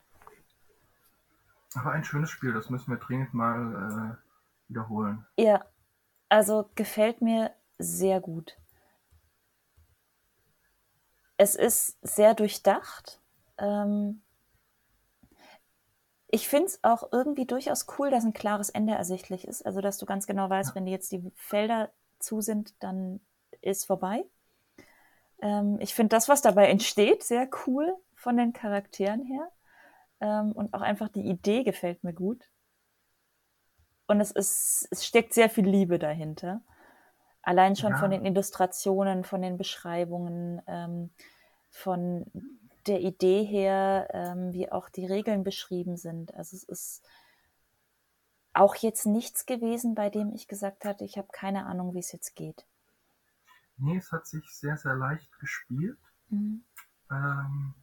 Aber 1.75 1.91
ein 1.91 2.03
schönes 2.03 2.29
Spiel, 2.29 2.53
das 2.53 2.69
müssen 2.69 2.91
wir 2.91 2.97
dringend 2.97 3.33
mal 3.33 4.17
äh, 4.19 4.69
wiederholen. 4.69 5.25
Ja, 5.37 5.65
also 6.29 6.69
gefällt 6.75 7.21
mir 7.21 7.51
sehr 7.77 8.19
gut. 8.21 8.57
Es 11.37 11.55
ist 11.55 11.97
sehr 12.01 12.33
durchdacht. 12.35 13.19
Ähm, 13.57 14.21
ich 16.27 16.47
finde 16.47 16.67
es 16.67 16.83
auch 16.83 17.11
irgendwie 17.11 17.45
durchaus 17.45 17.85
cool, 17.97 18.09
dass 18.09 18.23
ein 18.23 18.33
klares 18.33 18.69
Ende 18.69 18.93
ersichtlich 18.93 19.45
ist. 19.47 19.65
Also, 19.65 19.81
dass 19.81 19.97
du 19.97 20.05
ganz 20.05 20.27
genau 20.27 20.49
weißt, 20.49 20.75
wenn 20.75 20.85
dir 20.85 20.91
jetzt 20.91 21.11
die 21.11 21.31
Felder 21.35 21.91
zu 22.21 22.41
sind, 22.41 22.73
dann 22.81 23.19
ist 23.61 23.85
vorbei. 23.85 24.23
Ähm, 25.41 25.77
ich 25.79 25.93
finde 25.93 26.15
das, 26.15 26.29
was 26.29 26.41
dabei 26.41 26.69
entsteht, 26.69 27.23
sehr 27.23 27.49
cool 27.65 27.95
von 28.15 28.37
den 28.37 28.53
Charakteren 28.53 29.23
her. 29.25 29.51
Ähm, 30.19 30.51
und 30.51 30.73
auch 30.73 30.81
einfach 30.81 31.09
die 31.09 31.27
Idee 31.27 31.63
gefällt 31.63 32.03
mir 32.03 32.13
gut. 32.13 32.49
Und 34.07 34.21
es 34.21 34.31
ist, 34.31 34.87
es 34.91 35.05
steckt 35.05 35.33
sehr 35.33 35.49
viel 35.49 35.67
Liebe 35.67 35.97
dahinter. 35.97 36.61
Allein 37.41 37.75
schon 37.75 37.93
Ja. 37.93 37.97
von 37.97 38.11
den 38.11 38.25
Illustrationen, 38.25 39.23
von 39.23 39.41
den 39.41 39.57
Beschreibungen, 39.57 40.61
ähm, 40.67 41.09
von 41.69 42.25
der 42.87 43.01
Idee 43.01 43.43
her, 43.43 44.09
ähm, 44.13 44.53
wie 44.53 44.71
auch 44.71 44.89
die 44.89 45.05
Regeln 45.05 45.43
beschrieben 45.43 45.97
sind. 45.97 46.33
Also 46.35 46.55
es 46.55 46.63
ist 46.63 47.03
auch 48.53 48.75
jetzt 48.75 49.05
nichts 49.05 49.45
gewesen, 49.45 49.95
bei 49.95 50.09
dem 50.09 50.33
ich 50.33 50.47
gesagt 50.47 50.85
hatte, 50.85 51.03
ich 51.05 51.17
habe 51.17 51.29
keine 51.31 51.65
Ahnung, 51.65 51.93
wie 51.93 51.99
es 51.99 52.11
jetzt 52.11 52.35
geht. 52.35 52.65
Nee, 53.77 53.97
es 53.97 54.11
hat 54.11 54.27
sich 54.27 54.49
sehr, 54.51 54.77
sehr 54.77 54.95
leicht 54.95 55.39
gespielt. 55.39 55.99
Mhm. 56.29 56.63
Ähm, 57.09 57.73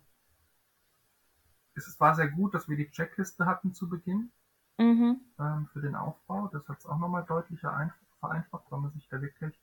es 1.75 1.99
war 2.01 2.15
sehr 2.15 2.29
gut, 2.29 2.55
dass 2.55 2.69
wir 2.69 2.77
die 2.77 2.91
Checkliste 2.91 3.47
hatten 3.47 3.73
zu 3.75 3.89
Beginn 3.89 4.31
Mhm. 4.79 5.21
ähm, 5.39 5.69
für 5.73 5.81
den 5.81 5.95
Aufbau. 5.95 6.49
Das 6.49 6.69
hat 6.69 6.79
es 6.79 6.87
auch 6.87 6.99
nochmal 6.99 7.25
deutlicher 7.25 7.73
ein- 7.75 7.93
vereinfacht, 8.21 8.65
weil 8.71 8.81
man 8.81 8.93
sich 8.93 9.09
da 9.09 9.21
wirklich 9.21 9.59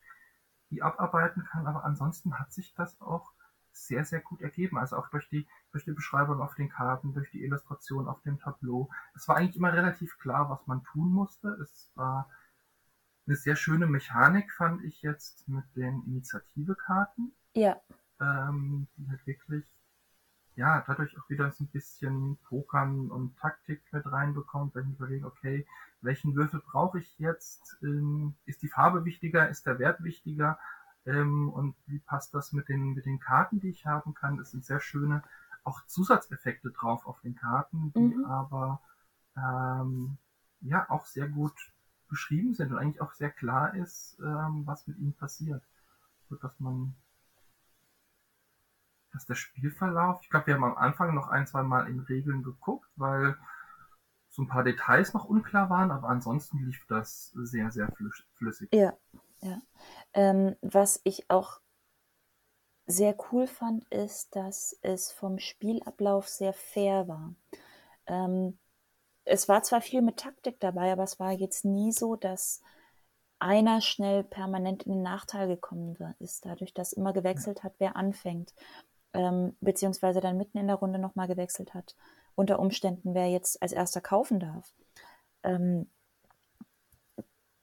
die 0.71 0.81
abarbeiten 0.81 1.43
kann. 1.45 1.67
Aber 1.67 1.83
ansonsten 1.85 2.39
hat 2.39 2.53
sich 2.53 2.73
das 2.75 2.99
auch 3.01 3.31
sehr, 3.75 4.05
sehr 4.05 4.21
gut 4.21 4.41
ergeben. 4.41 4.77
Also 4.77 4.97
auch 4.97 5.09
durch 5.09 5.27
die, 5.29 5.47
durch 5.71 5.83
die 5.85 5.91
Beschreibung 5.91 6.41
auf 6.41 6.55
den 6.55 6.69
Karten, 6.69 7.13
durch 7.13 7.29
die 7.31 7.43
Illustration 7.43 8.07
auf 8.07 8.21
dem 8.21 8.39
Tableau. 8.39 8.89
Es 9.15 9.27
war 9.27 9.37
eigentlich 9.37 9.57
immer 9.57 9.73
relativ 9.73 10.17
klar, 10.17 10.49
was 10.49 10.65
man 10.67 10.83
tun 10.83 11.11
musste. 11.11 11.49
Es 11.61 11.91
war 11.95 12.29
eine 13.27 13.35
sehr 13.35 13.55
schöne 13.55 13.87
Mechanik, 13.87 14.51
fand 14.51 14.83
ich 14.83 15.01
jetzt 15.01 15.47
mit 15.47 15.63
den 15.75 16.03
Initiative-Karten 16.05 17.33
Ja, 17.53 17.81
ähm, 18.19 18.87
die 18.95 19.09
halt 19.09 19.25
wirklich, 19.27 19.65
ja, 20.55 20.83
dadurch 20.87 21.17
auch 21.19 21.29
wieder 21.29 21.51
so 21.51 21.63
ein 21.63 21.67
bisschen 21.67 22.37
Pokern 22.47 23.11
und 23.11 23.37
Taktik 23.37 23.81
mit 23.91 24.05
reinbekommt, 24.05 24.75
wenn 24.75 24.89
ich 24.89 24.95
überlege, 24.95 25.25
okay, 25.25 25.67
welchen 26.01 26.35
Würfel 26.35 26.61
brauche 26.61 26.99
ich 26.99 27.17
jetzt? 27.19 27.77
Ähm, 27.81 28.35
ist 28.45 28.61
die 28.61 28.69
Farbe 28.69 29.05
wichtiger? 29.05 29.49
Ist 29.49 29.65
der 29.65 29.79
Wert 29.79 30.03
wichtiger? 30.03 30.59
Ähm, 31.05 31.49
und 31.49 31.75
wie 31.87 31.99
passt 31.99 32.33
das 32.33 32.53
mit 32.53 32.69
den, 32.69 32.93
mit 32.93 33.05
den 33.05 33.19
Karten, 33.19 33.59
die 33.59 33.69
ich 33.69 33.85
haben 33.85 34.13
kann? 34.13 34.39
Es 34.39 34.51
sind 34.51 34.65
sehr 34.65 34.79
schöne 34.79 35.23
auch 35.63 35.85
Zusatzeffekte 35.87 36.71
drauf 36.71 37.05
auf 37.07 37.19
den 37.21 37.35
Karten, 37.35 37.93
die 37.97 38.15
Mhm. 38.15 38.25
aber 38.25 38.81
ähm, 39.37 40.17
ja 40.61 40.89
auch 40.89 41.05
sehr 41.05 41.27
gut 41.29 41.53
beschrieben 42.09 42.53
sind 42.53 42.71
und 42.71 42.77
eigentlich 42.79 43.01
auch 43.01 43.13
sehr 43.13 43.31
klar 43.31 43.75
ist, 43.75 44.17
ähm, 44.19 44.63
was 44.65 44.87
mit 44.87 44.97
ihnen 44.99 45.13
passiert. 45.13 45.63
So 46.29 46.35
dass 46.35 46.59
man 46.59 46.95
dass 49.13 49.25
der 49.25 49.35
Spielverlauf, 49.35 50.19
ich 50.21 50.29
glaube, 50.29 50.47
wir 50.47 50.53
haben 50.55 50.63
am 50.63 50.77
Anfang 50.77 51.15
noch 51.15 51.29
ein, 51.29 51.47
zwei 51.47 51.63
Mal 51.63 51.87
in 51.89 52.01
Regeln 52.01 52.43
geguckt, 52.43 52.87
weil 52.97 53.35
so 54.29 54.43
ein 54.43 54.47
paar 54.47 54.63
Details 54.63 55.13
noch 55.13 55.25
unklar 55.25 55.69
waren, 55.69 55.91
aber 55.91 56.09
ansonsten 56.09 56.59
lief 56.59 56.85
das 56.87 57.31
sehr, 57.35 57.71
sehr 57.71 57.89
flüss- 57.93 58.25
flüssig. 58.35 58.69
ja, 58.71 58.97
ja. 59.45 59.61
Ähm, 60.13 60.55
was 60.61 61.01
ich 61.03 61.29
auch 61.29 61.59
sehr 62.87 63.15
cool 63.31 63.47
fand, 63.47 63.85
ist, 63.91 64.35
dass 64.35 64.77
es 64.81 65.11
vom 65.11 65.39
Spielablauf 65.39 66.27
sehr 66.27 66.53
fair 66.53 67.07
war. 67.07 67.33
Ähm, 68.07 68.59
es 69.23 69.49
war 69.49 69.63
zwar 69.63 69.81
viel 69.81 70.01
mit 70.01 70.17
Taktik 70.17 70.59
dabei, 70.59 70.91
aber 70.91 71.03
es 71.03 71.19
war 71.19 71.31
jetzt 71.31 71.65
nie 71.65 71.91
so, 71.91 72.15
dass 72.15 72.61
einer 73.39 73.81
schnell 73.81 74.23
permanent 74.23 74.83
in 74.83 74.93
den 74.93 75.01
Nachteil 75.01 75.47
gekommen 75.47 75.97
ist, 76.19 76.45
dadurch, 76.45 76.73
dass 76.73 76.93
immer 76.93 77.13
gewechselt 77.13 77.63
hat, 77.63 77.73
wer 77.79 77.95
anfängt, 77.95 78.53
ähm, 79.13 79.57
beziehungsweise 79.61 80.21
dann 80.21 80.37
mitten 80.37 80.57
in 80.57 80.67
der 80.67 80.77
Runde 80.77 80.99
nochmal 80.99 81.27
gewechselt 81.27 81.73
hat, 81.73 81.95
unter 82.35 82.59
Umständen, 82.59 83.13
wer 83.13 83.29
jetzt 83.29 83.61
als 83.61 83.71
erster 83.71 84.01
kaufen 84.01 84.39
darf. 84.39 84.73
Ähm, 85.43 85.89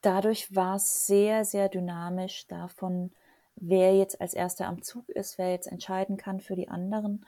dadurch 0.03 0.55
war 0.55 0.77
es 0.77 1.07
sehr, 1.07 1.45
sehr 1.45 1.69
dynamisch 1.69 2.47
davon, 2.47 3.13
wer 3.57 3.97
jetzt 3.97 4.21
als 4.21 4.35
erster 4.35 4.67
am 4.67 4.83
Zug 4.83 5.09
ist, 5.09 5.39
wer 5.39 5.51
jetzt 5.51 5.67
entscheiden 5.67 6.17
kann 6.17 6.41
für 6.41 6.57
die 6.57 6.69
anderen. 6.69 7.25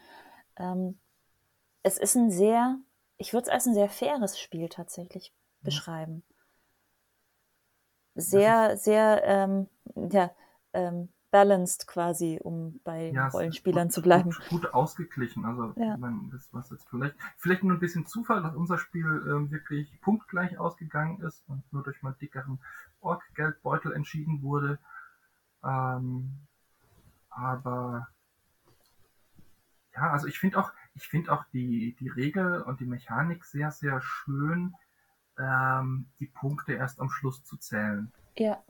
Ähm, 0.56 0.98
es 1.82 1.98
ist 1.98 2.16
ein 2.16 2.30
sehr, 2.30 2.78
ich 3.16 3.32
würde 3.32 3.44
es 3.44 3.52
als 3.52 3.66
ein 3.66 3.74
sehr 3.74 3.88
faires 3.88 4.38
Spiel 4.38 4.68
tatsächlich 4.68 5.32
beschreiben. 5.62 6.22
Sehr, 8.14 8.76
sehr, 8.76 9.22
ähm, 9.24 9.68
ja, 10.10 10.30
ähm, 10.72 11.08
balanced 11.34 11.88
quasi, 11.88 12.38
um 12.40 12.78
bei 12.84 13.10
Ja, 13.10 13.26
Rollenspielern 13.26 13.88
gut, 13.88 13.92
zu 13.92 14.02
bleiben. 14.02 14.30
gut, 14.30 14.48
gut 14.50 14.72
ausgeglichen. 14.72 15.44
Also, 15.44 15.72
Ja. 15.74 15.94
ich 15.94 16.00
meine, 16.00 16.28
das 16.30 16.48
was 16.52 16.70
jetzt 16.70 16.88
vielleicht, 16.88 17.16
vielleicht 17.38 17.64
nur 17.64 17.76
ein 17.76 17.80
bisschen 17.80 18.06
Zufall, 18.06 18.40
dass 18.40 18.54
unser 18.54 18.78
Spiel 18.78 19.04
ähm, 19.04 19.50
wirklich 19.50 20.00
punktgleich 20.00 20.56
ausgegangen 20.58 21.20
ist 21.22 21.42
und 21.48 21.64
nur 21.72 21.82
durch 21.82 22.00
meinen 22.04 22.16
dickeren 22.18 22.60
Ork-Geldbeutel 23.00 23.92
entschieden 23.94 24.42
wurde. 24.42 24.78
Ähm, 25.64 26.38
aber 27.30 28.06
ja, 29.96 30.12
also 30.12 30.28
ich 30.28 30.38
finde 30.38 30.60
auch, 30.60 30.70
ich 30.94 31.08
finde 31.08 31.32
auch 31.32 31.42
die, 31.52 31.96
die 31.98 32.10
Regel 32.10 32.62
und 32.62 32.78
die 32.78 32.86
Mechanik 32.86 33.44
sehr, 33.44 33.72
sehr 33.72 34.00
schön, 34.00 34.76
ähm, 35.36 36.06
die 36.20 36.26
Punkte 36.26 36.74
erst 36.74 37.00
am 37.00 37.10
Schluss 37.10 37.42
zu 37.42 37.56
zählen 37.56 38.12
Ja, 38.36 38.62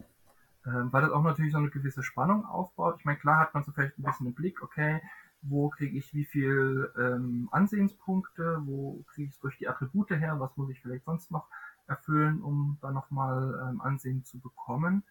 ähm, 0.67 0.93
weil 0.93 1.03
das 1.03 1.12
auch 1.12 1.23
natürlich 1.23 1.53
so 1.53 1.59
eine 1.59 1.71
gewisse 1.71 2.03
Spannung 2.03 2.45
aufbaut. 2.45 2.97
Ich 2.99 3.05
meine, 3.05 3.19
klar 3.19 3.41
hat 3.41 3.55
man 3.55 3.65
so 3.65 3.73
vielleicht 3.73 3.99
ein 3.99 4.03
bisschen 4.03 4.27
im 4.27 4.35
Blick, 4.35 4.62
okay, 4.62 5.01
wo 5.43 5.69
kriege 5.69 5.99
ich 5.99 6.15
wie 6.15 6.25
viel 6.25 6.91
ähm, 6.97 7.49
Ansehenspunkte, 7.53 8.62
wo 8.65 9.05
kriege 9.09 9.29
ich 9.29 9.35
es 9.35 9.41
durch 9.41 9.59
die 9.59 9.69
Attribute 9.69 10.11
her, 10.11 10.41
was 10.41 10.57
muss 10.57 10.71
ich 10.71 10.81
vielleicht 10.81 11.05
sonst 11.05 11.31
noch 11.31 11.49
erfüllen, 11.87 12.43
um 12.43 12.79
da 12.81 12.91
nochmal 12.91 13.69
ähm, 13.69 13.81
Ansehen 13.81 14.25
zu 14.25 14.41
bekommen. 14.41 15.05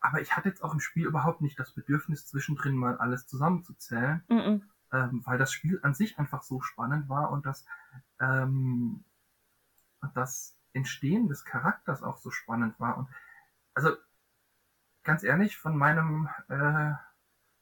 Aber 0.00 0.20
ich 0.20 0.36
hatte 0.36 0.48
jetzt 0.48 0.62
auch 0.62 0.72
im 0.72 0.80
Spiel 0.80 1.06
überhaupt 1.06 1.40
nicht 1.40 1.58
das 1.58 1.72
Bedürfnis, 1.72 2.26
zwischendrin 2.26 2.76
mal 2.76 2.96
alles 2.98 3.26
zusammenzuzählen, 3.26 4.24
mhm. 4.28 4.62
ähm, 4.92 5.22
weil 5.24 5.38
das 5.38 5.52
Spiel 5.52 5.78
an 5.82 5.94
sich 5.94 6.18
einfach 6.18 6.42
so 6.42 6.60
spannend 6.60 7.08
war 7.08 7.30
und 7.30 7.46
das, 7.46 7.64
ähm, 8.20 9.04
das 10.14 10.56
Entstehen 10.72 11.28
des 11.28 11.44
Charakters 11.44 12.02
auch 12.02 12.18
so 12.18 12.30
spannend 12.30 12.78
war. 12.78 12.98
Und 12.98 13.08
also 13.74 13.90
ganz 15.08 15.22
ehrlich, 15.22 15.56
von 15.56 15.74
meinem 15.74 16.28
äh, 16.50 16.92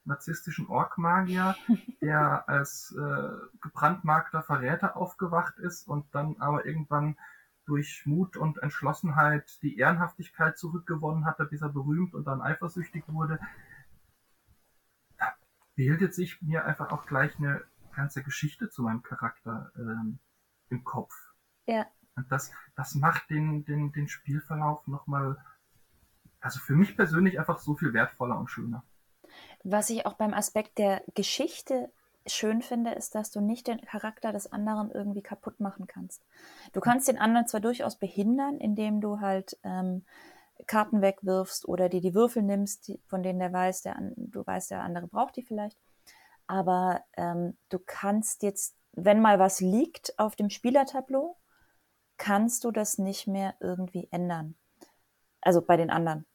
narzisstischen 0.03 0.67
Ork-Magier, 0.67 1.55
der 2.01 2.49
als 2.49 2.93
äh, 2.93 3.29
gebrandmarkter 3.61 4.43
Verräter 4.43 4.97
aufgewacht 4.97 5.57
ist 5.57 5.87
und 5.87 6.13
dann 6.13 6.35
aber 6.41 6.65
irgendwann 6.65 7.15
durch 7.65 8.05
Mut 8.05 8.35
und 8.35 8.61
Entschlossenheit 8.61 9.61
die 9.61 9.77
Ehrenhaftigkeit 9.77 10.57
zurückgewonnen 10.57 11.25
hatte, 11.25 11.45
bis 11.45 11.61
er 11.61 11.69
berühmt 11.69 12.13
und 12.15 12.25
dann 12.27 12.41
eifersüchtig 12.41 13.05
wurde, 13.07 13.39
da 15.17 15.33
bildet 15.75 16.13
sich 16.13 16.41
mir 16.41 16.65
einfach 16.65 16.91
auch 16.91 17.05
gleich 17.05 17.37
eine 17.39 17.63
ganze 17.95 18.23
Geschichte 18.23 18.69
zu 18.69 18.83
meinem 18.83 19.03
Charakter 19.03 19.71
ähm, 19.77 20.19
im 20.67 20.83
Kopf. 20.83 21.13
ja, 21.65 21.85
Und 22.17 22.29
das, 22.29 22.51
das 22.75 22.93
macht 22.95 23.29
den, 23.29 23.63
den, 23.63 23.93
den 23.93 24.09
Spielverlauf 24.09 24.85
nochmal, 24.85 25.37
also 26.47 26.61
für 26.61 26.75
mich 26.75 26.95
persönlich 26.95 27.37
einfach 27.39 27.59
so 27.59 27.75
viel 27.75 27.93
wertvoller 27.93 28.39
und 28.39 28.49
schöner. 28.49 28.85
Was 29.65 29.89
ich 29.89 30.05
auch 30.05 30.13
beim 30.13 30.33
Aspekt 30.33 30.77
der 30.77 31.01
Geschichte 31.13 31.91
schön 32.25 32.61
finde, 32.61 32.91
ist, 32.91 33.15
dass 33.15 33.31
du 33.31 33.41
nicht 33.41 33.67
den 33.67 33.81
Charakter 33.81 34.31
des 34.31 34.49
anderen 34.53 34.89
irgendwie 34.89 35.21
kaputt 35.21 35.59
machen 35.59 35.87
kannst. 35.87 36.23
Du 36.71 36.79
kannst 36.79 37.09
den 37.09 37.17
anderen 37.17 37.47
zwar 37.47 37.59
durchaus 37.59 37.97
behindern, 37.97 38.59
indem 38.59 39.01
du 39.01 39.19
halt 39.19 39.57
ähm, 39.63 40.05
Karten 40.67 41.01
wegwirfst 41.01 41.67
oder 41.67 41.89
dir 41.89 41.99
die 41.99 42.13
Würfel 42.13 42.43
nimmst, 42.43 42.93
von 43.07 43.23
denen 43.23 43.39
der 43.39 43.51
weiß, 43.51 43.81
der 43.81 43.97
an, 43.97 44.13
du 44.15 44.47
weißt, 44.47 44.71
der 44.71 44.83
andere 44.83 45.07
braucht 45.07 45.35
die 45.35 45.43
vielleicht. 45.43 45.77
Aber 46.47 47.01
ähm, 47.17 47.57
du 47.67 47.77
kannst 47.77 48.41
jetzt, 48.41 48.77
wenn 48.93 49.19
mal 49.19 49.37
was 49.37 49.59
liegt 49.59 50.17
auf 50.17 50.37
dem 50.37 50.49
Spielertableau, 50.49 51.35
kannst 52.17 52.63
du 52.63 52.71
das 52.71 52.97
nicht 52.97 53.27
mehr 53.27 53.55
irgendwie 53.59 54.07
ändern. 54.11 54.55
Also 55.41 55.61
bei 55.61 55.77
den 55.77 55.89
anderen. 55.89 56.25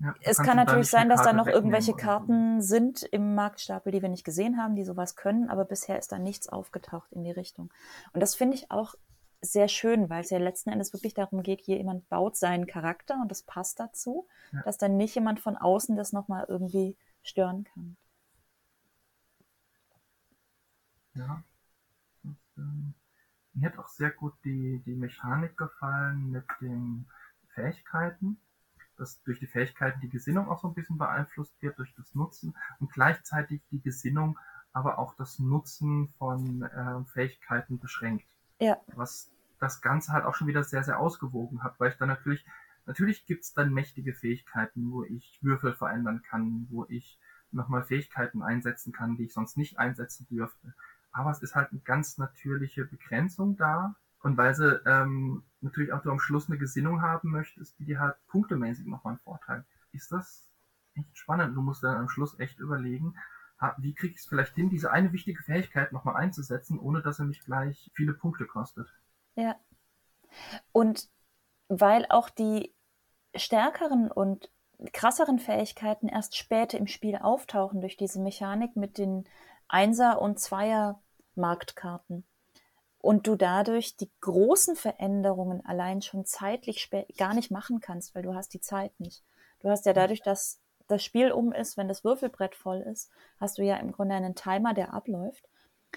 Ja, 0.00 0.14
Es 0.20 0.38
kann 0.38 0.56
natürlich 0.56 0.90
sein, 0.90 1.08
dass 1.08 1.22
da 1.22 1.32
noch 1.32 1.46
irgendwelche 1.46 1.92
oder 1.92 2.00
so. 2.00 2.06
Karten 2.06 2.60
sind 2.60 3.02
im 3.04 3.34
Marktstapel, 3.34 3.92
die 3.92 4.02
wir 4.02 4.08
nicht 4.08 4.24
gesehen 4.24 4.58
haben, 4.58 4.74
die 4.76 4.84
sowas 4.84 5.14
können, 5.16 5.48
aber 5.48 5.64
bisher 5.64 5.98
ist 5.98 6.10
da 6.12 6.18
nichts 6.18 6.48
aufgetaucht 6.48 7.12
in 7.12 7.22
die 7.24 7.30
Richtung. 7.30 7.72
Und 8.12 8.20
das 8.20 8.34
finde 8.34 8.56
ich 8.56 8.70
auch 8.70 8.94
sehr 9.40 9.68
schön, 9.68 10.08
weil 10.10 10.22
es 10.22 10.30
ja 10.30 10.38
letzten 10.38 10.70
Endes 10.70 10.92
wirklich 10.92 11.14
darum 11.14 11.42
geht, 11.42 11.60
hier 11.60 11.76
jemand 11.76 12.08
baut 12.08 12.36
seinen 12.36 12.66
Charakter 12.66 13.20
und 13.20 13.30
das 13.30 13.42
passt 13.42 13.78
dazu, 13.78 14.26
Ja. 14.52 14.62
dass 14.62 14.78
dann 14.78 14.96
nicht 14.96 15.14
jemand 15.14 15.38
von 15.40 15.56
außen 15.56 15.96
das 15.96 16.12
nochmal 16.12 16.46
irgendwie 16.48 16.96
stören 17.22 17.64
kann. 17.64 17.96
Ja. 21.14 21.42
Und, 22.24 22.36
ähm, 22.56 22.94
mir 23.52 23.70
hat 23.70 23.78
auch 23.78 23.88
sehr 23.88 24.10
gut 24.10 24.34
die, 24.44 24.82
die 24.84 24.94
Mechanik 24.94 25.56
gefallen 25.56 26.30
mit 26.32 26.44
den 26.60 27.06
Fähigkeiten, 27.54 28.38
dass 28.96 29.22
durch 29.22 29.38
die 29.40 29.46
Fähigkeiten 29.46 30.00
die 30.00 30.08
Gesinnung 30.08 30.48
auch 30.48 30.60
so 30.60 30.68
ein 30.68 30.74
bisschen 30.74 30.98
beeinflusst 30.98 31.54
wird, 31.60 31.78
durch 31.78 31.94
das 31.94 32.14
Nutzen 32.14 32.54
und 32.80 32.92
gleichzeitig 32.92 33.62
die 33.70 33.80
Gesinnung, 33.80 34.38
aber 34.72 34.98
auch 34.98 35.14
das 35.14 35.38
Nutzen 35.38 36.08
von 36.18 36.62
äh, 36.62 37.04
Fähigkeiten 37.12 37.78
beschränkt. 37.78 38.26
Ja, 38.60 38.76
was 38.94 39.30
das 39.58 39.80
Ganze 39.80 40.12
halt 40.12 40.24
auch 40.24 40.34
schon 40.34 40.46
wieder 40.46 40.64
sehr, 40.64 40.84
sehr 40.84 40.98
ausgewogen 40.98 41.62
hat, 41.62 41.78
weil 41.78 41.90
ich 41.90 41.96
dann 41.96 42.08
natürlich, 42.08 42.44
natürlich 42.86 43.26
gibt's 43.26 43.54
dann 43.54 43.72
mächtige 43.72 44.14
Fähigkeiten, 44.14 44.90
wo 44.90 45.04
ich 45.04 45.38
Würfel 45.42 45.74
verändern 45.74 46.22
kann, 46.22 46.66
wo 46.70 46.84
ich 46.88 47.18
nochmal 47.50 47.84
Fähigkeiten 47.84 48.42
einsetzen 48.42 48.92
kann, 48.92 49.16
die 49.16 49.24
ich 49.24 49.32
sonst 49.32 49.56
nicht 49.56 49.78
einsetzen 49.78 50.26
dürfte. 50.28 50.74
Aber 51.12 51.30
es 51.30 51.40
ist 51.42 51.54
halt 51.54 51.70
eine 51.70 51.80
ganz 51.80 52.18
natürliche 52.18 52.84
Begrenzung 52.84 53.56
da. 53.56 53.94
Und 54.24 54.38
weil 54.38 54.54
sie 54.54 54.80
ähm, 54.86 55.44
natürlich 55.60 55.92
auch 55.92 56.02
am 56.06 56.18
Schluss 56.18 56.48
eine 56.48 56.58
Gesinnung 56.58 57.02
haben 57.02 57.30
möchtest, 57.30 57.78
die 57.78 57.84
dir 57.84 58.00
halt 58.00 58.16
punktemäßig 58.28 58.86
nochmal 58.86 59.12
einen 59.12 59.20
Vorteil. 59.20 59.66
Ist 59.92 60.10
das 60.12 60.48
echt 60.94 61.16
spannend. 61.18 61.54
Du 61.54 61.60
musst 61.60 61.84
dann 61.84 61.98
am 61.98 62.08
Schluss 62.08 62.38
echt 62.40 62.58
überlegen, 62.58 63.14
wie 63.78 63.94
krieg 63.94 64.12
ich 64.12 64.20
es 64.20 64.26
vielleicht 64.26 64.54
hin, 64.54 64.70
diese 64.70 64.90
eine 64.90 65.12
wichtige 65.12 65.42
Fähigkeit 65.42 65.92
nochmal 65.92 66.16
einzusetzen, 66.16 66.78
ohne 66.78 67.02
dass 67.02 67.18
er 67.18 67.26
mich 67.26 67.44
gleich 67.44 67.90
viele 67.94 68.14
Punkte 68.14 68.46
kostet. 68.46 68.88
ja. 69.36 69.56
Und 70.72 71.10
weil 71.68 72.06
auch 72.08 72.30
die 72.30 72.74
stärkeren 73.36 74.10
und 74.10 74.50
krasseren 74.92 75.38
Fähigkeiten 75.38 76.08
erst 76.08 76.34
später 76.36 76.78
im 76.78 76.86
Spiel 76.86 77.16
auftauchen 77.16 77.82
durch 77.82 77.98
diese 77.98 78.20
Mechanik 78.20 78.74
mit 78.74 78.96
den 78.96 79.28
Einser- 79.68 80.20
und 80.20 80.40
Zweier-Marktkarten. 80.40 82.24
Und 83.04 83.26
du 83.26 83.36
dadurch 83.36 83.98
die 83.98 84.10
großen 84.22 84.76
Veränderungen 84.76 85.62
allein 85.66 86.00
schon 86.00 86.24
zeitlich 86.24 86.88
gar 87.18 87.34
nicht 87.34 87.50
machen 87.50 87.80
kannst, 87.80 88.14
weil 88.14 88.22
du 88.22 88.34
hast 88.34 88.54
die 88.54 88.62
Zeit 88.62 88.98
nicht. 88.98 89.22
Du 89.60 89.68
hast 89.68 89.84
ja 89.84 89.92
dadurch, 89.92 90.22
dass 90.22 90.58
das 90.88 91.04
Spiel 91.04 91.30
um 91.30 91.52
ist, 91.52 91.76
wenn 91.76 91.86
das 91.86 92.02
Würfelbrett 92.02 92.54
voll 92.54 92.80
ist, 92.80 93.10
hast 93.38 93.58
du 93.58 93.62
ja 93.62 93.76
im 93.76 93.92
Grunde 93.92 94.14
einen 94.14 94.34
Timer, 94.34 94.72
der 94.72 94.94
abläuft. 94.94 95.46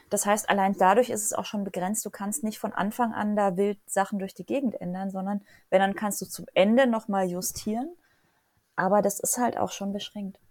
Das 0.10 0.26
heißt, 0.26 0.50
allein 0.50 0.76
dadurch 0.78 1.10
ist 1.10 1.24
es 1.24 1.32
auch 1.32 1.46
schon 1.46 1.64
begrenzt. 1.64 2.06
Du 2.06 2.10
kannst 2.10 2.44
nicht 2.44 2.60
von 2.60 2.74
Anfang 2.74 3.14
an 3.14 3.38
da 3.38 3.56
wild 3.56 3.80
Sachen 3.90 4.20
durch 4.20 4.34
die 4.34 4.46
Gegend 4.46 4.76
ändern, 4.82 5.10
sondern 5.10 5.46
wenn, 5.70 5.80
dann 5.80 5.96
kannst 5.96 6.20
du 6.22 6.26
zum 6.26 6.46
Ende 6.56 6.88
nochmal 6.88 7.30
justieren. 7.30 7.90
Aber 8.76 9.02
das 9.02 9.22
ist 9.22 9.38
halt 9.38 9.56
auch 9.56 9.72
schon 9.72 9.94
beschränkt. 9.94 10.42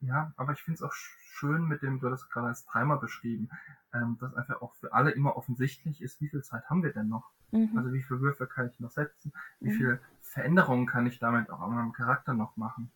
Ja, 0.00 0.32
aber 0.38 0.54
ich 0.54 0.60
finde 0.60 0.76
es 0.76 0.82
auch 0.82 0.94
schön 1.38 1.68
mit 1.68 1.82
dem, 1.82 2.00
du 2.00 2.10
hast 2.10 2.22
es 2.22 2.30
gerade 2.30 2.48
als 2.48 2.66
Timer 2.66 2.96
beschrieben, 2.96 3.48
ähm, 3.94 4.18
dass 4.20 4.34
einfach 4.34 4.60
auch 4.60 4.74
für 4.74 4.92
alle 4.92 5.10
immer 5.10 5.36
offensichtlich 5.36 6.02
ist, 6.02 6.20
wie 6.20 6.28
viel 6.28 6.42
Zeit 6.42 6.68
haben 6.68 6.82
wir 6.82 6.92
denn 6.92 7.08
noch? 7.08 7.30
Mhm. 7.52 7.78
Also 7.78 7.92
wie 7.92 8.02
viele 8.02 8.20
Würfe 8.20 8.46
kann 8.46 8.68
ich 8.68 8.80
noch 8.80 8.90
setzen? 8.90 9.32
Wie 9.60 9.68
Mhm. 9.68 9.76
viele 9.76 10.00
Veränderungen 10.20 10.86
kann 10.86 11.06
ich 11.06 11.18
damit 11.18 11.50
auch 11.50 11.60
an 11.60 11.74
meinem 11.74 11.92
Charakter 11.92 12.34
noch 12.34 12.56
machen? 12.56 12.90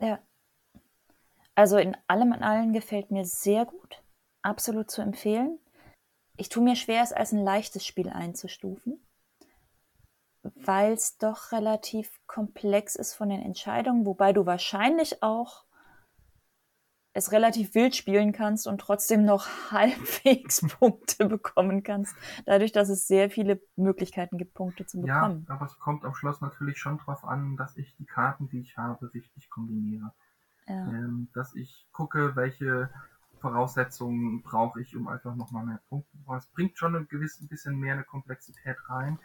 Ja. 0.00 0.20
Also 1.54 1.76
in 1.78 1.96
allem 2.08 2.32
in 2.32 2.42
allem 2.42 2.72
gefällt 2.72 3.10
mir 3.10 3.24
sehr 3.24 3.64
gut. 3.66 4.02
Absolut 4.42 4.90
zu 4.90 5.02
empfehlen. 5.02 5.58
Ich 6.36 6.48
tue 6.48 6.64
mir 6.64 6.76
schwer, 6.76 7.02
es 7.02 7.12
als 7.12 7.32
ein 7.32 7.44
leichtes 7.44 7.86
Spiel 7.86 8.08
einzustufen, 8.08 9.00
weil 10.42 10.92
es 10.92 11.16
doch 11.16 11.52
relativ 11.52 12.20
komplex 12.26 12.96
ist 12.96 13.14
von 13.14 13.28
den 13.28 13.40
Entscheidungen, 13.40 14.04
wobei 14.04 14.32
du 14.32 14.46
wahrscheinlich 14.46 15.22
auch 15.22 15.64
es 17.14 17.30
relativ 17.32 17.74
wild 17.74 17.94
spielen 17.94 18.32
kannst 18.32 18.66
und 18.66 18.80
trotzdem 18.80 19.24
noch 19.24 19.46
halbwegs 19.70 20.60
Punkte 20.78 21.26
bekommen 21.26 21.82
kannst, 21.82 22.14
dadurch, 22.44 22.72
dass 22.72 22.88
es 22.88 23.06
sehr 23.06 23.30
viele 23.30 23.60
Möglichkeiten 23.76 24.36
gibt, 24.36 24.52
Punkte 24.54 24.84
zu 24.84 24.98
Ja, 25.04 25.20
bekommen. 25.20 25.46
aber 25.48 25.64
es 25.66 25.78
kommt 25.78 26.04
am 26.04 26.14
Schluss 26.14 26.40
natürlich 26.40 26.78
schon 26.78 26.98
drauf 26.98 27.24
an, 27.24 27.56
dass 27.56 27.76
ich 27.76 27.94
die 27.96 28.04
Karten, 28.04 28.48
die 28.48 28.60
ich 28.60 28.76
habe, 28.76 29.12
richtig 29.14 29.48
kombiniere. 29.48 30.12
Ja. 30.66 30.88
Ähm, 30.88 31.28
dass 31.34 31.54
ich 31.54 31.86
gucke, 31.92 32.36
welche 32.36 32.90
Voraussetzungen 33.40 34.42
brauche 34.42 34.80
ich, 34.80 34.96
um 34.96 35.06
einfach 35.06 35.36
nochmal 35.36 35.66
mehr 35.66 35.80
Punkte 35.88 36.10
zu 36.10 36.18
bekommen. 36.18 36.38
Es 36.38 36.46
bringt 36.46 36.78
schon 36.78 36.96
ein 36.96 37.06
gewiss, 37.08 37.40
ein 37.40 37.48
bisschen 37.48 37.78
mehr 37.78 37.94
eine 37.94 38.04
Komplexität 38.04 38.76
rein. 38.88 39.18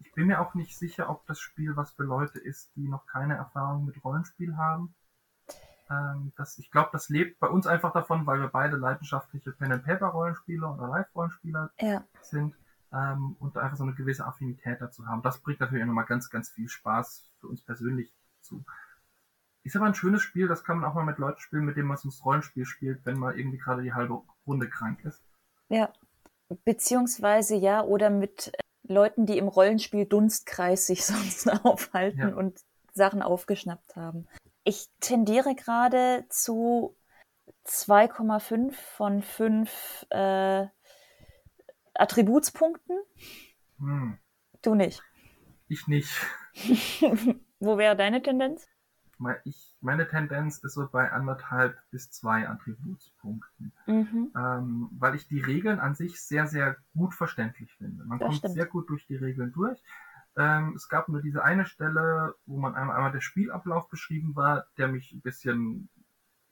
Ich 0.00 0.12
bin 0.12 0.26
mir 0.26 0.40
auch 0.40 0.54
nicht 0.54 0.76
sicher, 0.78 1.10
ob 1.10 1.26
das 1.26 1.38
Spiel 1.38 1.76
was 1.76 1.92
für 1.92 2.04
Leute 2.04 2.38
ist, 2.38 2.74
die 2.76 2.88
noch 2.88 3.06
keine 3.06 3.36
Erfahrung 3.36 3.84
mit 3.84 4.02
Rollenspiel 4.02 4.56
haben. 4.56 4.94
Ähm, 5.90 6.32
das, 6.36 6.58
ich 6.58 6.70
glaube, 6.70 6.90
das 6.92 7.08
lebt 7.08 7.38
bei 7.40 7.48
uns 7.48 7.66
einfach 7.66 7.92
davon, 7.92 8.26
weil 8.26 8.40
wir 8.40 8.48
beide 8.48 8.76
leidenschaftliche 8.76 9.52
Pen-and-Paper-Rollenspieler 9.52 10.74
oder 10.74 10.88
Live-Rollenspieler 10.88 11.70
ja. 11.80 12.04
sind 12.20 12.54
ähm, 12.92 13.36
und 13.38 13.56
einfach 13.56 13.76
so 13.76 13.84
eine 13.84 13.94
gewisse 13.94 14.26
Affinität 14.26 14.80
dazu 14.80 15.06
haben. 15.06 15.22
Das 15.22 15.40
bringt 15.40 15.60
natürlich 15.60 15.82
auch 15.82 15.88
nochmal 15.88 16.06
ganz, 16.06 16.30
ganz 16.30 16.50
viel 16.50 16.68
Spaß 16.68 17.30
für 17.40 17.48
uns 17.48 17.62
persönlich 17.62 18.12
zu. 18.40 18.64
Ist 19.64 19.76
aber 19.76 19.86
ein 19.86 19.94
schönes 19.94 20.22
Spiel, 20.22 20.48
das 20.48 20.64
kann 20.64 20.78
man 20.78 20.88
auch 20.88 20.94
mal 20.94 21.04
mit 21.04 21.18
Leuten 21.18 21.40
spielen, 21.40 21.64
mit 21.64 21.76
denen 21.76 21.88
man 21.88 21.96
sonst 21.96 22.24
Rollenspiel 22.24 22.64
spielt, 22.64 23.04
wenn 23.04 23.18
man 23.18 23.36
irgendwie 23.36 23.58
gerade 23.58 23.82
die 23.82 23.92
halbe 23.92 24.22
Runde 24.46 24.68
krank 24.68 25.04
ist. 25.04 25.22
Ja. 25.68 25.92
Beziehungsweise 26.64 27.54
ja, 27.54 27.82
oder 27.82 28.08
mit 28.08 28.48
äh, 28.48 28.92
Leuten, 28.92 29.26
die 29.26 29.36
im 29.36 29.48
Rollenspiel 29.48 30.06
Dunstkreis 30.06 30.86
sich 30.86 31.04
sonst 31.06 31.48
aufhalten 31.64 32.20
ja. 32.20 32.34
und 32.34 32.60
Sachen 32.94 33.22
aufgeschnappt 33.22 33.96
haben. 33.96 34.26
Ich 34.68 34.90
tendiere 35.00 35.54
gerade 35.54 36.26
zu 36.28 36.94
2,5 37.64 38.74
von 38.74 39.22
5 39.22 40.06
äh, 40.10 40.66
Attributspunkten. 41.94 42.98
Hm. 43.78 44.18
Du 44.60 44.74
nicht. 44.74 45.02
Ich 45.68 45.88
nicht. 45.88 46.12
Wo 47.60 47.78
wäre 47.78 47.96
deine 47.96 48.20
Tendenz? 48.20 48.68
Ich, 49.44 49.74
meine 49.80 50.06
Tendenz 50.06 50.58
ist 50.58 50.74
so 50.74 50.86
bei 50.86 51.12
anderthalb 51.12 51.78
bis 51.90 52.10
zwei 52.10 52.46
Attributspunkten. 52.46 53.72
Mhm. 53.86 54.32
Ähm, 54.36 54.90
weil 54.98 55.14
ich 55.14 55.26
die 55.28 55.40
Regeln 55.40 55.80
an 55.80 55.94
sich 55.94 56.20
sehr, 56.20 56.46
sehr 56.46 56.76
gut 56.94 57.14
verständlich 57.14 57.72
finde. 57.72 58.04
Man 58.04 58.18
das 58.18 58.26
kommt 58.26 58.38
stimmt. 58.40 58.54
sehr 58.54 58.66
gut 58.66 58.90
durch 58.90 59.06
die 59.06 59.16
Regeln 59.16 59.50
durch. 59.54 59.82
Ähm, 60.38 60.74
es 60.76 60.88
gab 60.88 61.08
nur 61.08 61.20
diese 61.20 61.42
eine 61.42 61.66
Stelle, 61.66 62.34
wo 62.46 62.58
man 62.58 62.76
einmal, 62.76 62.96
einmal 62.96 63.12
der 63.12 63.20
Spielablauf 63.20 63.88
beschrieben 63.88 64.36
war, 64.36 64.66
der 64.78 64.86
mich 64.86 65.12
ein 65.12 65.20
bisschen 65.20 65.88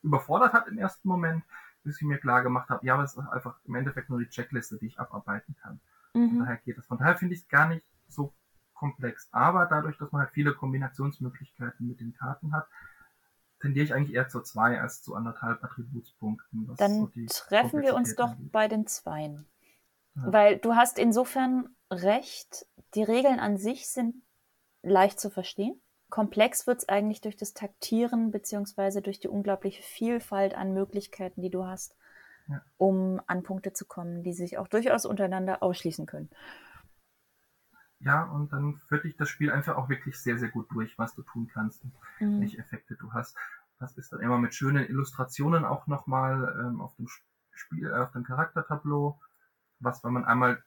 überfordert 0.02 0.52
hat 0.52 0.66
im 0.66 0.76
ersten 0.76 1.06
Moment, 1.06 1.44
bis 1.84 2.00
ich 2.00 2.06
mir 2.06 2.18
klar 2.18 2.42
gemacht 2.42 2.68
habe, 2.68 2.84
ja, 2.84 2.94
aber 2.94 3.04
es 3.04 3.12
ist 3.16 3.28
einfach 3.28 3.60
im 3.64 3.76
Endeffekt 3.76 4.10
nur 4.10 4.18
die 4.18 4.28
Checkliste, 4.28 4.76
die 4.78 4.86
ich 4.86 4.98
abarbeiten 4.98 5.54
kann. 5.62 5.80
Mhm. 6.14 6.30
Von 6.30 6.38
daher 6.40 6.56
geht 6.56 6.78
es. 6.78 6.86
Von 6.86 6.98
daher 6.98 7.16
finde 7.16 7.34
ich 7.34 7.42
es 7.42 7.48
gar 7.48 7.68
nicht 7.68 7.86
so 8.08 8.34
komplex. 8.74 9.28
Aber 9.30 9.66
dadurch, 9.66 9.96
dass 9.98 10.10
man 10.10 10.22
halt 10.22 10.32
viele 10.32 10.52
Kombinationsmöglichkeiten 10.52 11.86
mit 11.86 12.00
den 12.00 12.12
Karten 12.12 12.52
hat, 12.52 12.66
tendiere 13.60 13.84
ich 13.84 13.94
eigentlich 13.94 14.14
eher 14.14 14.28
zu 14.28 14.40
zwei 14.42 14.80
als 14.80 15.02
zu 15.02 15.14
anderthalb 15.14 15.62
Attributspunkten. 15.62 16.74
Dann 16.76 17.08
so 17.08 17.10
treffen 17.48 17.82
wir 17.82 17.94
uns 17.94 18.16
doch 18.16 18.32
angeht. 18.32 18.52
bei 18.52 18.68
den 18.68 18.86
Zweien. 18.86 19.46
Ja. 20.14 20.32
Weil 20.32 20.58
du 20.58 20.74
hast 20.74 20.98
insofern 20.98 21.68
recht, 21.90 22.66
die 22.94 23.02
Regeln 23.02 23.38
an 23.40 23.56
sich 23.56 23.88
sind 23.88 24.16
leicht 24.82 25.20
zu 25.20 25.30
verstehen. 25.30 25.80
Komplex 26.08 26.66
wird 26.66 26.78
es 26.78 26.88
eigentlich 26.88 27.20
durch 27.20 27.36
das 27.36 27.52
Taktieren 27.52 28.30
beziehungsweise 28.30 29.02
durch 29.02 29.18
die 29.18 29.28
unglaubliche 29.28 29.82
Vielfalt 29.82 30.54
an 30.54 30.72
Möglichkeiten, 30.72 31.42
die 31.42 31.50
du 31.50 31.64
hast, 31.64 31.96
ja. 32.48 32.62
um 32.76 33.20
an 33.26 33.42
Punkte 33.42 33.72
zu 33.72 33.86
kommen, 33.86 34.22
die 34.22 34.32
sich 34.32 34.58
auch 34.58 34.68
durchaus 34.68 35.04
untereinander 35.04 35.62
ausschließen 35.62 36.06
können. 36.06 36.30
Ja, 37.98 38.24
und 38.24 38.52
dann 38.52 38.76
führt 38.76 39.04
dich 39.04 39.16
das 39.16 39.28
Spiel 39.28 39.50
einfach 39.50 39.76
auch 39.76 39.88
wirklich 39.88 40.16
sehr, 40.20 40.38
sehr 40.38 40.50
gut 40.50 40.70
durch, 40.70 40.96
was 40.98 41.14
du 41.14 41.22
tun 41.22 41.50
kannst 41.52 41.82
und 41.82 41.92
mhm. 42.20 42.40
welche 42.40 42.58
Effekte 42.58 42.94
du 42.94 43.12
hast. 43.12 43.36
Das 43.78 43.96
ist 43.96 44.12
dann 44.12 44.20
immer 44.20 44.38
mit 44.38 44.54
schönen 44.54 44.86
Illustrationen 44.86 45.64
auch 45.64 45.86
nochmal 45.86 46.56
ähm, 46.60 46.80
auf 46.80 46.94
dem 46.96 47.08
Spiel, 47.52 47.88
äh, 47.88 47.94
auf 47.94 48.12
dem 48.12 48.24
Charaktertableau, 48.24 49.18
was, 49.80 50.04
wenn 50.04 50.12
man 50.12 50.24
einmal 50.24 50.62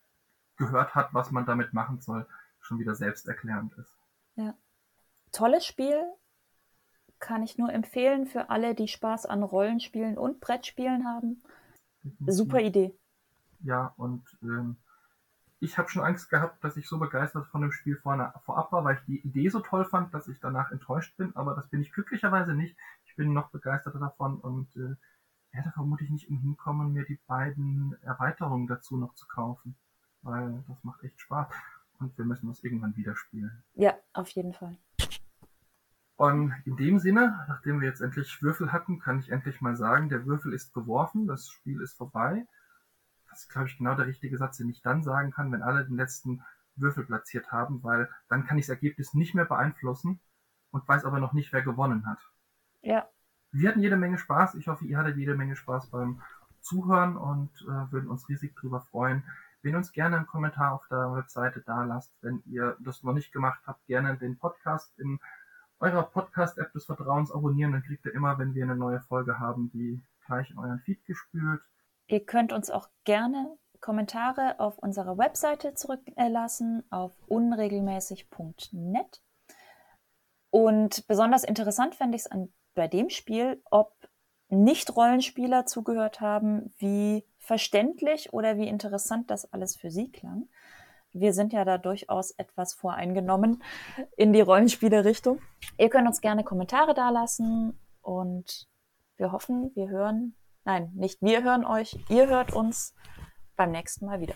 gehört 0.59 0.93
hat, 0.93 1.13
was 1.13 1.31
man 1.31 1.45
damit 1.45 1.73
machen 1.73 1.99
soll, 1.99 2.27
schon 2.59 2.77
wieder 2.77 2.93
selbsterklärend 2.93 3.73
ist. 3.77 3.97
Ja. 4.35 4.53
Tolles 5.31 5.65
Spiel. 5.65 6.03
Kann 7.17 7.43
ich 7.43 7.57
nur 7.57 7.73
empfehlen 7.73 8.27
für 8.27 8.49
alle, 8.49 8.75
die 8.75 8.87
Spaß 8.87 9.25
an 9.25 9.43
Rollenspielen 9.43 10.17
und 10.17 10.39
Brettspielen 10.39 11.05
haben. 11.05 11.43
Super 12.25 12.61
Idee. 12.61 12.97
Ja, 13.61 13.93
und 13.97 14.23
ähm, 14.41 14.77
ich 15.59 15.77
habe 15.77 15.89
schon 15.89 16.03
Angst 16.03 16.29
gehabt, 16.29 16.63
dass 16.63 16.77
ich 16.77 16.87
so 16.87 16.97
begeistert 16.97 17.47
von 17.47 17.61
dem 17.61 17.73
Spiel 17.73 17.97
vorne, 17.97 18.33
vorab 18.45 18.71
war, 18.71 18.85
weil 18.85 18.95
ich 18.95 19.05
die 19.05 19.27
Idee 19.27 19.49
so 19.49 19.59
toll 19.59 19.83
fand, 19.83 20.13
dass 20.13 20.29
ich 20.29 20.39
danach 20.39 20.71
enttäuscht 20.71 21.17
bin. 21.17 21.35
Aber 21.35 21.55
das 21.55 21.67
bin 21.67 21.81
ich 21.81 21.91
glücklicherweise 21.91 22.53
nicht. 22.53 22.77
Ich 23.05 23.15
bin 23.17 23.33
noch 23.33 23.49
begeisterter 23.49 23.99
davon 23.99 24.39
und 24.39 24.73
äh, 24.77 24.95
werde 25.51 25.71
vermutlich 25.73 26.09
nicht 26.09 26.29
umhinkommen, 26.29 26.93
mir 26.93 27.03
die 27.03 27.19
beiden 27.27 27.97
Erweiterungen 28.01 28.67
dazu 28.67 28.95
noch 28.95 29.13
zu 29.15 29.27
kaufen. 29.27 29.75
Weil 30.21 30.63
das 30.67 30.83
macht 30.83 31.03
echt 31.03 31.19
Spaß. 31.19 31.47
Und 31.99 32.17
wir 32.17 32.25
müssen 32.25 32.47
das 32.47 32.63
irgendwann 32.63 32.95
wieder 32.95 33.15
spielen. 33.15 33.63
Ja, 33.73 33.93
auf 34.13 34.29
jeden 34.29 34.53
Fall. 34.53 34.77
Und 36.15 36.53
in 36.65 36.75
dem 36.75 36.99
Sinne, 36.99 37.45
nachdem 37.47 37.79
wir 37.81 37.87
jetzt 37.87 38.01
endlich 38.01 38.41
Würfel 38.41 38.71
hatten, 38.71 38.99
kann 38.99 39.19
ich 39.19 39.29
endlich 39.29 39.61
mal 39.61 39.75
sagen, 39.75 40.09
der 40.09 40.25
Würfel 40.25 40.53
ist 40.53 40.73
geworfen, 40.73 41.27
das 41.27 41.49
Spiel 41.49 41.81
ist 41.81 41.97
vorbei 41.97 42.45
das 43.29 43.41
ist, 43.41 43.49
glaube 43.49 43.67
ich, 43.67 43.77
genau 43.77 43.95
der 43.95 44.07
richtige 44.07 44.37
Satz, 44.37 44.57
den 44.57 44.69
ich 44.69 44.81
dann 44.81 45.03
sagen 45.03 45.31
kann, 45.31 45.51
wenn 45.51 45.61
alle 45.61 45.85
den 45.85 45.95
letzten 45.95 46.43
Würfel 46.75 47.05
platziert 47.05 47.51
haben, 47.51 47.83
weil 47.83 48.09
dann 48.29 48.45
kann 48.45 48.57
ich 48.57 48.65
das 48.65 48.75
Ergebnis 48.75 49.13
nicht 49.13 49.35
mehr 49.35 49.45
beeinflussen 49.45 50.19
und 50.71 50.87
weiß 50.87 51.05
aber 51.05 51.19
noch 51.19 51.33
nicht, 51.33 51.51
wer 51.53 51.61
gewonnen 51.61 52.05
hat. 52.05 52.19
Ja. 52.81 53.07
Wir 53.51 53.69
hatten 53.69 53.81
jede 53.81 53.97
Menge 53.97 54.17
Spaß. 54.17 54.55
Ich 54.55 54.67
hoffe, 54.67 54.85
ihr 54.85 54.97
hattet 54.97 55.17
jede 55.17 55.35
Menge 55.35 55.55
Spaß 55.55 55.89
beim 55.89 56.21
Zuhören 56.61 57.17
und 57.17 57.49
äh, 57.63 57.91
würden 57.91 58.09
uns 58.09 58.27
riesig 58.29 58.55
drüber 58.55 58.81
freuen. 58.81 59.23
Wenn 59.61 59.75
uns 59.75 59.91
gerne 59.91 60.17
einen 60.17 60.27
Kommentar 60.27 60.73
auf 60.73 60.87
der 60.89 61.13
Webseite 61.13 61.61
da 61.65 61.83
lasst, 61.83 62.13
wenn 62.21 62.41
ihr 62.45 62.77
das 62.79 63.03
noch 63.03 63.13
nicht 63.13 63.31
gemacht 63.33 63.61
habt, 63.65 63.85
gerne 63.87 64.17
den 64.17 64.37
Podcast 64.37 64.97
in 64.99 65.19
eurer 65.79 66.03
Podcast-App 66.03 66.71
des 66.73 66.85
Vertrauens 66.85 67.31
abonnieren, 67.31 67.73
dann 67.73 67.83
kriegt 67.83 68.05
ihr 68.05 68.13
immer, 68.13 68.37
wenn 68.37 68.53
wir 68.53 68.63
eine 68.63 68.75
neue 68.75 69.01
Folge 69.01 69.39
haben, 69.39 69.69
die 69.71 70.01
gleich 70.25 70.51
in 70.51 70.59
euren 70.59 70.79
Feed 70.79 71.03
gespült. 71.05 71.61
Ihr 72.07 72.25
könnt 72.25 72.53
uns 72.53 72.69
auch 72.69 72.89
gerne 73.03 73.57
Kommentare 73.81 74.59
auf 74.59 74.77
unserer 74.77 75.17
Webseite 75.17 75.73
zurücklassen 75.73 76.83
auf 76.89 77.13
unregelmäßig.net. 77.27 79.21
Und 80.51 81.07
besonders 81.07 81.43
interessant 81.43 81.95
fände 81.95 82.17
ich 82.17 82.25
es 82.25 82.29
bei 82.75 82.87
dem 82.87 83.09
Spiel, 83.09 83.61
ob 83.69 83.93
Nicht-Rollenspieler 84.49 85.65
zugehört 85.65 86.21
haben, 86.21 86.73
wie 86.77 87.23
verständlich 87.39 88.33
oder 88.33 88.57
wie 88.57 88.67
interessant 88.67 89.31
das 89.31 89.51
alles 89.51 89.75
für 89.75 89.89
sie 89.89 90.11
klang. 90.11 90.47
Wir 91.11 91.33
sind 91.33 91.53
ja 91.53 91.65
da 91.65 91.79
durchaus 91.79 92.31
etwas 92.31 92.75
voreingenommen 92.75 93.63
in 94.15 94.31
die 94.31 94.41
Rollenspiele-Richtung. 94.41 95.41
Ihr 95.77 95.89
könnt 95.89 96.07
uns 96.07 96.21
gerne 96.21 96.43
Kommentare 96.43 96.93
dalassen 96.93 97.79
und 98.01 98.67
wir 99.17 99.31
hoffen, 99.31 99.71
wir 99.73 99.89
hören 99.89 100.35
Nein, 100.65 100.91
nicht 100.93 101.21
wir 101.21 101.43
hören 101.43 101.65
euch, 101.65 101.97
ihr 102.09 102.27
hört 102.27 102.53
uns 102.53 102.93
beim 103.55 103.71
nächsten 103.71 104.05
Mal 104.05 104.19
wieder. 104.19 104.35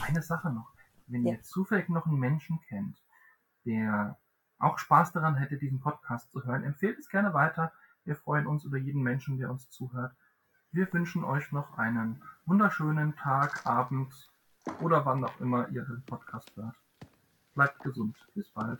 Eine 0.00 0.22
Sache 0.22 0.50
noch. 0.50 0.72
Wenn 1.06 1.26
ja. 1.26 1.34
ihr 1.34 1.42
zufällig 1.42 1.90
noch 1.90 2.06
einen 2.06 2.18
Menschen 2.18 2.60
kennt, 2.68 2.96
der 3.66 4.18
auch 4.58 4.78
Spaß 4.78 5.12
daran 5.12 5.36
hätte, 5.36 5.58
diesen 5.58 5.80
Podcast 5.80 6.30
zu 6.30 6.44
hören, 6.44 6.64
empfehlt 6.64 6.98
es 6.98 7.10
gerne 7.10 7.34
weiter. 7.34 7.72
Wir 8.04 8.16
freuen 8.16 8.46
uns 8.46 8.64
über 8.64 8.78
jeden 8.78 9.02
Menschen, 9.02 9.38
der 9.38 9.50
uns 9.50 9.68
zuhört. 9.68 10.14
Wir 10.72 10.92
wünschen 10.92 11.24
euch 11.24 11.50
noch 11.50 11.78
einen 11.78 12.22
wunderschönen 12.46 13.16
Tag, 13.16 13.66
Abend 13.66 14.30
oder 14.80 15.04
wann 15.04 15.24
auch 15.24 15.40
immer 15.40 15.68
ihr 15.70 15.82
den 15.82 16.04
Podcast 16.06 16.48
hört. 16.54 16.76
Bleibt 17.54 17.80
gesund. 17.80 18.16
Bis 18.34 18.48
bald. 18.50 18.78